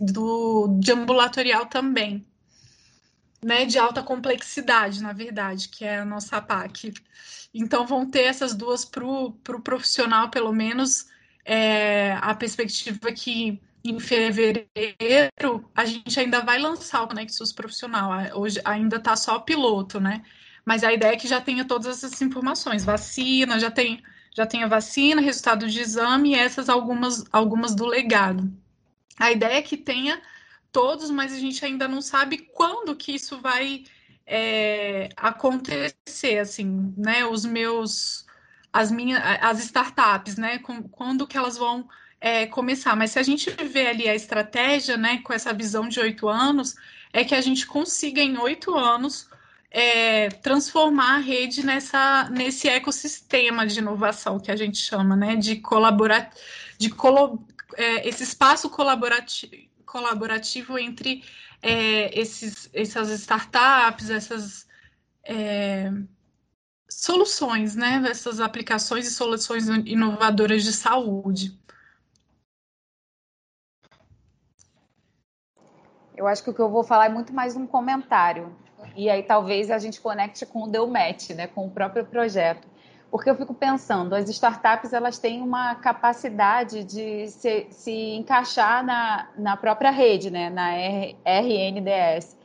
do, 0.00 0.78
de 0.80 0.90
ambulatorial 0.90 1.66
também 1.66 2.26
né, 3.42 3.64
de 3.64 3.78
alta 3.78 4.02
complexidade, 4.02 5.02
na 5.02 5.12
verdade, 5.12 5.68
que 5.68 5.84
é 5.84 5.98
a 6.00 6.04
nossa 6.04 6.40
PAC. 6.40 6.92
Então, 7.52 7.86
vão 7.86 8.08
ter 8.08 8.22
essas 8.22 8.54
duas 8.54 8.84
para 8.84 9.04
o 9.04 9.32
pro 9.32 9.60
profissional, 9.60 10.30
pelo 10.30 10.52
menos, 10.52 11.08
é, 11.44 12.12
a 12.20 12.34
perspectiva 12.34 13.12
que 13.12 13.60
em 13.82 13.98
fevereiro 13.98 15.64
a 15.74 15.84
gente 15.84 16.18
ainda 16.20 16.40
vai 16.40 16.58
lançar 16.58 17.02
o 17.02 17.14
Nexus 17.14 17.52
profissional. 17.52 18.12
Hoje 18.34 18.60
ainda 18.64 18.96
está 18.96 19.16
só 19.16 19.38
piloto, 19.38 19.98
né? 20.00 20.22
Mas 20.64 20.84
a 20.84 20.92
ideia 20.92 21.14
é 21.14 21.16
que 21.16 21.26
já 21.26 21.40
tenha 21.40 21.64
todas 21.64 21.86
essas 21.86 22.20
informações, 22.22 22.84
vacina, 22.84 23.58
já 23.58 23.70
tem 23.70 24.02
já 24.32 24.46
vacina, 24.68 25.20
resultado 25.20 25.66
de 25.66 25.80
exame 25.80 26.30
e 26.30 26.34
essas 26.34 26.68
algumas 26.68 27.24
algumas 27.32 27.74
do 27.74 27.86
legado. 27.86 28.50
A 29.18 29.32
ideia 29.32 29.58
é 29.58 29.62
que 29.62 29.76
tenha 29.76 30.20
todos, 30.70 31.10
mas 31.10 31.32
a 31.32 31.38
gente 31.38 31.64
ainda 31.64 31.88
não 31.88 32.00
sabe 32.00 32.38
quando 32.38 32.94
que 32.94 33.12
isso 33.12 33.40
vai 33.40 33.84
é, 34.32 35.08
acontecer, 35.16 36.38
assim, 36.40 36.94
né? 36.96 37.26
Os 37.26 37.44
meus, 37.44 38.24
as 38.72 38.88
minhas, 38.92 39.20
as 39.40 39.58
startups, 39.58 40.36
né? 40.36 40.58
Com, 40.58 40.84
quando 40.84 41.26
que 41.26 41.36
elas 41.36 41.58
vão 41.58 41.88
é, 42.20 42.46
começar? 42.46 42.94
Mas 42.94 43.10
se 43.10 43.18
a 43.18 43.24
gente 43.24 43.50
vê 43.50 43.88
ali 43.88 44.08
a 44.08 44.14
estratégia, 44.14 44.96
né? 44.96 45.18
Com 45.24 45.32
essa 45.32 45.52
visão 45.52 45.88
de 45.88 45.98
oito 45.98 46.28
anos, 46.28 46.76
é 47.12 47.24
que 47.24 47.34
a 47.34 47.40
gente 47.40 47.66
consiga 47.66 48.20
em 48.20 48.38
oito 48.38 48.72
anos 48.76 49.28
é, 49.68 50.28
transformar 50.28 51.16
a 51.16 51.18
rede 51.18 51.66
nessa, 51.66 52.30
nesse 52.30 52.68
ecossistema 52.68 53.66
de 53.66 53.80
inovação 53.80 54.38
que 54.38 54.52
a 54.52 54.56
gente 54.56 54.78
chama, 54.78 55.16
né? 55.16 55.34
De 55.34 55.56
colaborar, 55.56 56.30
de 56.78 56.88
colo, 56.88 57.44
é, 57.76 58.08
esse 58.08 58.22
espaço 58.22 58.70
colaborativo, 58.70 59.56
colaborativo 59.84 60.78
entre 60.78 61.24
é, 61.62 62.18
esses, 62.18 62.70
essas 62.72 63.10
startups, 63.10 64.10
essas 64.10 64.66
é, 65.24 65.90
soluções, 66.88 67.76
né? 67.76 68.02
Essas 68.08 68.40
aplicações 68.40 69.06
e 69.06 69.10
soluções 69.10 69.68
inovadoras 69.68 70.62
de 70.64 70.72
saúde. 70.72 71.58
Eu 76.16 76.26
acho 76.26 76.44
que 76.44 76.50
o 76.50 76.54
que 76.54 76.60
eu 76.60 76.68
vou 76.68 76.84
falar 76.84 77.06
é 77.06 77.08
muito 77.08 77.32
mais 77.32 77.56
um 77.56 77.66
comentário. 77.66 78.54
E 78.96 79.08
aí 79.08 79.22
talvez 79.22 79.70
a 79.70 79.78
gente 79.78 80.00
conecte 80.00 80.44
com 80.44 80.64
o 80.64 80.68
Deu 80.68 80.86
né, 81.34 81.46
com 81.46 81.66
o 81.66 81.70
próprio 81.70 82.04
projeto. 82.04 82.68
Porque 83.10 83.28
eu 83.28 83.34
fico 83.34 83.52
pensando, 83.52 84.14
as 84.14 84.28
startups 84.28 84.92
elas 84.92 85.18
têm 85.18 85.42
uma 85.42 85.74
capacidade 85.74 86.84
de 86.84 87.26
se, 87.28 87.66
se 87.70 88.14
encaixar 88.14 88.84
na, 88.84 89.28
na 89.36 89.56
própria 89.56 89.90
rede, 89.90 90.30
né, 90.30 90.48
na 90.48 90.72
R, 90.74 91.16
RNDS. 91.24 92.36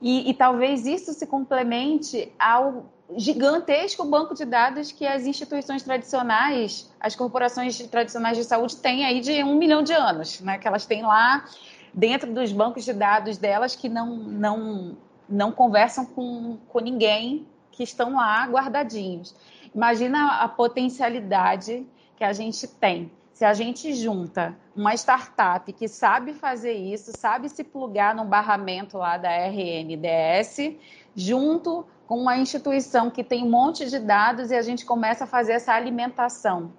E, 0.00 0.30
e 0.30 0.34
talvez 0.34 0.86
isso 0.86 1.12
se 1.12 1.26
complemente 1.26 2.32
ao 2.38 2.86
gigantesco 3.16 4.04
banco 4.04 4.34
de 4.34 4.44
dados 4.44 4.92
que 4.92 5.06
as 5.06 5.26
instituições 5.26 5.82
tradicionais, 5.82 6.90
as 7.00 7.14
corporações 7.14 7.78
tradicionais 7.88 8.36
de 8.36 8.44
saúde 8.44 8.76
têm 8.76 9.04
aí 9.04 9.20
de 9.20 9.42
um 9.42 9.56
milhão 9.56 9.82
de 9.82 9.92
anos, 9.92 10.40
né? 10.40 10.58
Que 10.58 10.66
elas 10.66 10.86
têm 10.86 11.02
lá 11.02 11.44
dentro 11.92 12.32
dos 12.32 12.52
bancos 12.52 12.84
de 12.84 12.92
dados 12.92 13.36
delas 13.36 13.76
que 13.76 13.88
não, 13.88 14.16
não, 14.16 14.96
não 15.28 15.52
conversam 15.52 16.06
com, 16.06 16.58
com 16.68 16.80
ninguém, 16.80 17.46
que 17.70 17.82
estão 17.82 18.14
lá 18.14 18.46
guardadinhos. 18.46 19.34
Imagina 19.74 20.42
a 20.42 20.48
potencialidade 20.48 21.86
que 22.16 22.24
a 22.24 22.32
gente 22.32 22.66
tem. 22.66 23.10
Se 23.32 23.44
a 23.44 23.54
gente 23.54 23.94
junta 23.94 24.56
uma 24.76 24.94
startup 24.94 25.72
que 25.72 25.88
sabe 25.88 26.32
fazer 26.32 26.72
isso, 26.74 27.12
sabe 27.16 27.48
se 27.48 27.64
plugar 27.64 28.14
no 28.14 28.24
barramento 28.24 28.98
lá 28.98 29.16
da 29.16 29.30
RNDS, 29.30 30.76
junto 31.16 31.86
com 32.06 32.18
uma 32.18 32.36
instituição 32.36 33.10
que 33.10 33.24
tem 33.24 33.42
um 33.42 33.50
monte 33.50 33.88
de 33.88 33.98
dados 33.98 34.50
e 34.50 34.54
a 34.54 34.62
gente 34.62 34.84
começa 34.84 35.24
a 35.24 35.26
fazer 35.26 35.52
essa 35.52 35.72
alimentação. 35.72 36.72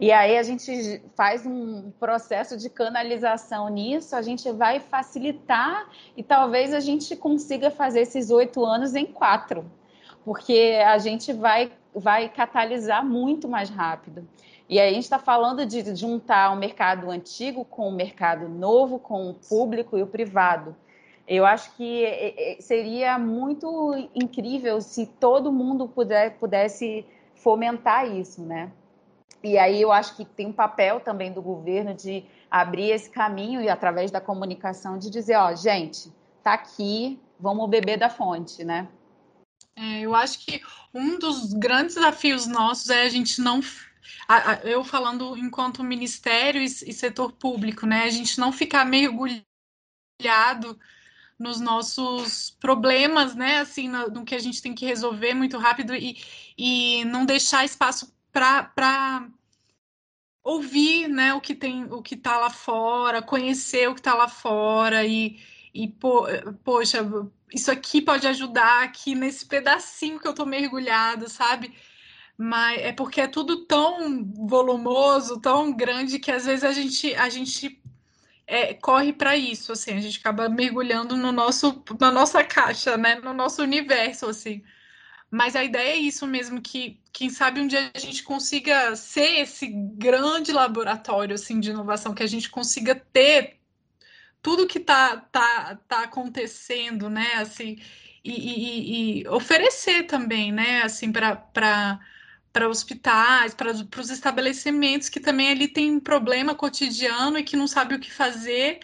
E 0.00 0.10
aí 0.10 0.38
a 0.38 0.42
gente 0.42 1.02
faz 1.14 1.44
um 1.44 1.90
processo 2.00 2.56
de 2.56 2.70
canalização 2.70 3.68
nisso, 3.68 4.16
a 4.16 4.22
gente 4.22 4.50
vai 4.50 4.80
facilitar 4.80 5.86
e 6.16 6.22
talvez 6.22 6.72
a 6.72 6.80
gente 6.80 7.14
consiga 7.14 7.70
fazer 7.70 8.00
esses 8.00 8.30
oito 8.30 8.64
anos 8.64 8.94
em 8.94 9.04
quatro, 9.04 9.70
porque 10.24 10.80
a 10.86 10.96
gente 10.96 11.34
vai, 11.34 11.70
vai 11.94 12.28
catalisar 12.28 13.04
muito 13.04 13.48
mais 13.48 13.68
rápido. 13.70 14.26
E 14.68 14.78
aí 14.78 14.90
a 14.90 14.94
gente 14.94 15.04
está 15.04 15.18
falando 15.18 15.66
de 15.66 15.96
juntar 15.96 16.52
o 16.52 16.56
mercado 16.56 17.10
antigo 17.10 17.64
com 17.64 17.88
o 17.88 17.92
mercado 17.92 18.48
novo, 18.48 18.98
com 18.98 19.30
o 19.30 19.34
público 19.34 19.98
e 19.98 20.02
o 20.02 20.06
privado. 20.06 20.76
Eu 21.26 21.44
acho 21.44 21.74
que 21.76 22.04
é, 22.04 22.58
é, 22.58 22.60
seria 22.60 23.18
muito 23.18 24.08
incrível 24.14 24.80
se 24.80 25.06
todo 25.06 25.52
mundo 25.52 25.88
puder, 25.88 26.38
pudesse 26.38 27.04
fomentar 27.34 28.08
isso, 28.08 28.42
né? 28.42 28.70
E 29.42 29.56
aí 29.56 29.80
eu 29.80 29.90
acho 29.90 30.16
que 30.16 30.24
tem 30.24 30.46
um 30.46 30.52
papel 30.52 31.00
também 31.00 31.32
do 31.32 31.40
governo 31.40 31.94
de 31.94 32.24
abrir 32.50 32.90
esse 32.90 33.08
caminho 33.08 33.60
e 33.60 33.68
através 33.68 34.10
da 34.10 34.20
comunicação 34.20 34.98
de 34.98 35.08
dizer, 35.08 35.36
ó, 35.36 35.54
gente, 35.54 36.12
tá 36.42 36.52
aqui, 36.52 37.18
vamos 37.38 37.68
beber 37.68 37.96
da 37.96 38.10
fonte, 38.10 38.64
né? 38.64 38.86
É, 39.80 40.00
eu 40.00 40.14
acho 40.14 40.40
que 40.40 40.62
um 40.92 41.18
dos 41.18 41.54
grandes 41.54 41.94
desafios 41.94 42.46
nossos 42.46 42.90
é 42.90 43.02
a 43.02 43.08
gente 43.08 43.40
não 43.40 43.62
eu 44.64 44.84
falando 44.84 45.36
enquanto 45.36 45.82
ministério 45.82 46.60
e 46.60 46.68
setor 46.68 47.32
público, 47.32 47.86
né? 47.86 48.04
A 48.04 48.10
gente 48.10 48.38
não 48.38 48.52
ficar 48.52 48.84
mergulhado 48.84 49.44
nos 51.38 51.60
nossos 51.60 52.50
problemas, 52.50 53.34
né? 53.34 53.60
Assim, 53.60 53.88
no, 53.88 54.08
no, 54.08 54.24
que 54.24 54.34
a 54.34 54.38
gente 54.38 54.60
tem 54.60 54.74
que 54.74 54.84
resolver 54.84 55.34
muito 55.34 55.56
rápido 55.56 55.94
e, 55.94 56.18
e 56.56 57.04
não 57.06 57.24
deixar 57.24 57.64
espaço 57.64 58.14
para 58.32 59.26
ouvir, 60.44 61.08
né? 61.08 61.32
O 61.34 61.40
que 61.40 61.54
tem, 61.54 61.84
o 61.84 62.02
que 62.02 62.14
está 62.14 62.36
lá 62.36 62.50
fora, 62.50 63.22
conhecer 63.22 63.88
o 63.88 63.94
que 63.94 64.00
está 64.00 64.14
lá 64.14 64.28
fora 64.28 65.06
e, 65.06 65.40
e 65.74 65.88
po, 65.88 66.26
poxa, 66.64 66.98
isso 67.52 67.70
aqui 67.70 68.02
pode 68.02 68.26
ajudar 68.26 68.84
aqui 68.84 69.14
nesse 69.14 69.46
pedacinho 69.46 70.18
que 70.18 70.26
eu 70.26 70.32
estou 70.32 70.46
mergulhado, 70.46 71.28
sabe? 71.28 71.74
Mas 72.36 72.80
é 72.80 72.92
porque 72.92 73.20
é 73.20 73.26
tudo 73.26 73.64
tão 73.66 74.24
volumoso, 74.24 75.40
tão 75.40 75.72
grande 75.72 76.18
que 76.18 76.32
às 76.32 76.46
vezes 76.46 76.64
a 76.64 76.72
gente 76.72 77.14
a 77.14 77.28
gente 77.28 77.80
é, 78.46 78.74
corre 78.74 79.12
para 79.12 79.36
isso, 79.36 79.72
assim, 79.72 79.92
a 79.92 80.00
gente 80.00 80.18
acaba 80.18 80.48
mergulhando 80.48 81.16
no 81.16 81.30
nosso, 81.30 81.84
na 82.00 82.10
nossa 82.10 82.42
caixa, 82.42 82.96
né, 82.96 83.14
no 83.16 83.32
nosso 83.32 83.62
universo, 83.62 84.26
assim. 84.26 84.62
Mas 85.30 85.54
a 85.54 85.62
ideia 85.62 85.92
é 85.92 85.96
isso 85.96 86.26
mesmo, 86.26 86.60
que 86.60 87.00
quem 87.12 87.30
sabe 87.30 87.60
um 87.60 87.66
dia 87.68 87.90
a 87.94 87.98
gente 87.98 88.24
consiga 88.24 88.96
ser 88.96 89.40
esse 89.42 89.68
grande 89.68 90.50
laboratório 90.52 91.34
assim 91.36 91.60
de 91.60 91.70
inovação, 91.70 92.12
que 92.12 92.24
a 92.24 92.26
gente 92.26 92.50
consiga 92.50 92.96
ter 92.96 93.59
tudo 94.42 94.66
que 94.66 94.78
está 94.78 95.16
tá, 95.16 95.78
tá 95.88 96.04
acontecendo, 96.04 97.10
né, 97.10 97.34
assim, 97.34 97.78
e, 98.24 99.20
e, 99.20 99.20
e 99.22 99.28
oferecer 99.28 100.04
também, 100.04 100.52
né, 100.52 100.82
assim, 100.82 101.12
para 101.12 101.36
para 102.52 102.68
hospitais, 102.68 103.54
para 103.54 103.70
os 103.70 104.10
estabelecimentos 104.10 105.08
que 105.08 105.20
também 105.20 105.50
ali 105.50 105.68
tem 105.68 105.92
um 105.92 106.00
problema 106.00 106.52
cotidiano 106.54 107.38
e 107.38 107.44
que 107.44 107.56
não 107.56 107.68
sabe 107.68 107.94
o 107.94 108.00
que 108.00 108.10
fazer 108.12 108.80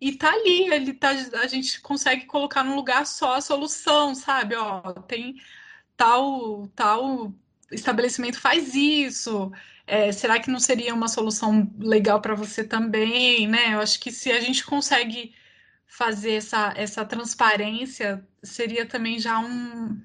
e 0.00 0.12
tá 0.16 0.32
ali, 0.32 0.72
ele 0.72 0.94
tá, 0.94 1.10
a 1.10 1.46
gente 1.46 1.80
consegue 1.82 2.24
colocar 2.24 2.64
num 2.64 2.74
lugar 2.74 3.06
só 3.06 3.34
a 3.36 3.40
solução, 3.42 4.14
sabe? 4.14 4.54
Ó, 4.56 4.80
tem 5.02 5.36
tal 5.96 6.66
tal 6.74 7.34
estabelecimento 7.70 8.40
faz 8.40 8.74
isso. 8.74 9.52
É, 9.90 10.12
será 10.12 10.38
que 10.38 10.48
não 10.48 10.60
seria 10.60 10.94
uma 10.94 11.08
solução 11.08 11.68
legal 11.80 12.20
para 12.20 12.32
você 12.32 12.62
também, 12.62 13.48
né? 13.48 13.74
Eu 13.74 13.80
acho 13.80 13.98
que 13.98 14.12
se 14.12 14.30
a 14.30 14.38
gente 14.38 14.64
consegue 14.64 15.34
fazer 15.84 16.34
essa, 16.34 16.72
essa 16.76 17.04
transparência, 17.04 18.24
seria 18.40 18.86
também 18.86 19.18
já 19.18 19.40
um, 19.40 20.00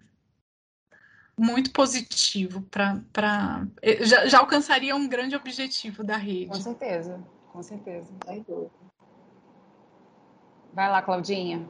muito 1.38 1.71
positivo 1.71 2.63
para 2.63 3.67
eh, 3.79 4.03
já, 4.03 4.25
já, 4.25 4.39
alcançaria 4.39 4.95
um 4.95 5.07
grande 5.07 5.36
objetivo 5.36 6.03
da 6.03 6.17
rede. 6.17 6.47
Com 6.47 6.55
certeza, 6.55 7.23
com 7.53 7.61
certeza. 7.61 8.11
Vai 10.73 10.89
lá, 10.89 11.03
Claudinha. 11.03 11.69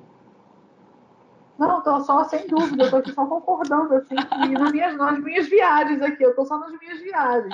Não, 1.57 1.81
tô 1.81 1.99
só 2.01 2.23
sem 2.25 2.47
dúvida, 2.47 2.83
eu 2.83 2.89
tô 2.89 2.97
aqui 2.97 3.11
só 3.13 3.25
concordando, 3.25 3.95
assim, 3.95 4.15
nas 4.15 4.71
minhas, 4.71 4.97
nas 4.97 5.19
minhas 5.19 5.47
viagens 5.47 6.01
aqui, 6.01 6.23
eu 6.23 6.35
tô 6.35 6.45
só 6.45 6.59
nas 6.59 6.77
minhas 6.79 6.99
viagens. 7.01 7.53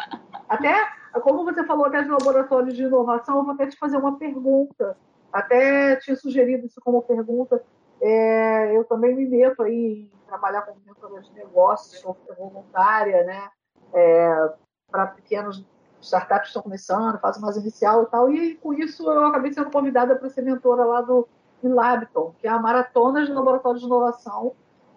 Até, 0.52 0.76
como 1.22 1.46
você 1.46 1.64
falou 1.64 1.86
até 1.86 2.04
de 2.04 2.10
laboratórios 2.10 2.76
de 2.76 2.84
inovação, 2.84 3.38
eu 3.38 3.46
vou 3.46 3.54
até 3.54 3.68
te 3.68 3.78
fazer 3.78 3.96
uma 3.96 4.18
pergunta. 4.18 4.98
Até 5.32 5.96
tinha 5.96 6.14
sugerido 6.18 6.66
isso 6.66 6.82
como 6.82 7.02
pergunta. 7.02 7.64
É, 8.02 8.76
eu 8.76 8.84
também 8.84 9.16
me 9.16 9.26
meto 9.26 9.64
aí 9.64 10.12
em 10.14 10.28
trabalhar 10.28 10.64
com 10.64 10.76
mentoria 10.86 11.22
de 11.22 11.32
negócios, 11.32 12.02
sou 12.02 12.18
voluntária, 12.38 13.24
né? 13.24 13.50
É, 13.94 14.54
para 14.90 15.08
pequenos 15.08 15.66
startups 16.02 16.42
que 16.42 16.48
estão 16.48 16.64
começando, 16.64 17.18
fase 17.20 17.40
mais 17.40 17.56
inicial 17.56 18.04
e 18.04 18.06
tal. 18.08 18.30
E 18.30 18.56
com 18.56 18.74
isso 18.74 19.10
eu 19.10 19.28
acabei 19.28 19.54
sendo 19.54 19.72
convidada 19.72 20.18
para 20.18 20.30
ser 20.30 20.42
mentora 20.42 20.84
lá 20.84 21.00
do 21.00 21.30
Labiton, 21.64 22.36
que 22.38 22.46
é 22.46 22.50
a 22.50 22.60
maratona 22.60 23.26
de 23.26 23.32
laboratórios 23.32 23.80
de 23.80 23.88
inovação, 23.88 24.54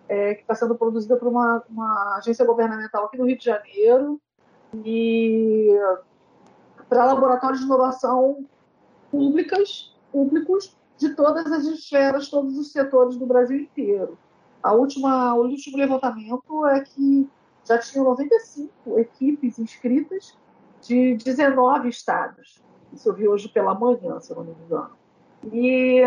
é, 0.09 0.35
que 0.35 0.41
está 0.41 0.57
sendo 0.57 0.75
produzida 0.75 1.17
por 1.17 1.29
uma, 1.29 1.63
uma, 1.69 2.17
agência 2.17 2.45
governamental 2.45 3.05
aqui 3.05 3.19
no 3.19 3.27
Rio 3.27 3.39
de 3.39 3.45
Janeiro. 3.45 4.21
E 4.85 5.71
para 6.89 7.07
laboratórios 7.07 7.61
de 7.61 7.67
inovação 7.67 8.47
públicas, 9.11 9.95
públicos 10.11 10.77
de 10.97 11.15
todas 11.15 11.51
as 11.51 11.65
esferas, 11.65 12.29
todos 12.29 12.59
os 12.59 12.73
setores 12.73 13.17
do 13.17 13.27
Brasil 13.27 13.59
inteiro. 13.59 14.19
A 14.63 14.73
última, 14.73 15.35
o 15.35 15.43
último 15.43 15.77
levantamento 15.77 16.67
é 16.67 16.81
que 16.81 17.29
já 17.65 17.79
tinham 17.79 18.05
95 18.05 18.99
equipes 18.99 19.59
inscritas 19.59 20.37
de 20.81 21.17
19 21.17 21.89
estados. 21.89 22.63
Isso 22.93 23.09
eu 23.09 23.15
vi 23.15 23.29
hoje 23.29 23.49
pela 23.49 23.75
manhã, 23.75 24.21
se 24.21 24.31
eu 24.31 24.37
não 24.37 24.45
me 24.45 24.53
engano. 24.65 24.91
E 25.53 26.03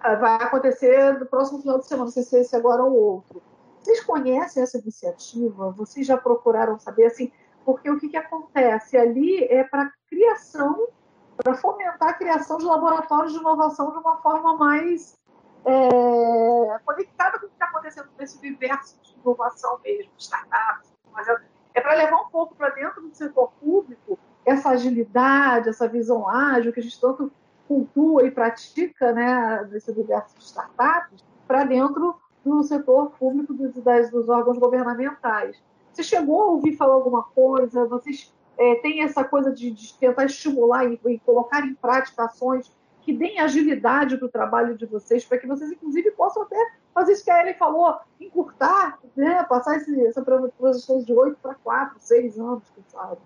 ah, 0.00 0.14
vai 0.16 0.34
acontecer 0.42 1.18
no 1.18 1.26
próximo 1.26 1.60
final 1.60 1.78
de 1.78 1.86
semana, 1.86 2.04
não 2.06 2.12
sei 2.12 2.22
se 2.22 2.36
é 2.36 2.40
esse 2.40 2.56
agora 2.56 2.82
ou 2.82 2.94
outro. 2.94 3.42
Vocês 3.80 4.02
conhecem 4.02 4.62
essa 4.62 4.78
iniciativa? 4.78 5.70
Vocês 5.72 6.06
já 6.06 6.16
procuraram 6.16 6.78
saber 6.78 7.06
assim? 7.06 7.30
Porque 7.64 7.90
o 7.90 7.98
que, 7.98 8.08
que 8.08 8.16
acontece 8.16 8.96
ali 8.96 9.44
é 9.44 9.64
para 9.64 9.92
criação, 10.08 10.88
para 11.36 11.54
fomentar 11.54 12.10
a 12.10 12.14
criação 12.14 12.58
de 12.58 12.64
laboratórios 12.64 13.32
de 13.32 13.38
inovação 13.38 13.90
de 13.90 13.98
uma 13.98 14.16
forma 14.18 14.56
mais 14.56 15.18
é, 15.64 16.78
conectada 16.84 17.38
com 17.38 17.46
o 17.46 17.48
que 17.48 17.54
está 17.54 17.66
acontecendo 17.66 18.08
nesse 18.18 18.38
universo 18.38 19.00
de 19.02 19.14
inovação 19.18 19.80
mesmo, 19.82 20.12
startups, 20.18 20.92
é, 21.26 21.36
é 21.74 21.80
para 21.80 21.94
levar 21.94 22.20
um 22.20 22.28
pouco 22.28 22.54
para 22.54 22.70
dentro 22.70 23.02
do 23.02 23.14
setor 23.14 23.50
público 23.60 24.18
essa 24.44 24.70
agilidade, 24.70 25.70
essa 25.70 25.88
visão 25.88 26.28
ágil 26.28 26.72
que 26.72 26.80
a 26.80 26.82
gente 26.82 27.00
tanto 27.00 27.32
cultua 27.66 28.26
e 28.26 28.30
pratica 28.30 29.12
né, 29.12 29.66
nesse 29.70 29.90
universo 29.90 30.36
de 30.36 30.44
startups, 30.44 31.24
para 31.46 31.64
dentro 31.64 32.20
do 32.44 32.62
setor 32.62 33.10
público 33.12 33.54
dos, 33.54 33.72
das, 33.82 34.10
dos 34.10 34.28
órgãos 34.28 34.58
governamentais. 34.58 35.62
Você 35.94 36.02
chegou 36.02 36.42
a 36.42 36.46
ouvir 36.46 36.76
falar 36.76 36.94
alguma 36.94 37.22
coisa? 37.22 37.86
Vocês 37.86 38.34
é, 38.58 38.74
têm 38.76 39.02
essa 39.02 39.22
coisa 39.22 39.52
de, 39.52 39.70
de 39.70 39.94
tentar 39.94 40.24
estimular 40.24 40.84
e, 40.84 40.98
e, 41.06 41.18
colocar 41.20 41.64
em 41.64 41.74
prática 41.74 42.24
ações 42.24 42.70
que 43.02 43.12
deem 43.12 43.38
agilidade 43.38 44.16
para 44.16 44.26
o 44.26 44.30
trabalho 44.30 44.76
de 44.76 44.86
vocês, 44.86 45.24
para 45.24 45.38
que 45.38 45.46
vocês, 45.46 45.70
inclusive, 45.70 46.10
possam 46.12 46.42
até 46.42 46.56
fazer 46.92 47.12
isso 47.12 47.24
que 47.24 47.30
a 47.30 47.40
Ellen 47.40 47.54
falou, 47.54 47.96
encurtar, 48.20 48.98
né, 49.14 49.44
passar 49.44 49.76
esse, 49.76 50.06
essa 50.06 50.24
transição 50.24 51.02
de 51.02 51.12
8 51.12 51.38
para 51.40 51.54
4, 51.54 51.96
6 51.98 52.38
anos, 52.38 52.64
quem 52.74 52.84
sabe. 52.88 53.18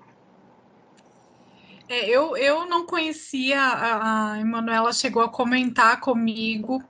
É, 1.89 2.07
eu, 2.07 2.37
eu 2.37 2.67
não 2.67 2.85
conhecia, 2.85 3.61
a, 3.61 4.33
a 4.33 4.41
Emanuela 4.41 4.93
chegou 4.93 5.23
a 5.23 5.29
comentar 5.29 6.01
comigo. 6.01 6.83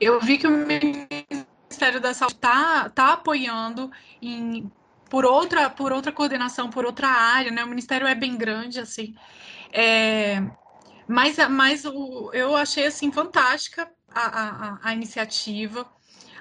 Eu 0.00 0.18
vi 0.20 0.38
que 0.38 0.46
o 0.46 0.66
Ministério 1.72 2.00
da 2.00 2.12
Saúde 2.12 2.34
está 2.34 2.90
tá 2.90 3.14
apoiando 3.14 3.90
em, 4.20 4.70
por, 5.08 5.24
outra, 5.24 5.70
por 5.70 5.90
outra 5.90 6.12
coordenação, 6.12 6.68
por 6.68 6.84
outra 6.84 7.08
área, 7.08 7.50
né? 7.50 7.64
O 7.64 7.68
Ministério 7.68 8.06
é 8.06 8.14
bem 8.14 8.36
grande, 8.36 8.78
assim. 8.78 9.14
É, 9.72 10.42
mas 11.08 11.38
mas 11.48 11.86
o, 11.86 12.30
eu 12.34 12.54
achei, 12.54 12.86
assim, 12.86 13.10
fantástica 13.10 13.90
a, 14.14 14.20
a, 14.20 14.78
a 14.82 14.92
iniciativa. 14.92 15.90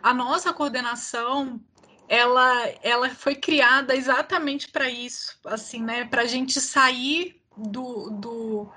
A 0.04 0.14
nossa 0.14 0.52
coordenação 0.52 1.62
ela, 2.10 2.68
ela 2.84 3.10
foi 3.12 3.36
criada 3.36 3.96
exatamente 3.96 4.70
para 4.70 4.90
isso, 4.90 5.40
assim, 5.46 5.82
né? 5.82 6.04
Para 6.04 6.24
a 6.24 6.26
gente 6.26 6.60
sair 6.60 7.42
do, 7.56 8.10
do, 8.10 8.70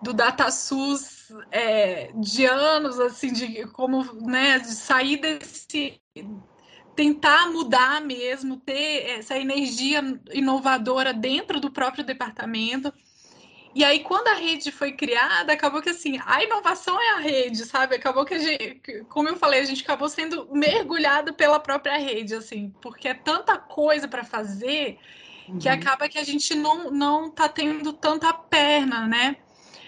do 0.00 0.14
DataSUS 0.14 1.13
é, 1.50 2.10
de 2.14 2.44
anos, 2.46 2.98
assim, 3.00 3.32
de 3.32 3.66
como 3.68 4.02
né, 4.14 4.58
de 4.58 4.74
sair 4.74 5.16
desse. 5.16 6.00
tentar 6.94 7.50
mudar 7.50 8.00
mesmo, 8.00 8.56
ter 8.58 9.10
essa 9.10 9.38
energia 9.38 10.00
inovadora 10.32 11.12
dentro 11.12 11.60
do 11.60 11.70
próprio 11.70 12.04
departamento. 12.04 12.92
E 13.74 13.82
aí, 13.82 14.00
quando 14.00 14.28
a 14.28 14.34
rede 14.34 14.70
foi 14.70 14.92
criada, 14.92 15.52
acabou 15.52 15.82
que 15.82 15.90
assim, 15.90 16.20
a 16.24 16.44
inovação 16.44 17.00
é 17.00 17.10
a 17.10 17.18
rede, 17.18 17.64
sabe? 17.64 17.96
Acabou 17.96 18.24
que 18.24 18.34
a 18.34 18.38
gente, 18.38 19.04
como 19.08 19.28
eu 19.28 19.36
falei, 19.36 19.60
a 19.60 19.64
gente 19.64 19.82
acabou 19.82 20.08
sendo 20.08 20.48
mergulhado 20.52 21.34
pela 21.34 21.58
própria 21.58 21.98
rede, 21.98 22.36
assim, 22.36 22.72
porque 22.80 23.08
é 23.08 23.14
tanta 23.14 23.58
coisa 23.58 24.06
para 24.06 24.22
fazer 24.22 24.98
que 25.60 25.68
uhum. 25.68 25.74
acaba 25.74 26.08
que 26.08 26.18
a 26.18 26.24
gente 26.24 26.54
não, 26.54 26.90
não 26.90 27.30
tá 27.30 27.48
tendo 27.48 27.92
tanta 27.92 28.32
perna, 28.32 29.06
né? 29.06 29.36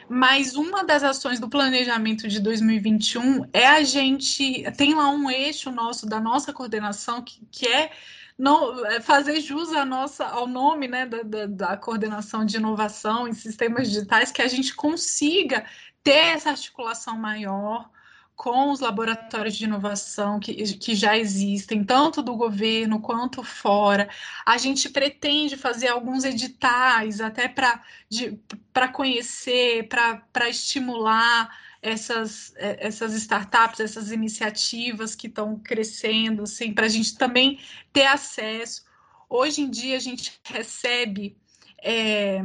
Mas 0.09 0.55
uma 0.55 0.85
das 0.85 1.03
ações 1.03 1.41
do 1.41 1.49
planejamento 1.49 2.29
de 2.29 2.41
2021 2.41 3.49
é 3.53 3.67
a 3.67 3.83
gente 3.83 4.63
tem 4.77 4.95
lá 4.95 5.09
um 5.09 5.31
eixo 5.31 5.71
nosso 5.71 6.07
da 6.07 6.21
nossa 6.21 6.53
coordenação 6.53 7.23
que, 7.23 7.45
que 7.51 7.67
é 7.67 7.91
não 8.39 8.85
é 8.87 9.01
fazer 9.01 9.41
jus 9.41 9.71
nossa, 9.87 10.27
ao 10.27 10.47
nome 10.47 10.87
né, 10.87 11.07
da, 11.07 11.23
da, 11.23 11.47
da 11.47 11.77
coordenação 11.77 12.45
de 12.45 12.57
inovação 12.57 13.27
em 13.27 13.33
sistemas 13.33 13.89
digitais, 13.89 14.31
que 14.31 14.43
a 14.43 14.49
gente 14.49 14.75
consiga 14.75 15.65
ter 16.03 16.35
essa 16.35 16.51
articulação 16.51 17.17
maior 17.19 17.91
com 18.37 18.71
os 18.71 18.81
laboratórios 18.81 19.57
de 19.57 19.65
inovação 19.65 20.39
que, 20.39 20.55
que 20.75 20.95
já 20.95 21.17
existem, 21.17 21.83
tanto 21.83 22.23
do 22.23 22.37
governo 22.37 23.01
quanto 23.01 23.43
fora. 23.43 24.09
A 24.45 24.59
gente 24.59 24.91
pretende 24.91 25.57
fazer 25.57 25.89
alguns 25.89 26.23
editais 26.23 27.21
até 27.21 27.49
para 27.49 28.89
conhecer, 28.93 29.89
para 29.89 30.49
estimular 30.51 31.49
essas, 31.81 32.53
é, 32.57 32.87
essas 32.87 33.15
startups, 33.15 33.81
essas 33.81 34.13
iniciativas 34.13 35.15
que 35.15 35.29
estão 35.29 35.59
crescendo, 35.59 36.43
assim, 36.43 36.75
para 36.75 36.87
a 36.87 36.91
gente 36.91 37.17
também 37.17 37.59
ter 37.91 38.07
acesso. 38.07 38.85
Hoje 39.31 39.63
em 39.63 39.71
dia 39.71 39.97
a 39.97 40.01
gente 40.01 40.39
recebe 40.45 41.39
é, 41.83 42.45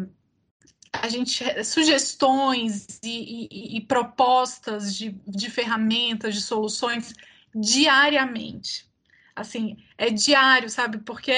a 0.94 1.08
gente 1.08 1.64
sugestões 1.64 3.00
e, 3.04 3.48
e, 3.50 3.78
e 3.78 3.82
propostas 3.82 4.96
de, 4.96 5.16
de 5.28 5.50
ferramentas, 5.50 6.36
de 6.36 6.42
soluções 6.42 7.14
diariamente 7.54 8.92
assim, 9.36 9.78
é 9.98 10.10
diário, 10.10 10.70
sabe? 10.70 11.00
Porque 11.00 11.32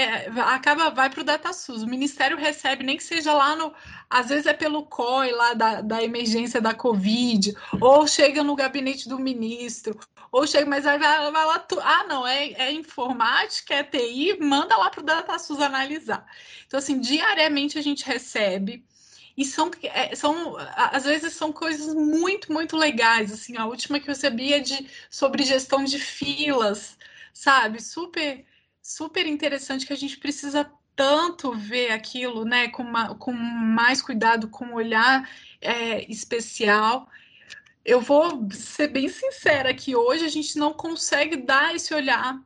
acaba, 0.46 0.90
vai 0.90 1.10
para 1.10 1.22
o 1.22 1.24
DataSUS. 1.24 1.84
O 1.84 1.88
Ministério 1.88 2.38
recebe, 2.38 2.84
nem 2.84 2.98
que 2.98 3.04
seja 3.04 3.34
lá 3.34 3.56
no. 3.56 3.74
Às 4.10 4.30
vezes 4.30 4.46
é 4.46 4.54
pelo 4.54 4.86
COI 4.86 5.32
lá 5.32 5.54
da, 5.54 5.82
da 5.82 6.04
emergência 6.04 6.62
da 6.62 6.74
Covid, 6.74 7.54
ou 7.82 8.08
chega 8.08 8.44
no 8.44 8.56
gabinete 8.56 9.08
do 9.10 9.20
ministro, 9.20 9.98
ou 10.32 10.46
chega, 10.48 10.70
mas 10.70 10.84
vai, 10.84 11.00
vai 11.00 11.46
lá. 11.46 11.60
Tu, 11.60 11.80
ah, 11.80 12.06
não, 12.08 12.28
é, 12.28 12.52
é 12.54 12.72
informática, 12.72 13.74
é 13.74 13.84
TI, 13.84 14.38
manda 14.40 14.78
lá 14.78 14.90
para 14.90 15.02
o 15.02 15.06
DataSUS 15.06 15.60
analisar. 15.60 16.26
Então, 16.66 16.78
assim, 16.78 17.00
diariamente 17.00 17.78
a 17.78 17.82
gente 17.82 18.06
recebe. 18.06 18.86
E 19.36 19.44
são, 19.44 19.72
é, 19.82 20.16
são, 20.16 20.56
às 20.76 21.06
vezes 21.06 21.34
são 21.34 21.52
coisas 21.52 21.94
muito, 21.94 22.52
muito 22.54 22.78
legais. 22.78 23.32
Assim, 23.32 23.58
a 23.58 23.66
última 23.66 24.00
que 24.00 24.08
eu 24.10 24.14
recebi 24.14 24.54
é 24.54 24.60
de, 24.60 24.88
sobre 25.10 25.44
gestão 25.44 25.84
de 25.84 25.98
filas, 26.00 26.98
sabe? 27.34 27.82
Super, 27.82 28.46
super 28.82 29.26
interessante 29.26 29.86
que 29.88 29.94
a 29.94 29.98
gente 29.98 30.18
precisa 30.18 30.72
tanto 30.96 31.52
ver 31.52 31.92
aquilo, 31.92 32.46
né? 32.46 32.68
Com, 32.68 32.84
uma, 32.84 33.16
com 33.16 33.34
mais 33.34 34.02
cuidado, 34.02 34.48
com 34.50 34.66
um 34.66 34.74
olhar 34.76 35.28
é, 35.60 36.10
especial. 36.12 37.10
Eu 37.84 38.00
vou 38.00 38.48
ser 38.52 38.88
bem 38.88 39.10
sincera 39.10 39.74
que 39.74 39.96
hoje 39.96 40.26
a 40.26 40.30
gente 40.30 40.58
não 40.58 40.74
consegue 40.74 41.38
dar 41.38 41.76
esse 41.76 41.94
olhar 41.94 42.40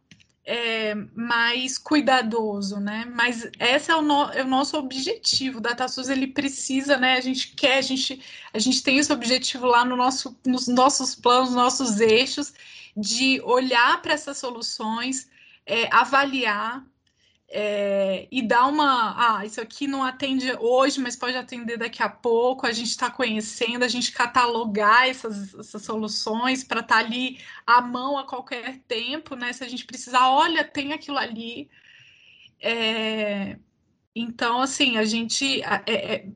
é, 0.49 0.95
mais 1.13 1.77
cuidadoso, 1.77 2.79
né? 2.79 3.05
Mas 3.13 3.49
esse 3.59 3.91
é 3.91 3.95
o, 3.95 4.01
no, 4.01 4.31
é 4.31 4.43
o 4.43 4.47
nosso 4.47 4.77
objetivo. 4.77 5.57
O 5.57 5.61
DataSUS 5.61 6.07
ele 6.07 6.27
precisa, 6.27 6.95
né? 6.95 7.15
A 7.17 7.21
gente 7.21 7.53
quer, 7.53 7.79
a 7.79 7.81
gente, 7.81 8.21
a 8.53 8.57
gente 8.57 8.81
tem 8.81 8.97
esse 8.97 9.11
objetivo 9.11 9.65
lá 9.65 9.83
no 9.83 9.97
nosso, 9.97 10.39
nos 10.45 10.69
nossos 10.69 11.13
planos, 11.13 11.53
nossos 11.53 11.99
eixos, 11.99 12.53
de 12.95 13.41
olhar 13.43 14.01
para 14.01 14.13
essas 14.13 14.37
soluções, 14.37 15.29
é, 15.65 15.93
avaliar 15.93 16.81
é, 17.49 18.27
e 18.29 18.41
dar 18.41 18.67
uma. 18.67 19.39
Ah, 19.39 19.45
isso 19.45 19.61
aqui 19.61 19.87
não 19.87 20.03
atende 20.03 20.51
hoje, 20.59 20.99
mas 20.99 21.15
pode 21.15 21.37
atender 21.37 21.77
daqui 21.77 22.03
a 22.03 22.09
pouco. 22.09 22.67
A 22.67 22.71
gente 22.71 22.89
está 22.89 23.09
conhecendo, 23.09 23.83
a 23.83 23.87
gente 23.87 24.11
catalogar 24.11 25.07
essas, 25.07 25.53
essas 25.53 25.81
soluções 25.83 26.63
para 26.63 26.81
estar 26.81 26.95
tá 26.95 26.99
ali 27.01 27.39
à 27.65 27.81
mão 27.81 28.17
a 28.17 28.25
qualquer 28.25 28.79
tempo, 28.87 29.35
né? 29.35 29.53
Se 29.53 29.63
a 29.63 29.67
gente 29.69 29.85
precisar, 29.85 30.29
olha, 30.29 30.63
tem 30.63 30.91
aquilo 30.91 31.17
ali. 31.17 31.69
É, 32.59 33.57
então, 34.13 34.61
assim, 34.61 34.97
a 34.97 35.05
gente 35.05 35.61
é, 35.61 35.83
é 35.87 36.27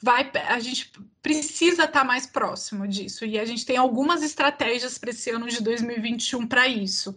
vai, 0.00 0.30
a 0.48 0.60
gente 0.60 0.92
precisa 1.22 1.84
estar 1.84 2.00
tá 2.00 2.04
mais 2.04 2.26
próximo 2.26 2.86
disso. 2.86 3.24
E 3.24 3.38
a 3.38 3.44
gente 3.44 3.66
tem 3.66 3.76
algumas 3.76 4.22
estratégias 4.22 4.96
para 4.98 5.10
esse 5.10 5.30
ano 5.30 5.48
de 5.48 5.62
2021 5.62 6.46
para 6.46 6.68
isso. 6.68 7.16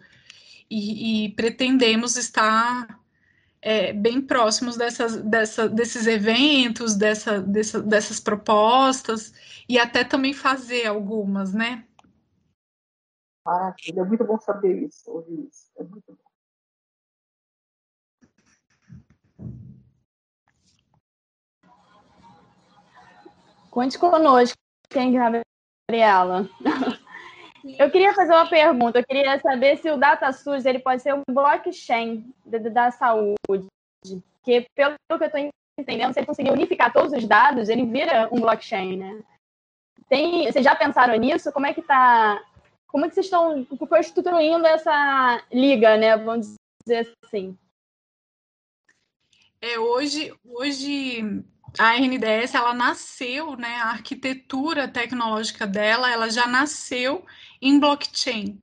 E, 0.69 1.25
e, 1.25 1.29
pretendemos 1.29 2.15
estar 2.15 3.04
é, 3.65 3.91
bem 3.91 4.21
próximos 4.21 4.77
dessas, 4.77 5.19
dessa, 5.23 5.67
desses 5.67 6.05
eventos, 6.05 6.95
dessa, 6.95 7.41
dessa, 7.41 7.81
dessas 7.81 8.19
propostas, 8.19 9.33
e 9.67 9.79
até 9.79 10.03
também 10.03 10.35
fazer 10.35 10.85
algumas, 10.85 11.51
né? 11.51 11.83
Maravilha, 13.43 14.01
é 14.01 14.03
muito 14.03 14.23
bom 14.23 14.39
saber 14.39 14.83
isso, 14.83 15.09
ouvir 15.09 15.47
isso. 15.47 15.71
É 15.77 15.83
muito 15.83 16.05
bom. 16.07 16.17
Conte 23.71 23.97
conosco, 23.97 24.55
quem 24.89 25.11
Gabriela. 25.11 26.47
Eu 27.79 27.89
queria 27.89 28.13
fazer 28.13 28.31
uma 28.31 28.47
pergunta. 28.47 28.99
Eu 28.99 29.05
queria 29.05 29.39
saber 29.39 29.77
se 29.77 29.89
o 29.89 29.97
DataSUS 29.97 30.65
ele 30.65 30.79
pode 30.79 31.01
ser 31.01 31.15
um 31.15 31.23
blockchain 31.27 32.31
da 32.45 32.91
saúde. 32.91 33.67
Que, 34.43 34.67
pelo 34.75 34.93
que 34.93 35.23
eu 35.23 35.25
estou 35.25 35.51
entendendo, 35.79 36.13
se 36.13 36.19
ele 36.19 36.27
conseguir 36.27 36.51
unificar 36.51 36.93
todos 36.93 37.11
os 37.11 37.27
dados, 37.27 37.67
ele 37.67 37.85
vira 37.85 38.29
um 38.31 38.39
blockchain, 38.39 38.97
né? 38.97 39.23
Tem, 40.07 40.45
vocês 40.45 40.63
já 40.63 40.75
pensaram 40.75 41.15
nisso? 41.15 41.51
Como 41.51 41.65
é 41.65 41.73
que 41.73 41.81
está? 41.81 42.39
Como 42.87 43.05
é 43.05 43.09
que 43.09 43.15
vocês 43.15 43.25
estão 43.25 43.65
construindo 43.65 44.65
essa 44.65 45.43
liga, 45.51 45.97
né? 45.97 46.15
Vamos 46.15 46.53
dizer 46.85 47.11
assim. 47.23 47.57
É, 49.59 49.79
hoje, 49.79 50.31
hoje 50.45 51.43
a 51.79 51.95
RNDS 51.95 52.53
ela 52.53 52.73
nasceu, 52.73 53.55
né, 53.57 53.75
a 53.77 53.89
arquitetura 53.89 54.87
tecnológica 54.87 55.65
dela, 55.65 56.11
ela 56.11 56.29
já 56.29 56.47
nasceu 56.47 57.25
em 57.61 57.79
blockchain, 57.79 58.61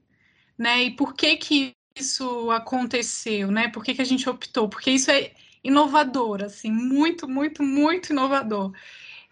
né? 0.58 0.84
E 0.84 0.90
por 0.90 1.14
que 1.14 1.36
que 1.36 1.76
isso 1.96 2.50
aconteceu, 2.50 3.50
né? 3.50 3.68
Por 3.68 3.84
que 3.84 3.94
que 3.94 4.02
a 4.02 4.06
gente 4.06 4.28
optou? 4.28 4.68
Porque 4.68 4.90
isso 4.90 5.10
é 5.10 5.32
inovador, 5.62 6.42
assim, 6.42 6.70
muito, 6.70 7.28
muito, 7.28 7.62
muito 7.62 8.10
inovador. 8.12 8.72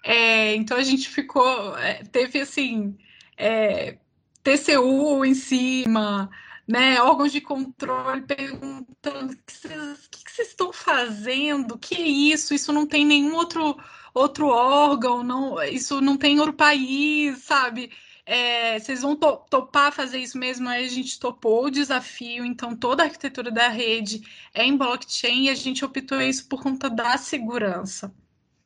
É, 0.03 0.55
então 0.55 0.77
a 0.77 0.83
gente 0.83 1.09
ficou, 1.09 1.77
é, 1.79 2.03
teve 2.05 2.41
assim, 2.41 2.97
é, 3.37 3.99
TCU 4.43 5.25
em 5.25 5.35
cima, 5.35 6.31
né, 6.67 7.01
órgãos 7.03 7.33
de 7.33 7.41
controle 7.41 8.23
perguntando 8.23 9.33
o 9.33 9.37
que 9.37 9.53
vocês, 9.53 10.09
estão 10.39 10.73
fazendo, 10.73 11.79
que 11.79 11.95
é 11.95 12.01
isso? 12.01 12.55
Isso 12.55 12.73
não 12.73 12.87
tem 12.87 13.05
nenhum 13.05 13.35
outro 13.35 13.77
outro 14.15 14.49
órgão, 14.49 15.23
não, 15.23 15.63
isso 15.63 16.01
não 16.01 16.17
tem 16.17 16.41
outro 16.41 16.55
país, 16.55 17.39
sabe? 17.39 17.93
É, 18.33 18.79
vocês 18.79 19.03
vão 19.03 19.17
to 19.17 19.39
topar 19.51 19.91
fazer 19.91 20.19
isso 20.19 20.39
mesmo? 20.39 20.69
Aí 20.69 20.85
a 20.85 20.89
gente 20.89 21.19
topou 21.19 21.65
o 21.65 21.71
desafio, 21.71 22.45
então 22.45 22.77
toda 22.77 23.03
a 23.03 23.07
arquitetura 23.07 23.51
da 23.51 23.67
rede 23.67 24.23
é 24.55 24.63
em 24.63 24.77
blockchain 24.77 25.47
e 25.47 25.51
a 25.51 25.55
gente 25.57 25.85
optou 25.85 26.21
isso 26.23 26.47
por 26.47 26.63
conta 26.63 26.89
da 26.89 27.19
segurança, 27.19 28.15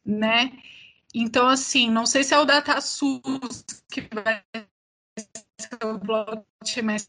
né? 0.05 0.53
Então, 1.15 1.49
assim, 1.49 1.89
não 1.89 2.05
sei 2.05 2.23
se 2.23 2.35
é 2.35 2.39
o 2.39 2.45
DataSUS 2.45 3.65
que 3.91 4.03
vai 4.13 4.45
ser 5.59 5.83
o 5.83 5.97
blockchain, 5.97 6.83
mas 6.83 7.07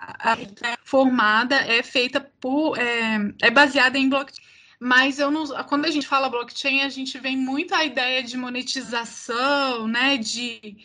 a 0.00 0.38
formada 0.82 1.56
é 1.56 1.82
feita 1.82 2.22
por 2.40 2.78
é, 2.78 3.18
é 3.42 3.50
baseada 3.50 3.98
em 3.98 4.08
blockchain 4.08 4.57
mas 4.80 5.18
eu 5.18 5.30
não, 5.30 5.44
quando 5.64 5.86
a 5.86 5.90
gente 5.90 6.06
fala 6.06 6.28
blockchain, 6.28 6.82
a 6.82 6.88
gente 6.88 7.18
vem 7.18 7.36
muito 7.36 7.74
a 7.74 7.84
ideia 7.84 8.22
de 8.22 8.36
monetização, 8.36 9.88
né, 9.88 10.16
de, 10.16 10.76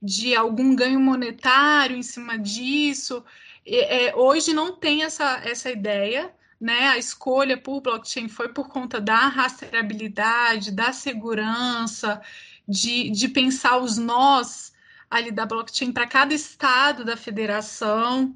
de 0.00 0.34
algum 0.36 0.74
ganho 0.74 1.00
monetário 1.00 1.96
em 1.96 2.02
cima 2.02 2.38
disso. 2.38 3.24
É, 3.66 4.14
hoje 4.14 4.52
não 4.52 4.76
tem 4.76 5.02
essa, 5.02 5.40
essa 5.44 5.70
ideia, 5.70 6.32
né? 6.60 6.88
A 6.88 6.98
escolha 6.98 7.56
por 7.56 7.80
blockchain 7.80 8.28
foi 8.28 8.48
por 8.50 8.68
conta 8.68 9.00
da 9.00 9.28
rastreabilidade, 9.28 10.70
da 10.70 10.92
segurança, 10.92 12.20
de, 12.68 13.10
de 13.10 13.28
pensar 13.28 13.78
os 13.78 13.96
nós 13.98 14.72
ali 15.10 15.30
da 15.32 15.44
blockchain 15.44 15.92
para 15.92 16.06
cada 16.06 16.32
estado 16.32 17.04
da 17.04 17.16
federação, 17.16 18.34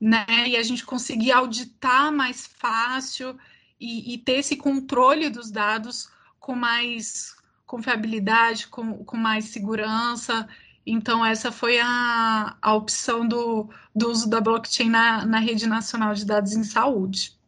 né? 0.00 0.26
E 0.48 0.56
a 0.56 0.62
gente 0.62 0.84
conseguir 0.84 1.32
auditar 1.32 2.12
mais 2.12 2.46
fácil 2.46 3.38
e, 3.80 4.14
e 4.14 4.18
ter 4.18 4.38
esse 4.38 4.56
controle 4.56 5.28
dos 5.28 5.50
dados 5.50 6.10
com 6.38 6.54
mais 6.54 7.36
confiabilidade, 7.66 8.68
com, 8.68 9.04
com 9.04 9.16
mais 9.16 9.46
segurança. 9.46 10.48
Então, 10.86 11.24
essa 11.24 11.52
foi 11.52 11.78
a, 11.78 12.56
a 12.62 12.74
opção 12.74 13.28
do, 13.28 13.68
do 13.94 14.10
uso 14.10 14.28
da 14.28 14.40
blockchain 14.40 14.88
na, 14.88 15.26
na 15.26 15.38
rede 15.38 15.66
nacional 15.66 16.14
de 16.14 16.24
dados 16.24 16.54
em 16.54 16.64
saúde. 16.64 17.38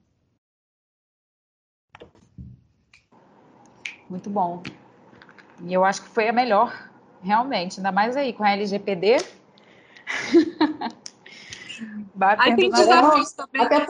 Muito 4.09 4.28
bom. 4.28 4.62
E 5.62 5.72
eu 5.72 5.85
acho 5.85 6.03
que 6.03 6.09
foi 6.09 6.28
a 6.28 6.33
melhor, 6.33 6.91
realmente, 7.22 7.78
ainda 7.78 7.93
mais 7.93 8.16
aí 8.16 8.33
com 8.33 8.45
a 8.45 8.51
LGPD. 8.51 9.16
Aí 12.39 12.55
tem 12.57 12.70
desafios 12.70 13.33
também. 13.33 13.62
Até... 13.62 13.87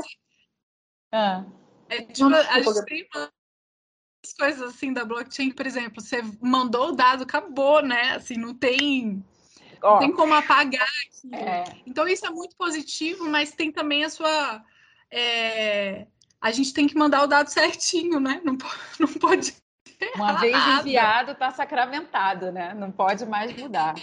Ah. 1.10 1.44
É, 1.90 2.02
tipo, 2.02 2.32
a 2.32 2.60
gente 2.60 2.84
tem 2.84 3.08
umas 3.14 4.32
coisas 4.38 4.70
assim 4.70 4.92
da 4.92 5.04
blockchain, 5.04 5.50
por 5.50 5.66
exemplo, 5.66 6.00
você 6.00 6.22
mandou 6.40 6.90
o 6.90 6.92
dado, 6.92 7.24
acabou, 7.24 7.82
né? 7.82 8.12
Assim, 8.14 8.36
não 8.36 8.54
tem. 8.54 9.24
Não 9.82 9.98
tem 9.98 10.12
como 10.12 10.34
apagar 10.34 10.86
aquilo. 11.06 11.34
É. 11.34 11.64
Então, 11.86 12.06
isso 12.06 12.24
é 12.26 12.30
muito 12.30 12.54
positivo, 12.56 13.28
mas 13.28 13.52
tem 13.52 13.72
também 13.72 14.04
a 14.04 14.10
sua. 14.10 14.64
É... 15.10 16.06
A 16.40 16.52
gente 16.52 16.72
tem 16.72 16.86
que 16.86 16.96
mandar 16.96 17.22
o 17.22 17.26
dado 17.26 17.48
certinho, 17.48 18.20
né? 18.20 18.40
Não 18.44 18.56
pode. 18.56 18.76
Não 19.00 19.08
pode 19.08 19.56
Uma 20.14 20.34
vez 20.34 20.56
enviado, 20.78 21.32
está 21.32 21.50
sacramentado, 21.50 22.52
né? 22.52 22.72
Não 22.72 22.90
pode 22.90 23.26
mais 23.26 23.54
mudar. 23.54 23.94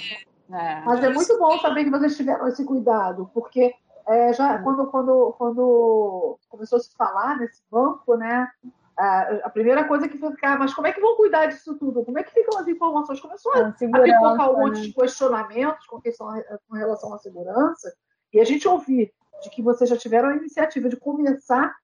É. 0.52 0.82
Mas 0.82 1.04
é 1.04 1.10
muito 1.10 1.38
bom 1.40 1.60
saber 1.60 1.86
que 1.86 1.90
vocês 1.90 2.16
tiveram 2.16 2.48
esse 2.48 2.64
cuidado, 2.64 3.30
porque 3.34 3.74
é, 4.08 4.34
já 4.34 4.62
quando, 4.64 4.88
quando, 4.88 5.36
quando 5.38 6.40
começou 6.48 6.78
a 6.78 6.82
se 6.82 6.96
falar 6.96 7.38
nesse 7.38 7.62
banco, 7.70 8.16
né? 8.16 8.50
A, 8.98 9.50
primeira 9.52 9.88
coisa 9.88 10.08
que 10.08 10.18
foi 10.18 10.32
ficar, 10.32 10.58
mas 10.58 10.74
como 10.74 10.88
é 10.88 10.92
que 10.92 11.00
vão 11.00 11.16
cuidar 11.16 11.46
disso 11.46 11.78
tudo? 11.78 12.04
Como 12.04 12.18
é 12.18 12.24
que 12.24 12.34
ficam 12.34 12.60
as 12.60 12.68
informações? 12.68 13.20
Começou 13.20 13.54
a, 13.54 13.68
a 13.68 13.72
pipocar 13.72 14.52
um 14.52 14.58
monte 14.58 14.80
né? 14.80 14.82
de 14.88 14.94
questionamentos 14.94 15.86
com, 15.86 16.02
questão, 16.02 16.28
com 16.68 16.76
relação 16.76 17.14
à 17.14 17.20
segurança, 17.20 17.94
e 18.34 18.40
a 18.40 18.44
gente 18.44 18.68
ouvir 18.68 19.14
de 19.44 19.52
que 19.52 19.62
vocês 19.62 19.88
já 19.88 19.96
tiveram 19.96 20.30
a 20.30 20.36
iniciativa 20.36 20.90
de 20.90 20.98
começar 20.98 21.76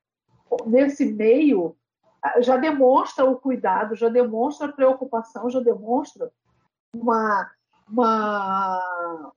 nesse 0.66 1.06
meio, 1.06 1.76
já 2.40 2.58
demonstra 2.58 3.26
o 3.26 3.38
cuidado, 3.38 3.96
já 3.96 4.10
demonstra 4.10 4.68
a 4.68 4.74
preocupação, 4.74 5.50
já 5.52 5.60
demonstra 5.60 6.32
uma, 6.96 7.52
uma, 7.88 9.32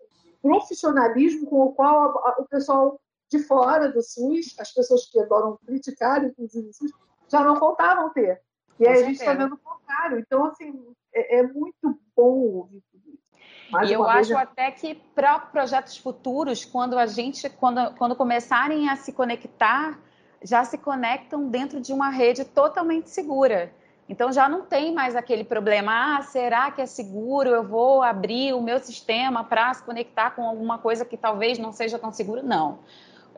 profissionalismo 0.47 1.47
com 1.49 1.63
o 1.63 1.73
qual 1.73 2.19
a, 2.19 2.31
a, 2.31 2.37
o 2.39 2.47
pessoal 2.47 3.01
de 3.31 3.41
fora 3.41 3.91
do 3.91 4.03
SUS, 4.03 4.55
as 4.59 4.73
pessoas 4.73 5.07
que 5.07 5.19
adoram 5.21 5.59
criticar, 5.67 6.25
inclusive 6.25 6.69
o 6.69 6.73
SUS, 6.73 6.93
já 7.29 7.43
não 7.43 7.59
contavam 7.59 8.11
ter. 8.11 8.41
E 8.79 8.85
com 8.85 8.91
aí 8.91 8.97
certeza. 8.97 9.05
a 9.05 9.09
gente 9.09 9.21
está 9.21 9.35
vendo 9.35 9.55
o 9.55 9.59
contrário. 9.59 10.19
Então, 10.19 10.45
assim, 10.45 10.95
é, 11.13 11.39
é 11.39 11.43
muito 11.43 11.99
bom 12.15 12.39
ouvir 12.39 12.83
tudo 12.93 13.05
isso. 13.09 13.91
e 13.91 13.93
eu 13.93 14.05
acho 14.05 14.29
vez... 14.29 14.41
até 14.41 14.71
que 14.71 14.95
para 14.95 15.39
projetos 15.39 15.97
futuros, 15.97 16.65
quando 16.65 16.99
a 16.99 17.07
gente, 17.07 17.49
quando, 17.51 17.95
quando 17.97 18.15
começarem 18.15 18.89
a 18.89 18.97
se 18.97 19.13
conectar, 19.13 19.99
já 20.43 20.65
se 20.65 20.79
conectam 20.79 21.49
dentro 21.49 21.81
de 21.81 21.93
uma 21.93 22.11
rede 22.11 22.45
totalmente 22.45 23.11
segura. 23.11 23.73
Então 24.09 24.33
já 24.33 24.49
não 24.49 24.63
tem 24.63 24.95
mais 24.95 25.17
aquele 25.17 25.43
problema, 25.43 26.19
ah, 26.19 26.23
será 26.23 26.71
que 26.71 26.81
é 26.81 26.87
seguro? 26.87 27.51
Eu 27.51 27.65
vou 27.65 28.03
abrir 28.03 28.55
o 28.55 28.63
meu 28.63 28.79
sistema 28.79 29.43
para 29.43 29.75
se 29.75 29.83
conectar 29.83 30.31
com 30.31 30.47
alguma 30.47 30.79
coisa 30.79 31.05
que 31.05 31.17
talvez 31.17 31.59
não 31.59 31.73
seja 31.73 31.99
tão 31.99 32.13
seguro? 32.13 32.43
Não. 32.43 32.79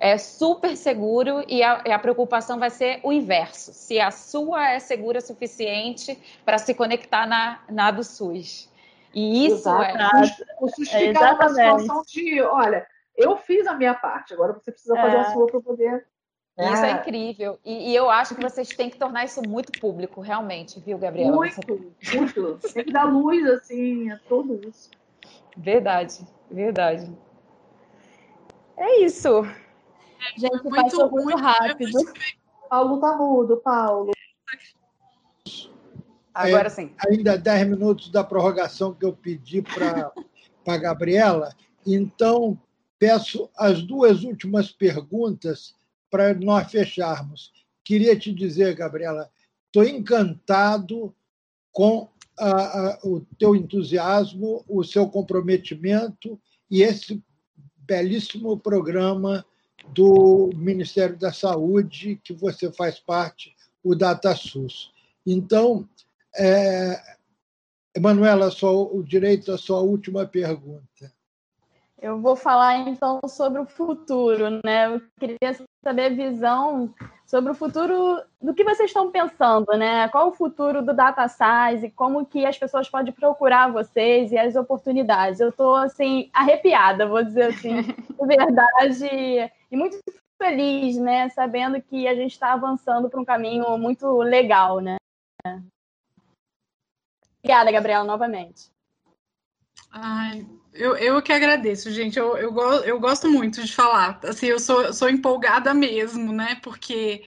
É 0.01 0.17
super 0.17 0.77
seguro 0.77 1.43
e 1.49 1.63
a, 1.63 1.73
a 1.73 1.99
preocupação 1.99 2.59
vai 2.59 2.71
ser 2.71 3.01
o 3.03 3.13
inverso. 3.13 3.73
Se 3.73 3.99
a 3.99 4.11
sua 4.11 4.71
é 4.71 4.79
segura 4.79 5.19
o 5.19 5.23
suficiente 5.23 6.17
para 6.45 6.59
se 6.59 6.75
conectar 6.75 7.27
na, 7.27 7.61
na 7.69 7.91
do 7.91 8.05
SUS. 8.05 8.71
E 9.15 9.47
isso 9.47 9.69
é 9.71 9.91
Exato. 9.91 10.43
é. 10.43 10.55
O 10.61 10.69
SUS 10.69 10.89
fica 10.89 11.19
é 11.19 11.33
numa 11.33 11.49
situação 11.49 12.03
de, 12.07 12.41
olha, 12.43 12.87
eu 13.17 13.37
fiz 13.37 13.67
a 13.67 13.75
minha 13.75 13.95
parte, 13.95 14.35
agora 14.35 14.53
você 14.53 14.71
precisa 14.71 14.95
fazer 14.95 15.17
é. 15.17 15.21
a 15.21 15.33
sua 15.33 15.47
para 15.47 15.61
poder 15.61 16.07
isso 16.59 16.85
é, 16.85 16.91
é 16.91 16.93
incrível. 16.95 17.59
E, 17.65 17.91
e, 17.91 17.95
eu 17.95 18.11
acho 18.11 18.35
que 18.35 18.43
vocês 18.43 18.69
têm 18.69 18.91
que 18.91 18.99
tornar 18.99 19.25
isso 19.25 19.41
muito 19.47 19.79
público, 19.79 20.21
realmente, 20.21 20.81
viu, 20.81 20.99
Gabriela? 20.99 21.35
Muito, 21.35 21.55
Você... 22.01 22.19
muito. 22.19 22.59
Tem 22.73 22.85
que 22.85 22.93
dar 22.93 23.05
luz, 23.05 23.47
assim, 23.51 24.11
a 24.11 24.19
tudo 24.29 24.61
isso. 24.69 24.91
Verdade, 25.57 26.27
verdade. 26.51 27.11
É 28.77 29.01
isso. 29.01 29.45
Gente, 30.37 30.65
muito, 30.65 30.71
passou 30.71 31.11
muito, 31.11 31.25
muito 31.25 31.39
rápido. 31.39 31.99
Paulo 32.69 33.01
tá 33.01 33.17
mudo, 33.17 33.57
Paulo. 33.59 34.13
Agora 36.35 36.67
é, 36.67 36.71
sim. 36.71 36.93
Ainda 37.09 37.37
10 37.37 37.69
minutos 37.69 38.11
da 38.11 38.23
prorrogação 38.23 38.95
que 38.95 39.05
eu 39.05 39.13
pedi 39.13 39.63
para 39.63 40.13
a 40.67 40.77
Gabriela. 40.77 41.55
Então, 41.87 42.59
peço 42.99 43.49
as 43.57 43.83
duas 43.83 44.23
últimas 44.23 44.71
perguntas 44.71 45.78
para 46.11 46.35
nós 46.35 46.71
fecharmos. 46.71 47.53
Queria 47.85 48.19
te 48.19 48.33
dizer, 48.33 48.75
Gabriela, 48.75 49.31
estou 49.67 49.85
encantado 49.85 51.15
com 51.73 52.09
a, 52.39 52.51
a, 52.51 52.99
o 53.05 53.21
teu 53.39 53.55
entusiasmo, 53.55 54.65
o 54.69 54.85
seu 54.85 55.09
comprometimento 55.09 56.41
e 56.71 56.83
esse 56.83 57.23
belíssimo 57.79 58.59
programa 58.59 59.45
do 59.95 60.51
Ministério 60.55 61.17
da 61.17 61.33
Saúde, 61.33 62.21
que 62.23 62.33
você 62.33 62.71
faz 62.71 63.01
parte, 63.01 63.55
o 63.83 63.95
DataSUS. 63.95 64.93
Então, 65.27 65.89
é, 66.37 67.01
Emanuela, 67.95 68.51
só 68.51 68.85
o 68.85 69.03
direito 69.03 69.51
à 69.51 69.59
sua 69.59 69.81
última 69.81 70.27
pergunta. 70.27 71.13
Eu 72.01 72.21
vou 72.21 72.37
falar 72.37 72.77
então 72.89 73.21
sobre 73.27 73.61
o 73.61 73.67
futuro, 73.67 74.61
né? 74.65 74.87
Eu 74.87 75.03
queria 75.19 75.57
saber 75.83 76.07
a 76.07 76.15
visão 76.15 76.95
sobre 77.27 77.51
o 77.51 77.55
futuro 77.55 78.23
do 78.41 78.55
que 78.55 78.63
vocês 78.63 78.89
estão 78.91 79.11
pensando, 79.11 79.67
né? 79.77 80.09
Qual 80.09 80.29
o 80.29 80.33
futuro 80.33 80.81
do 80.81 80.95
Data 80.95 81.27
Science 81.27 81.87
e 81.87 81.91
como 81.91 82.25
que 82.25 82.47
as 82.47 82.57
pessoas 82.57 82.89
podem 82.89 83.13
procurar 83.13 83.73
vocês 83.73 84.31
e 84.31 84.39
as 84.39 84.55
oportunidades. 84.55 85.41
Eu 85.41 85.49
estou 85.49 85.75
assim 85.75 86.31
arrepiada, 86.33 87.07
vou 87.07 87.23
dizer 87.23 87.49
assim, 87.49 87.83
de 87.83 88.27
verdade, 88.27 89.51
e 89.71 89.77
muito 89.77 89.99
feliz, 90.41 90.97
né? 90.97 91.29
Sabendo 91.31 91.83
que 91.83 92.07
a 92.07 92.15
gente 92.15 92.31
está 92.31 92.53
avançando 92.53 93.11
para 93.11 93.21
um 93.21 93.25
caminho 93.25 93.77
muito 93.77 94.19
legal, 94.19 94.79
né? 94.79 94.99
Obrigada, 97.41 97.73
Gabriela, 97.73 98.05
novamente. 98.05 98.71
Ai, 99.91 100.47
eu, 100.73 100.97
eu 100.97 101.23
que 101.23 101.33
agradeço, 101.33 101.91
gente. 101.91 102.19
Eu, 102.19 102.37
eu, 102.37 102.55
eu 102.85 103.01
gosto 103.01 103.29
muito 103.29 103.63
de 103.63 103.75
falar. 103.75 104.21
Assim, 104.25 104.47
eu 104.47 104.59
sou, 104.61 104.93
sou 104.93 105.09
empolgada 105.09 105.75
mesmo, 105.75 106.33
né? 106.33 106.57
Porque, 106.63 107.25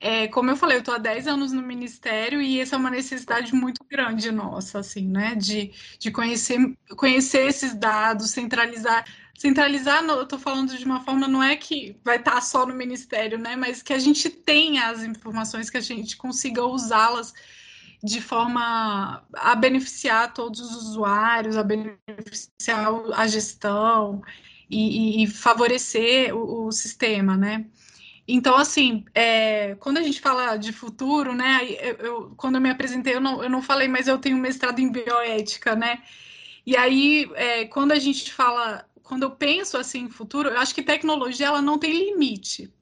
é, 0.00 0.28
como 0.28 0.50
eu 0.50 0.56
falei, 0.56 0.76
eu 0.78 0.80
estou 0.80 0.94
há 0.94 0.98
10 0.98 1.28
anos 1.28 1.52
no 1.52 1.62
Ministério 1.62 2.40
e 2.42 2.60
essa 2.60 2.76
é 2.76 2.78
uma 2.78 2.90
necessidade 2.90 3.54
muito 3.54 3.84
grande 3.88 4.32
nossa, 4.32 4.80
assim, 4.80 5.06
né? 5.06 5.34
De, 5.34 5.72
de 5.98 6.10
conhecer, 6.10 6.58
conhecer 6.96 7.46
esses 7.46 7.74
dados, 7.74 8.30
centralizar. 8.30 9.04
Centralizar, 9.38 10.04
eu 10.04 10.22
estou 10.22 10.38
falando 10.38 10.76
de 10.76 10.84
uma 10.84 11.00
forma, 11.00 11.26
não 11.26 11.42
é 11.42 11.56
que 11.56 11.96
vai 12.04 12.16
estar 12.16 12.32
tá 12.32 12.40
só 12.42 12.66
no 12.66 12.74
Ministério, 12.74 13.38
né? 13.38 13.56
Mas 13.56 13.82
que 13.82 13.92
a 13.92 13.98
gente 13.98 14.28
tenha 14.30 14.88
as 14.90 15.02
informações, 15.02 15.70
que 15.70 15.78
a 15.78 15.80
gente 15.80 16.16
consiga 16.16 16.64
usá-las 16.64 17.32
de 18.02 18.20
forma 18.20 19.22
a 19.34 19.54
beneficiar 19.54 20.32
todos 20.32 20.60
os 20.60 20.88
usuários, 20.88 21.56
a 21.56 21.62
beneficiar 21.62 22.88
a 23.14 23.26
gestão 23.26 24.22
e, 24.68 25.22
e 25.22 25.26
favorecer 25.26 26.34
o, 26.34 26.66
o, 26.66 26.72
sistema, 26.72 27.36
né? 27.36 27.66
Então, 28.26 28.56
assim, 28.56 29.04
é, 29.14 29.74
quando 29.76 29.98
a 29.98 30.02
gente 30.02 30.20
fala 30.20 30.56
de 30.56 30.72
futuro, 30.72 31.34
né? 31.34 31.60
Eu, 31.80 31.96
eu, 31.96 32.34
quando 32.36 32.54
eu 32.56 32.60
me 32.60 32.70
apresentei, 32.70 33.14
eu 33.14 33.20
não, 33.20 33.42
eu 33.42 33.50
não 33.50 33.62
falei, 33.62 33.88
mas 33.88 34.08
eu 34.08 34.18
tenho 34.18 34.36
mestrado 34.36 34.78
em 34.78 34.90
bioética, 34.90 35.74
né? 35.74 36.02
E 36.64 36.76
aí, 36.76 37.30
é, 37.34 37.64
quando 37.66 37.92
a 37.92 37.98
gente 37.98 38.32
fala, 38.32 38.86
quando 39.02 39.24
eu 39.24 39.30
penso 39.32 39.76
assim 39.76 40.04
em 40.04 40.10
futuro, 40.10 40.48
eu 40.48 40.58
acho 40.58 40.74
que 40.74 40.82
tecnologia 40.82 41.46
ela 41.48 41.62
não 41.62 41.78
tem 41.78 41.92
limite 41.92 42.72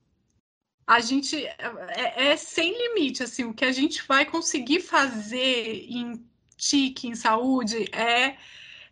a 0.89 1.01
gente 1.01 1.36
é, 1.45 2.30
é, 2.30 2.36
sem 2.39 2.72
limite, 2.72 3.22
assim, 3.22 3.45
o 3.45 3.53
que 3.53 3.66
a 3.66 3.72
gente 3.72 4.03
vai 4.09 4.24
conseguir 4.24 4.80
fazer 4.80 5.84
em 5.86 6.24
TIC, 6.57 7.09
em 7.09 7.14
saúde, 7.14 7.84
é, 7.93 8.39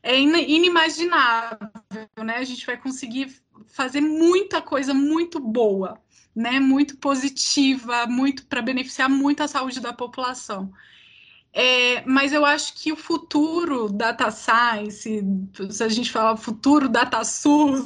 é 0.03 0.21
inimaginável, 0.21 1.59
né? 2.23 2.37
A 2.37 2.45
gente 2.45 2.67
vai 2.67 2.77
conseguir 2.77 3.35
fazer 3.69 4.03
muita 4.03 4.61
coisa 4.61 4.93
muito 4.93 5.41
boa, 5.41 5.99
né? 6.35 6.61
Muito 6.61 6.99
positiva, 6.99 8.07
muito 8.07 8.47
para 8.47 8.61
beneficiar 8.61 9.09
muito 9.09 9.43
a 9.43 9.49
saúde 9.49 9.81
da 9.81 9.95
população. 9.95 10.71
É, 11.53 12.05
mas 12.05 12.33
eu 12.33 12.45
acho 12.45 12.75
que 12.75 12.93
o 12.93 12.97
futuro 12.97 13.89
data 13.89 14.31
science, 14.31 15.25
se 15.71 15.85
a 15.85 15.89
gente 15.89 16.13
falar 16.13 16.37
futuro 16.37 16.89
data 16.89 17.25
SUS, 17.25 17.85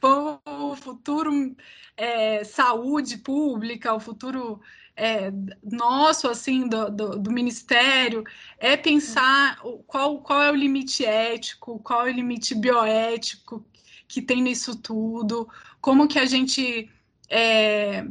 o 0.02 0.74
futuro 0.76 1.54
é, 1.96 2.42
saúde 2.44 3.18
pública, 3.18 3.94
o 3.94 4.00
futuro 4.00 4.60
é, 4.96 5.30
nosso, 5.62 6.28
assim, 6.28 6.68
do, 6.68 6.90
do, 6.90 7.18
do, 7.18 7.30
Ministério, 7.30 8.24
é 8.58 8.76
pensar 8.76 9.60
qual, 9.86 10.20
qual 10.20 10.42
é 10.42 10.50
o 10.50 10.54
limite 10.54 11.04
ético, 11.04 11.78
qual 11.80 12.06
é 12.06 12.10
o 12.10 12.14
limite 12.14 12.54
bioético 12.54 13.64
que 14.06 14.22
tem 14.22 14.42
nisso 14.42 14.76
tudo, 14.76 15.48
como 15.80 16.06
que 16.06 16.18
a 16.18 16.26
gente 16.26 16.88
é, 17.28 18.06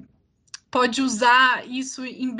pode 0.69 1.01
usar 1.01 1.67
isso 1.69 2.05
em, 2.05 2.35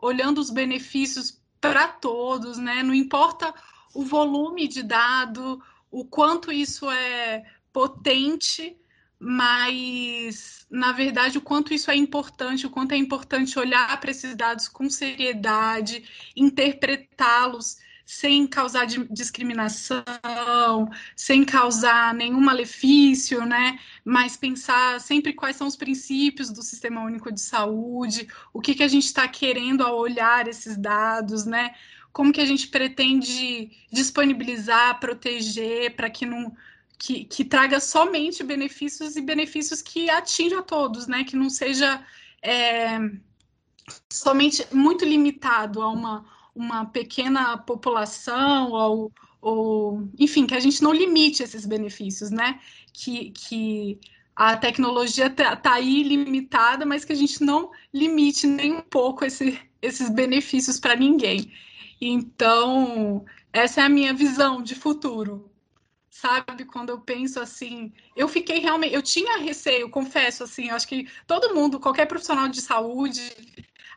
olhando 0.00 0.38
os 0.38 0.50
benefícios 0.50 1.37
para 1.60 1.88
todos, 1.88 2.58
né? 2.58 2.82
Não 2.82 2.94
importa 2.94 3.52
o 3.94 4.04
volume 4.04 4.68
de 4.68 4.82
dado, 4.82 5.62
o 5.90 6.04
quanto 6.04 6.52
isso 6.52 6.90
é 6.90 7.44
potente, 7.72 8.76
mas 9.18 10.66
na 10.70 10.92
verdade 10.92 11.38
o 11.38 11.42
quanto 11.42 11.74
isso 11.74 11.90
é 11.90 11.96
importante, 11.96 12.66
o 12.66 12.70
quanto 12.70 12.92
é 12.92 12.96
importante 12.96 13.58
olhar 13.58 13.98
para 14.00 14.10
esses 14.10 14.36
dados 14.36 14.68
com 14.68 14.88
seriedade, 14.88 16.04
interpretá-los 16.36 17.78
sem 18.08 18.46
causar 18.46 18.86
discriminação, 18.86 20.02
sem 21.14 21.44
causar 21.44 22.14
nenhum 22.14 22.40
malefício, 22.40 23.44
né? 23.44 23.78
Mas 24.02 24.34
pensar 24.34 24.98
sempre 24.98 25.34
quais 25.34 25.56
são 25.56 25.66
os 25.66 25.76
princípios 25.76 26.50
do 26.50 26.62
Sistema 26.62 27.02
Único 27.02 27.30
de 27.30 27.38
Saúde, 27.38 28.26
o 28.50 28.62
que, 28.62 28.74
que 28.74 28.82
a 28.82 28.88
gente 28.88 29.04
está 29.04 29.28
querendo 29.28 29.82
ao 29.82 29.98
olhar 29.98 30.48
esses 30.48 30.74
dados, 30.78 31.44
né? 31.44 31.74
Como 32.10 32.32
que 32.32 32.40
a 32.40 32.46
gente 32.46 32.68
pretende 32.68 33.72
disponibilizar, 33.92 34.98
proteger, 34.98 35.94
para 35.94 36.08
que 36.08 36.24
não 36.24 36.56
que, 36.98 37.24
que 37.26 37.44
traga 37.44 37.78
somente 37.78 38.42
benefícios 38.42 39.16
e 39.16 39.20
benefícios 39.20 39.82
que 39.82 40.08
atinjam 40.08 40.60
a 40.60 40.62
todos, 40.62 41.06
né? 41.06 41.24
Que 41.24 41.36
não 41.36 41.50
seja 41.50 42.02
é, 42.40 42.98
somente 44.08 44.66
muito 44.72 45.04
limitado 45.04 45.82
a 45.82 45.90
uma, 45.90 46.37
uma 46.58 46.84
pequena 46.84 47.56
população 47.56 48.72
ou, 48.72 49.12
ou, 49.40 50.08
enfim, 50.18 50.46
que 50.46 50.54
a 50.54 50.60
gente 50.60 50.82
não 50.82 50.92
limite 50.92 51.42
esses 51.42 51.64
benefícios, 51.64 52.30
né? 52.30 52.58
Que, 52.92 53.30
que 53.30 54.00
a 54.34 54.56
tecnologia 54.56 55.26
está 55.26 55.54
tá 55.54 55.74
aí 55.74 56.02
limitada, 56.02 56.84
mas 56.84 57.04
que 57.04 57.12
a 57.12 57.16
gente 57.16 57.42
não 57.44 57.70
limite 57.94 58.46
nem 58.46 58.72
um 58.72 58.82
pouco 58.82 59.24
esse, 59.24 59.60
esses 59.80 60.10
benefícios 60.10 60.80
para 60.80 60.96
ninguém. 60.96 61.52
Então, 62.00 63.24
essa 63.52 63.80
é 63.80 63.84
a 63.84 63.88
minha 63.88 64.12
visão 64.12 64.60
de 64.60 64.74
futuro 64.74 65.48
sabe? 66.18 66.64
Quando 66.64 66.90
eu 66.90 67.00
penso 67.00 67.38
assim, 67.38 67.92
eu 68.16 68.26
fiquei 68.26 68.58
realmente, 68.58 68.92
eu 68.92 69.02
tinha 69.02 69.38
receio, 69.38 69.88
confesso 69.88 70.42
assim, 70.42 70.68
acho 70.68 70.88
que 70.88 71.08
todo 71.28 71.54
mundo, 71.54 71.78
qualquer 71.78 72.06
profissional 72.06 72.48
de 72.48 72.60
saúde, 72.60 73.22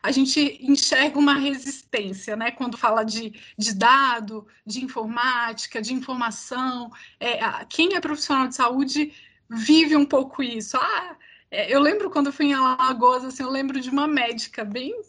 a 0.02 0.10
gente 0.10 0.58
enxerga 0.60 1.18
uma 1.18 1.34
resistência, 1.34 2.34
né? 2.34 2.50
Quando 2.50 2.76
fala 2.76 3.04
de, 3.04 3.32
de 3.56 3.74
dado, 3.74 4.46
de 4.66 4.84
informática, 4.84 5.80
de 5.80 5.94
informação, 5.94 6.90
é, 7.20 7.38
quem 7.66 7.94
é 7.94 8.00
profissional 8.00 8.48
de 8.48 8.56
saúde 8.56 9.12
vive 9.48 9.96
um 9.96 10.04
pouco 10.04 10.42
isso. 10.42 10.76
Ah, 10.76 11.16
é, 11.50 11.72
eu 11.72 11.80
lembro 11.80 12.10
quando 12.10 12.26
eu 12.26 12.32
fui 12.32 12.46
em 12.46 12.54
Alagoas, 12.54 13.24
assim, 13.24 13.42
eu 13.42 13.50
lembro 13.50 13.80
de 13.80 13.90
uma 13.90 14.08
médica 14.08 14.64
bem, 14.64 15.00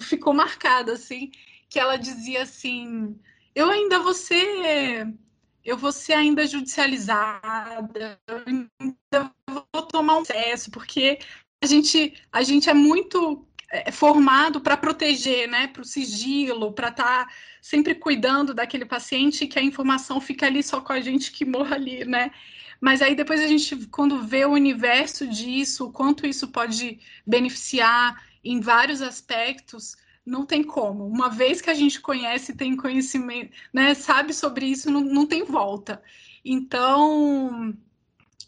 ficou 0.00 0.34
marcada 0.34 0.92
assim, 0.92 1.30
que 1.68 1.78
ela 1.78 1.96
dizia 1.96 2.42
assim, 2.42 3.18
eu 3.54 3.70
ainda 3.70 4.00
vou 4.00 4.14
ser 4.14 5.06
eu 5.64 5.76
vou 5.78 5.92
ser 5.92 6.14
ainda 6.14 6.46
judicializada, 6.46 8.18
eu 8.26 8.42
ainda 8.46 9.32
vou 9.72 9.82
tomar 9.82 10.16
um 10.18 10.24
processo, 10.24 10.70
porque 10.70 11.20
a 11.62 11.66
gente, 11.66 12.14
a 12.32 12.42
gente 12.42 12.68
é 12.68 12.74
muito 12.74 13.46
formado 13.92 14.60
para 14.60 14.76
proteger, 14.76 15.48
né, 15.48 15.66
para 15.66 15.82
o 15.82 15.84
sigilo, 15.84 16.72
para 16.72 16.88
estar 16.88 17.26
tá 17.26 17.32
sempre 17.60 17.94
cuidando 17.94 18.52
daquele 18.52 18.84
paciente 18.84 19.46
que 19.46 19.58
a 19.58 19.62
informação 19.62 20.20
fica 20.20 20.46
ali 20.46 20.62
só 20.62 20.80
com 20.80 20.92
a 20.92 21.00
gente 21.00 21.32
que 21.32 21.44
morra 21.44 21.76
ali, 21.76 22.04
né? 22.04 22.30
Mas 22.80 23.00
aí 23.00 23.14
depois 23.14 23.40
a 23.40 23.46
gente, 23.46 23.86
quando 23.86 24.22
vê 24.22 24.44
o 24.44 24.50
universo 24.50 25.26
disso, 25.26 25.86
o 25.86 25.92
quanto 25.92 26.26
isso 26.26 26.48
pode 26.48 26.98
beneficiar 27.26 28.22
em 28.44 28.60
vários 28.60 29.00
aspectos, 29.00 29.96
não 30.26 30.44
tem 30.44 30.62
como. 30.62 31.06
Uma 31.06 31.30
vez 31.30 31.60
que 31.60 31.70
a 31.70 31.74
gente 31.74 32.00
conhece, 32.00 32.56
tem 32.56 32.76
conhecimento, 32.76 33.52
né, 33.72 33.94
sabe 33.94 34.34
sobre 34.34 34.66
isso, 34.66 34.90
não, 34.90 35.00
não 35.00 35.26
tem 35.26 35.44
volta. 35.44 36.02
Então, 36.44 37.74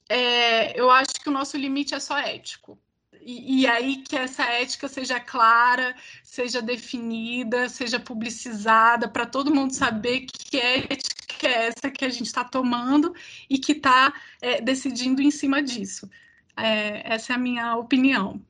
é, 0.09 0.79
eu 0.79 0.91
acho 0.91 1.15
que 1.15 1.29
o 1.29 1.33
nosso 1.33 1.57
limite 1.57 1.95
é 1.95 2.01
só 2.01 2.19
ético. 2.19 2.79
E, 3.27 3.63
e, 3.63 3.67
aí 3.67 3.97
que 3.97 4.17
essa 4.17 4.43
ética 4.45 4.87
seja 4.87 5.19
clara, 5.19 5.97
seja 6.23 6.61
definida, 6.61 7.71
seja 7.71 7.99
publicizada, 7.99 9.09
para 9.09 9.25
todo 9.25 9.55
mundo 9.55 9.73
saber 9.73 10.27
que 10.27 10.59
ética 10.59 11.49
é 11.49 11.69
essa 11.69 11.91
que 11.91 12.05
a 12.05 12.11
gente 12.11 12.27
está 12.27 12.45
tomando 12.45 13.15
e 13.49 13.59
que 13.59 13.73
está 13.73 14.13
é, 14.43 14.61
decidindo 14.61 15.23
em 15.23 15.31
cima 15.31 15.63
disso. 15.63 16.09
É, 16.55 17.15
essa 17.15 17.33
é 17.33 17.37
a 17.37 17.39
minha 17.39 17.77
opinião. 17.77 18.41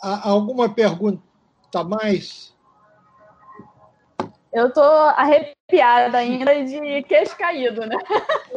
Há 0.00 0.28
alguma 0.28 0.68
pergunta 0.68 1.22
mais? 1.84 2.54
Eu 4.52 4.68
estou 4.68 4.84
arrepiada 4.84 6.18
ainda 6.18 6.64
de 6.64 7.02
queixo 7.04 7.36
caído, 7.36 7.86
né? 7.86 7.96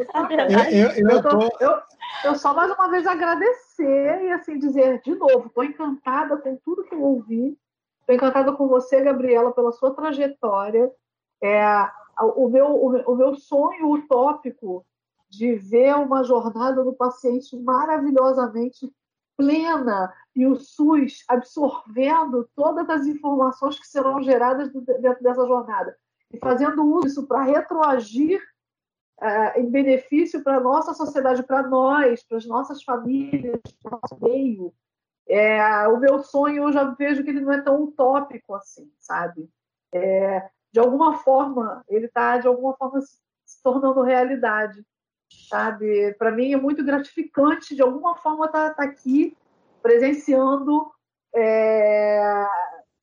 Eu, 0.70 0.90
eu, 0.90 1.10
eu, 1.10 1.22
tô... 1.22 1.56
eu, 1.60 1.82
eu, 2.24 2.34
só 2.34 2.54
mais 2.54 2.70
uma 2.72 2.88
vez 2.90 3.06
agradecer 3.06 3.61
e 3.80 4.32
assim 4.32 4.58
dizer 4.58 5.00
de 5.02 5.14
novo, 5.14 5.46
estou 5.46 5.64
encantada 5.64 6.36
com 6.36 6.56
tudo 6.64 6.84
que 6.84 6.94
eu 6.94 7.02
ouvi. 7.02 7.56
Estou 8.00 8.14
encantada 8.14 8.52
com 8.52 8.66
você, 8.68 9.00
Gabriela, 9.00 9.52
pela 9.52 9.72
sua 9.72 9.94
trajetória. 9.94 10.90
É, 11.42 11.64
o, 12.20 12.48
meu, 12.48 12.66
o 12.74 13.16
meu 13.16 13.34
sonho 13.34 13.90
utópico 13.90 14.84
de 15.30 15.54
ver 15.54 15.94
uma 15.96 16.22
jornada 16.22 16.84
do 16.84 16.92
paciente 16.92 17.56
maravilhosamente 17.56 18.92
plena 19.36 20.12
e 20.36 20.46
o 20.46 20.56
SUS 20.56 21.24
absorvendo 21.28 22.48
todas 22.54 22.88
as 22.90 23.06
informações 23.06 23.78
que 23.78 23.86
serão 23.86 24.22
geradas 24.22 24.70
dentro 24.72 25.22
dessa 25.22 25.46
jornada 25.46 25.96
e 26.32 26.38
fazendo 26.38 26.84
uso 26.84 27.06
disso 27.06 27.26
para 27.26 27.42
retroagir 27.42 28.42
uh, 29.22 29.58
em 29.58 29.70
benefício 29.70 30.42
para 30.42 30.56
a 30.56 30.60
nossa 30.60 30.92
sociedade, 30.92 31.44
para 31.44 31.62
nós, 31.62 32.22
para 32.24 32.38
as 32.38 32.46
nossas 32.46 32.82
famílias, 32.82 33.60
para 33.82 33.96
o 33.96 34.00
nosso 34.02 34.22
meio. 34.22 34.74
É, 35.28 35.86
o 35.88 35.98
meu 35.98 36.22
sonho, 36.22 36.64
eu 36.64 36.72
já 36.72 36.84
vejo 36.84 37.22
que 37.22 37.30
ele 37.30 37.40
não 37.40 37.52
é 37.52 37.60
tão 37.60 37.80
utópico 37.82 38.54
assim, 38.54 38.92
sabe? 38.98 39.48
É, 39.94 40.50
de 40.72 40.80
alguma 40.80 41.18
forma, 41.18 41.84
ele 41.88 42.06
está, 42.06 42.38
de 42.38 42.48
alguma 42.48 42.74
forma, 42.76 43.00
se, 43.00 43.62
tornando 43.62 44.02
realidade, 44.02 44.84
sabe? 45.48 46.12
Para 46.14 46.32
mim 46.32 46.52
é 46.52 46.56
muito 46.56 46.84
gratificante, 46.84 47.76
de 47.76 47.82
alguma 47.82 48.16
forma, 48.16 48.46
estar 48.46 48.70
tá, 48.70 48.74
tá 48.74 48.82
aqui 48.82 49.36
presenciando, 49.80 50.90
é, 51.34 52.46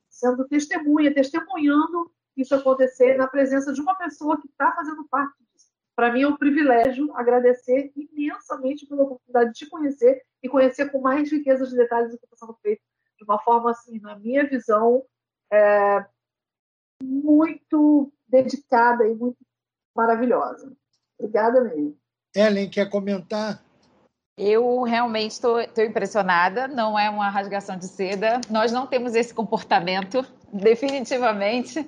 sendo 0.10 0.48
testemunha, 0.48 1.14
testemunhando 1.14 2.12
isso 2.36 2.54
acontecer 2.56 3.18
na 3.18 3.28
presença 3.28 3.74
de 3.74 3.82
uma 3.82 3.96
pessoa 3.96 4.40
que 4.40 4.48
está 4.48 4.72
fazendo 4.74 5.08
parte. 5.10 5.49
Para 6.00 6.14
mim 6.14 6.22
é 6.22 6.28
um 6.30 6.38
privilégio 6.38 7.14
agradecer 7.14 7.92
imensamente 7.94 8.86
pela 8.86 9.04
oportunidade 9.04 9.52
de 9.52 9.58
te 9.58 9.70
conhecer 9.70 10.24
e 10.42 10.48
conhecer 10.48 10.90
com 10.90 11.02
mais 11.02 11.30
riqueza 11.30 11.68
de 11.68 11.76
detalhes 11.76 12.14
o 12.14 12.18
que 12.18 12.24
está 12.24 12.38
sendo 12.38 12.58
feito 12.62 12.82
de 13.18 13.26
uma 13.26 13.38
forma 13.38 13.72
assim, 13.72 14.00
na 14.00 14.18
minha 14.18 14.48
visão, 14.48 15.04
é, 15.52 16.06
muito 17.04 18.14
dedicada 18.26 19.06
e 19.06 19.14
muito 19.14 19.36
maravilhosa. 19.94 20.72
Obrigada 21.20 21.66
mesmo. 21.66 21.98
Ellen, 22.34 22.70
quer 22.70 22.90
comentar? 22.90 23.62
Eu 24.38 24.84
realmente 24.84 25.32
estou 25.32 25.60
impressionada, 25.60 26.66
não 26.66 26.98
é 26.98 27.10
uma 27.10 27.30
rasgação 27.30 27.78
de 27.78 27.88
seda. 27.88 28.40
Nós 28.50 28.72
não 28.72 28.88
temos 28.88 29.16
esse 29.16 29.34
comportamento, 29.34 30.26
definitivamente. 30.54 31.86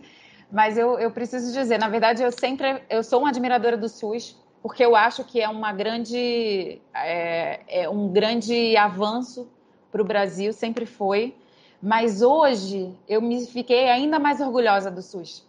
Mas 0.52 0.78
eu, 0.78 1.00
eu 1.00 1.10
preciso 1.12 1.54
dizer, 1.54 1.80
na 1.80 1.88
verdade, 1.88 2.22
eu 2.22 2.32
sempre 2.32 2.84
eu 2.90 3.04
sou 3.04 3.20
uma 3.20 3.30
admiradora 3.30 3.78
do 3.78 3.88
SUS, 3.88 4.38
porque 4.62 4.84
eu 4.84 4.96
acho 4.96 5.24
que 5.24 5.40
é 5.40 5.48
uma 5.48 5.72
grande 5.72 6.82
é, 6.94 7.84
é 7.84 7.90
um 7.90 8.10
grande 8.10 8.76
avanço 8.76 9.50
para 9.92 10.02
o 10.02 10.06
Brasil, 10.06 10.52
sempre 10.52 10.86
foi. 10.86 11.34
Mas 11.82 12.22
hoje 12.22 12.94
eu 13.08 13.22
me 13.22 13.46
fiquei 13.46 13.90
ainda 13.90 14.20
mais 14.20 14.40
orgulhosa 14.42 14.92
do 14.92 15.02
SUS, 15.02 15.48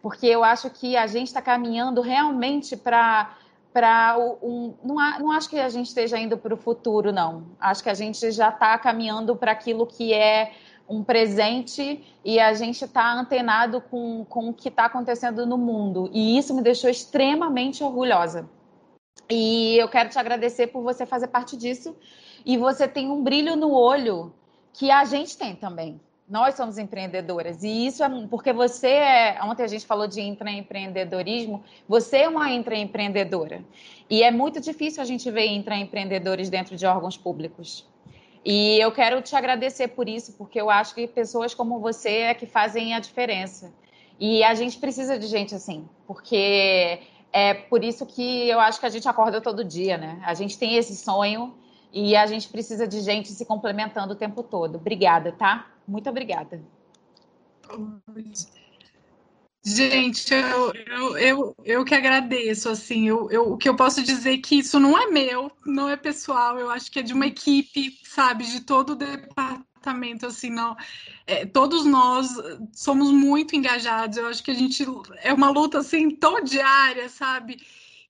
porque 0.00 0.26
eu 0.26 0.44
acho 0.44 0.70
que 0.70 0.96
a 0.96 1.06
gente 1.06 1.28
está 1.28 1.40
caminhando 1.40 2.00
realmente 2.00 2.76
para 2.76 3.36
para 3.72 4.18
um, 4.42 4.74
não, 4.84 4.96
não 5.18 5.32
acho 5.32 5.48
que 5.48 5.58
a 5.58 5.70
gente 5.70 5.86
esteja 5.86 6.18
indo 6.18 6.36
para 6.36 6.52
o 6.52 6.58
futuro, 6.58 7.10
não. 7.10 7.46
Acho 7.58 7.82
que 7.82 7.88
a 7.88 7.94
gente 7.94 8.30
já 8.30 8.50
está 8.50 8.76
caminhando 8.76 9.34
para 9.34 9.52
aquilo 9.52 9.86
que 9.86 10.12
é 10.12 10.52
um 10.88 11.02
presente 11.02 12.04
e 12.24 12.38
a 12.38 12.52
gente 12.54 12.84
está 12.84 13.14
antenado 13.14 13.80
com, 13.80 14.24
com 14.24 14.48
o 14.50 14.54
que 14.54 14.68
está 14.68 14.86
acontecendo 14.86 15.46
no 15.46 15.56
mundo. 15.56 16.10
E 16.12 16.36
isso 16.36 16.54
me 16.54 16.62
deixou 16.62 16.90
extremamente 16.90 17.82
orgulhosa. 17.82 18.48
E 19.30 19.76
eu 19.76 19.88
quero 19.88 20.08
te 20.08 20.18
agradecer 20.18 20.68
por 20.68 20.82
você 20.82 21.06
fazer 21.06 21.28
parte 21.28 21.56
disso. 21.56 21.96
E 22.44 22.56
você 22.56 22.88
tem 22.88 23.10
um 23.10 23.22
brilho 23.22 23.56
no 23.56 23.72
olho 23.72 24.32
que 24.72 24.90
a 24.90 25.04
gente 25.04 25.36
tem 25.36 25.54
também. 25.54 26.00
Nós 26.28 26.54
somos 26.54 26.78
empreendedoras. 26.78 27.62
E 27.62 27.86
isso 27.86 28.02
é 28.02 28.26
porque 28.26 28.52
você 28.52 28.88
é. 28.88 29.38
Ontem 29.42 29.62
a 29.62 29.66
gente 29.66 29.86
falou 29.86 30.06
de 30.06 30.20
intraempreendedorismo. 30.20 31.62
Você 31.88 32.18
é 32.18 32.28
uma 32.28 32.50
intraempreendedora. 32.50 33.62
E 34.08 34.22
é 34.22 34.30
muito 34.30 34.60
difícil 34.60 35.02
a 35.02 35.04
gente 35.04 35.30
ver 35.30 35.46
intraempreendedores 35.46 36.48
dentro 36.48 36.76
de 36.76 36.86
órgãos 36.86 37.16
públicos. 37.16 37.86
E 38.44 38.78
eu 38.80 38.90
quero 38.90 39.22
te 39.22 39.36
agradecer 39.36 39.88
por 39.88 40.08
isso, 40.08 40.32
porque 40.32 40.60
eu 40.60 40.68
acho 40.68 40.94
que 40.94 41.06
pessoas 41.06 41.54
como 41.54 41.78
você 41.78 42.08
é 42.08 42.34
que 42.34 42.46
fazem 42.46 42.94
a 42.94 42.98
diferença. 42.98 43.72
E 44.18 44.42
a 44.42 44.54
gente 44.54 44.78
precisa 44.78 45.18
de 45.18 45.26
gente 45.26 45.54
assim, 45.54 45.88
porque 46.06 47.00
é 47.32 47.54
por 47.54 47.82
isso 47.82 48.04
que 48.04 48.48
eu 48.48 48.60
acho 48.60 48.78
que 48.78 48.86
a 48.86 48.90
gente 48.90 49.08
acorda 49.08 49.40
todo 49.40 49.64
dia, 49.64 49.96
né? 49.96 50.20
A 50.24 50.34
gente 50.34 50.58
tem 50.58 50.76
esse 50.76 50.94
sonho 50.96 51.54
e 51.92 52.16
a 52.16 52.26
gente 52.26 52.48
precisa 52.48 52.86
de 52.86 53.00
gente 53.00 53.28
se 53.28 53.44
complementando 53.44 54.12
o 54.12 54.16
tempo 54.16 54.42
todo. 54.42 54.76
Obrigada, 54.76 55.32
tá? 55.32 55.70
Muito 55.86 56.08
obrigada. 56.10 56.60
Gente, 59.64 60.34
eu, 60.34 60.72
eu, 60.74 61.16
eu, 61.18 61.56
eu 61.64 61.84
que 61.84 61.94
agradeço, 61.94 62.68
assim, 62.68 63.08
eu, 63.08 63.30
eu, 63.30 63.52
o 63.52 63.56
que 63.56 63.68
eu 63.68 63.76
posso 63.76 64.02
dizer 64.02 64.34
é 64.34 64.38
que 64.38 64.56
isso 64.56 64.80
não 64.80 64.98
é 64.98 65.06
meu, 65.06 65.52
não 65.64 65.88
é 65.88 65.96
pessoal, 65.96 66.58
eu 66.58 66.68
acho 66.68 66.90
que 66.90 66.98
é 66.98 67.02
de 67.02 67.12
uma 67.12 67.28
equipe, 67.28 67.96
sabe, 68.04 68.44
de 68.44 68.62
todo 68.62 68.90
o 68.90 68.96
departamento, 68.96 70.26
assim, 70.26 70.50
não, 70.50 70.76
é, 71.28 71.46
todos 71.46 71.84
nós 71.84 72.28
somos 72.72 73.12
muito 73.12 73.54
engajados, 73.54 74.18
eu 74.18 74.26
acho 74.26 74.42
que 74.42 74.50
a 74.50 74.54
gente, 74.54 74.84
é 75.22 75.32
uma 75.32 75.50
luta, 75.50 75.78
assim, 75.78 76.10
tão 76.10 76.42
diária, 76.42 77.08
sabe, 77.08 77.56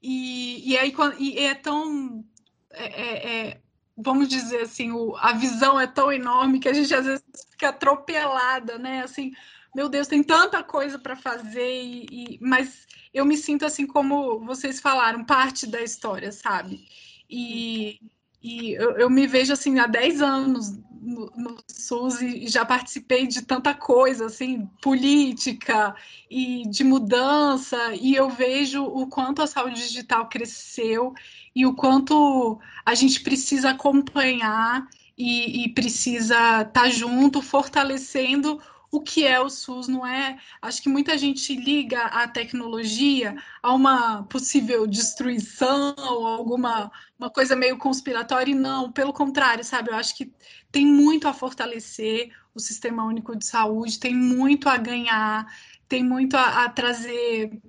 e, 0.03 0.73
e 0.73 0.79
aí, 0.79 0.95
e 1.19 1.39
é 1.39 1.55
tão, 1.55 2.25
é, 2.71 2.87
é, 2.87 3.49
é 3.51 3.61
vamos 3.97 4.29
dizer 4.29 4.63
assim, 4.63 4.91
o, 4.91 5.15
a 5.17 5.33
visão 5.33 5.79
é 5.79 5.87
tão 5.87 6.11
enorme 6.11 6.59
que 6.61 6.69
a 6.69 6.73
gente 6.73 6.95
às 6.95 7.05
vezes 7.05 7.25
fica 7.51 7.69
atropelada, 7.69 8.79
né? 8.79 9.03
Assim, 9.03 9.33
meu 9.75 9.89
Deus, 9.89 10.07
tem 10.07 10.23
tanta 10.23 10.63
coisa 10.63 10.99
para 10.99 11.17
fazer, 11.17 11.83
e, 11.83 12.07
e, 12.11 12.39
mas 12.41 12.87
eu 13.13 13.25
me 13.25 13.37
sinto 13.37 13.65
assim 13.65 13.87
como 13.87 14.41
vocês 14.41 14.81
falaram, 14.81 15.25
parte 15.25 15.67
da 15.67 15.83
história, 15.83 16.31
sabe? 16.31 16.87
E, 17.29 17.99
e 18.43 18.73
eu, 18.73 18.93
eu 18.99 19.11
me 19.11 19.27
vejo 19.27 19.53
assim 19.53 19.79
há 19.79 19.87
10 19.87 20.21
anos 20.21 20.79
no, 21.03 21.33
no 21.37 21.57
SUS 21.67 22.21
e 22.21 22.47
já 22.49 22.65
participei 22.65 23.27
de 23.27 23.43
tanta 23.43 23.75
coisa, 23.75 24.27
assim, 24.27 24.67
política 24.81 25.95
e 26.31 26.69
de 26.69 26.85
mudança, 26.85 27.95
e 27.95 28.15
eu 28.15 28.29
vejo 28.31 28.85
o 28.85 29.07
quanto 29.07 29.43
a 29.43 29.47
saúde 29.47 29.77
digital 29.77 30.29
cresceu 30.29 31.15
e 31.55 31.67
o 31.67 31.75
quanto 31.75 32.59
a 32.85 32.95
gente 32.95 33.21
precisa 33.21 33.71
acompanhar 33.71 34.87
e, 35.17 35.65
e 35.65 35.69
precisa 35.71 36.35
estar 36.63 36.71
tá 36.73 36.89
junto, 36.89 37.43
fortalecendo 37.43 38.61
o 38.93 39.01
que 39.01 39.27
é 39.27 39.41
o 39.41 39.49
SUS, 39.49 39.89
não 39.89 40.07
é? 40.07 40.39
Acho 40.61 40.83
que 40.83 40.89
muita 40.89 41.17
gente 41.17 41.57
liga 41.57 42.05
a 42.05 42.29
tecnologia 42.29 43.35
a 43.63 43.73
uma 43.73 44.25
possível 44.25 44.87
destruição 44.87 45.95
ou 45.97 46.27
alguma 46.27 46.93
uma 47.19 47.31
coisa 47.31 47.57
meio 47.57 47.79
conspiratória, 47.79 48.53
e 48.53 48.55
não, 48.55 48.93
pelo 48.93 49.13
contrário, 49.13 49.65
sabe? 49.65 49.91
Eu 49.91 49.95
acho 49.95 50.15
que 50.17 50.31
tem 50.71 50.85
muito 50.85 51.27
a 51.27 51.33
fortalecer 51.33 52.33
o 52.55 52.61
Sistema 52.61 53.05
Único 53.05 53.35
de 53.35 53.47
Saúde, 53.47 53.99
tem 53.99 54.15
muito 54.15 54.69
a 54.69 54.77
ganhar, 54.77 55.47
tem 55.89 56.05
muito 56.05 56.37
a, 56.37 56.65
a 56.65 56.69
trazer 56.69 57.63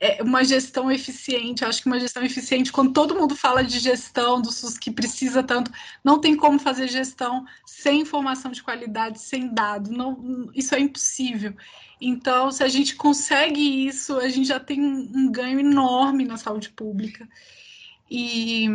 é 0.00 0.22
uma 0.22 0.44
gestão 0.44 0.90
eficiente. 0.90 1.62
Eu 1.62 1.68
acho 1.68 1.82
que 1.82 1.88
uma 1.88 1.98
gestão 1.98 2.22
eficiente, 2.22 2.70
quando 2.70 2.92
todo 2.92 3.14
mundo 3.14 3.34
fala 3.34 3.64
de 3.64 3.78
gestão 3.78 4.40
do 4.40 4.52
SUS 4.52 4.78
que 4.78 4.90
precisa 4.90 5.42
tanto, 5.42 5.72
não 6.04 6.20
tem 6.20 6.36
como 6.36 6.58
fazer 6.58 6.88
gestão 6.88 7.44
sem 7.66 8.02
informação 8.02 8.50
de 8.50 8.62
qualidade, 8.62 9.18
sem 9.18 9.52
dado. 9.52 9.90
Não, 9.90 10.50
isso 10.54 10.74
é 10.74 10.80
impossível. 10.80 11.54
Então, 12.00 12.50
se 12.52 12.62
a 12.62 12.68
gente 12.68 12.94
consegue 12.94 13.86
isso, 13.86 14.16
a 14.18 14.28
gente 14.28 14.46
já 14.46 14.60
tem 14.60 14.80
um, 14.80 15.10
um 15.14 15.32
ganho 15.32 15.58
enorme 15.58 16.24
na 16.24 16.36
saúde 16.36 16.70
pública. 16.70 17.28
E 18.10 18.68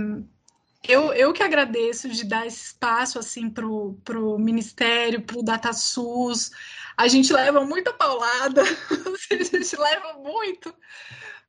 eu, 0.87 1.13
eu 1.13 1.31
que 1.31 1.41
agradeço 1.41 2.09
de 2.09 2.25
dar 2.25 2.45
esse 2.45 2.67
espaço 2.67 3.17
assim 3.17 3.49
para 3.49 3.65
o 3.65 4.37
Ministério, 4.37 5.21
para 5.21 5.39
o 5.39 5.43
DataSUS. 5.43 6.51
A 6.97 7.07
gente 7.07 7.31
leva 7.33 7.65
muita 7.65 7.93
paulada, 7.93 8.61
a 9.31 9.43
gente 9.43 9.75
leva 9.75 10.13
muito, 10.13 10.73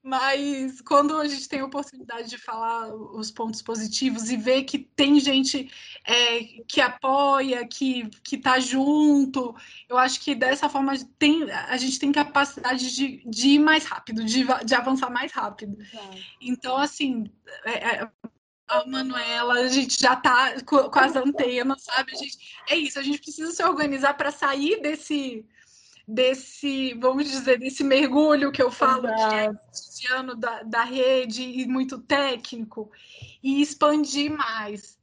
mas 0.03 0.81
quando 0.83 1.17
a 1.17 1.27
gente 1.27 1.49
tem 1.49 1.61
a 1.61 1.65
oportunidade 1.65 2.29
de 2.29 2.37
falar 2.37 2.95
os 2.95 3.31
pontos 3.31 3.63
positivos 3.63 4.31
e 4.31 4.37
ver 4.37 4.65
que 4.65 4.79
tem 4.79 5.19
gente 5.19 5.71
é, 6.07 6.45
que 6.69 6.81
apoia, 6.81 7.67
que 7.67 8.11
está 8.31 8.61
junto, 8.61 9.55
eu 9.89 9.97
acho 9.97 10.21
que 10.21 10.35
dessa 10.35 10.69
forma 10.69 10.93
tem, 11.19 11.51
a 11.51 11.77
gente 11.77 11.99
tem 11.99 12.13
capacidade 12.13 12.95
de, 12.95 13.23
de 13.27 13.49
ir 13.49 13.59
mais 13.59 13.85
rápido, 13.85 14.25
de, 14.25 14.45
de 14.65 14.75
avançar 14.75 15.11
mais 15.11 15.33
rápido. 15.33 15.77
Então, 16.41 16.77
assim, 16.77 17.25
é, 17.65 18.03
é 18.03 18.11
a 18.67 18.87
Manuela, 18.87 19.55
a 19.55 19.69
gente 19.69 20.01
já 20.01 20.17
tá 20.17 20.61
com, 20.63 20.91
com 20.91 20.99
as 20.99 21.15
antenas, 21.17 21.83
sabe? 21.83 22.13
Gente, 22.17 22.39
é 22.69 22.77
isso, 22.77 22.99
a 22.99 23.03
gente 23.03 23.21
precisa 23.21 23.53
se 23.53 23.63
organizar 23.63 24.15
para 24.15 24.31
sair 24.31 24.81
desse 24.81 25.45
desse, 26.07 26.93
vamos 26.95 27.25
dizer, 27.25 27.59
desse 27.59 27.83
mergulho 27.83 28.53
que 28.53 28.63
eu 28.63 28.71
falo 28.71 29.07
é 29.09 29.51
ano 30.13 30.35
da, 30.35 30.63
da 30.63 30.85
rede 30.85 31.43
e 31.43 31.67
muito 31.67 31.99
técnico 31.99 32.91
e 33.43 33.63
expandir 33.63 34.31
mais. 34.31 34.99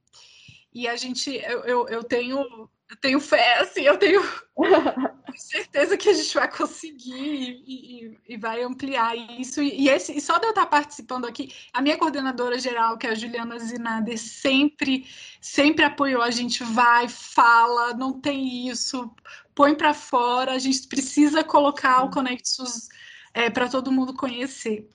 E 0.72 0.88
a 0.88 0.96
gente, 0.96 1.32
eu, 1.32 1.64
eu, 1.66 1.88
eu 1.90 2.04
tenho 2.04 2.70
eu 2.92 2.98
tenho 2.98 3.20
fé, 3.22 3.60
assim, 3.60 3.84
eu 3.84 3.98
tenho 3.98 4.22
certeza 5.34 5.96
que 5.96 6.10
a 6.10 6.14
gente 6.14 6.34
vai 6.34 6.52
conseguir 6.52 7.14
e, 7.16 7.64
e, 7.66 8.18
e 8.28 8.38
vai 8.38 8.62
ampliar 8.64 9.16
isso. 9.40 9.62
E, 9.62 9.88
esse, 9.88 10.12
e 10.12 10.20
só 10.20 10.38
de 10.38 10.46
eu 10.46 10.50
estar 10.50 10.66
participando 10.66 11.26
aqui, 11.26 11.54
a 11.72 11.82
minha 11.82 11.98
coordenadora 11.98 12.60
geral, 12.60 12.98
que 12.98 13.08
é 13.08 13.12
a 13.12 13.16
Juliana 13.16 13.58
Zinader, 13.58 14.20
sempre, 14.20 15.08
sempre 15.40 15.86
apoiou. 15.86 16.22
A 16.22 16.32
gente 16.32 16.66
vai, 16.66 17.08
fala, 17.08 17.94
não 17.94 18.20
tem 18.20 18.68
isso, 18.68 19.10
põe 19.56 19.74
para 19.74 19.94
fora, 19.94 20.52
a 20.52 20.60
gente 20.60 20.86
precisa 20.90 21.46
colocar 21.46 22.04
o 22.04 22.12
Conexus 22.12 22.90
é, 23.34 23.50
para 23.50 23.70
todo 23.70 23.92
mundo 23.92 24.14
conhecer. 24.14 24.90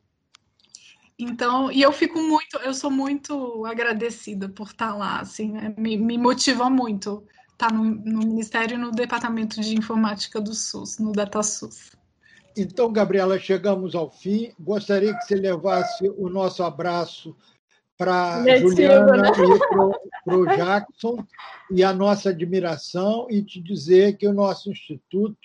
Então, 1.18 1.73
e 1.73 1.81
eu 1.81 1.93
fico 1.93 2.20
muito, 2.20 2.59
eu 2.59 2.74
sou 2.74 2.90
muito 2.90 3.64
agradecida 3.64 4.51
por 4.51 4.68
estar 4.68 4.94
lá, 4.94 5.18
assim, 5.20 5.52
né? 5.52 5.74
me, 5.78 5.97
me 5.97 6.18
motiva 6.18 6.68
muito 6.68 7.27
estar 7.57 7.73
no, 7.73 7.85
no 7.85 8.19
Ministério 8.19 8.74
e 8.74 8.78
no 8.78 8.93
Departamento 8.93 9.61
de 9.61 9.74
Informática 9.74 10.41
do 10.41 10.55
SUS, 10.55 10.99
no 10.99 11.12
DataSUS. 11.12 11.91
Então, 12.57 12.93
Gabriela, 12.93 13.39
chegamos 13.39 13.95
ao 13.95 14.11
fim. 14.11 14.53
Gostaria 14.61 15.15
que 15.16 15.24
você 15.24 15.35
levasse 15.35 16.09
o 16.16 16.28
nosso 16.28 16.62
abraço 16.62 17.35
para 17.97 18.45
Juliana 18.59 19.16
né? 19.16 19.31
e 19.31 20.24
para 20.24 20.37
o 20.37 20.47
Jackson 20.47 21.27
e 21.70 21.83
a 21.83 21.93
nossa 21.93 22.31
admiração 22.31 23.27
e 23.31 23.43
te 23.43 23.61
dizer 23.61 24.16
que 24.19 24.28
o 24.28 24.35
nosso 24.35 24.70
instituto 24.70 25.37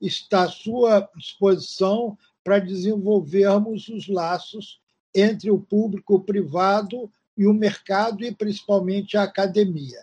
está 0.00 0.44
à 0.44 0.48
sua 0.48 1.08
disposição 1.16 2.18
para 2.42 2.58
desenvolvermos 2.58 3.88
os 3.88 4.08
laços 4.08 4.80
entre 5.14 5.48
o 5.50 5.60
público 5.60 6.16
o 6.16 6.20
privado 6.20 7.08
e 7.36 7.46
o 7.46 7.54
mercado 7.54 8.24
e 8.24 8.34
principalmente 8.34 9.16
a 9.16 9.22
academia. 9.22 10.00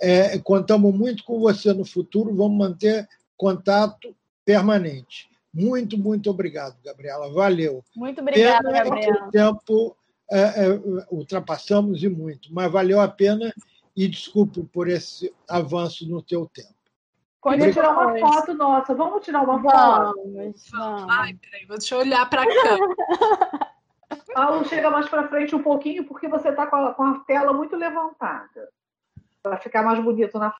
É, 0.00 0.38
contamos 0.38 0.94
muito 0.94 1.24
com 1.24 1.38
você 1.38 1.72
no 1.72 1.84
futuro, 1.84 2.34
vamos 2.34 2.58
manter 2.58 3.08
contato 3.36 4.14
permanente. 4.44 5.30
Muito, 5.52 5.96
muito 5.96 6.30
obrigado, 6.30 6.76
Gabriela. 6.84 7.32
Valeu. 7.32 7.84
Muito 7.94 8.20
obrigada, 8.20 8.68
pena 8.70 8.84
Gabriela. 8.84 9.26
o 9.26 9.30
tempo 9.30 9.96
é, 10.30 10.40
é, 10.40 10.80
ultrapassamos 11.10 12.02
e 12.02 12.08
muito, 12.08 12.52
mas 12.52 12.70
valeu 12.70 13.00
a 13.00 13.08
pena 13.08 13.54
e 13.96 14.08
desculpe 14.08 14.64
por 14.64 14.88
esse 14.88 15.32
avanço 15.48 16.08
no 16.08 16.20
teu 16.20 16.50
tempo. 16.52 16.74
Queria 17.42 17.72
tirar 17.72 17.92
uma 17.92 18.18
foto 18.18 18.54
nossa. 18.54 18.94
Vamos 18.94 19.22
tirar 19.24 19.42
uma 19.42 19.60
foto? 19.60 20.14
Vamos, 20.16 20.70
vamos. 20.70 21.06
Ai, 21.10 21.34
peraí, 21.34 21.66
deixa 21.68 21.94
eu 21.94 21.98
olhar 22.00 22.28
para 22.28 22.46
câmera. 22.46 23.74
Paulo, 24.34 24.64
chega 24.64 24.90
mais 24.90 25.08
para 25.08 25.28
frente 25.28 25.54
um 25.54 25.62
pouquinho, 25.62 26.04
porque 26.06 26.26
você 26.26 26.48
está 26.48 26.66
com, 26.66 26.92
com, 26.94 27.02
a 27.02 27.20
tela 27.20 27.52
muito 27.52 27.76
levantada. 27.76 28.68
Para 29.44 29.58
ficar 29.58 29.82
mais 29.82 30.02
bonito 30.02 30.38
na 30.38 30.50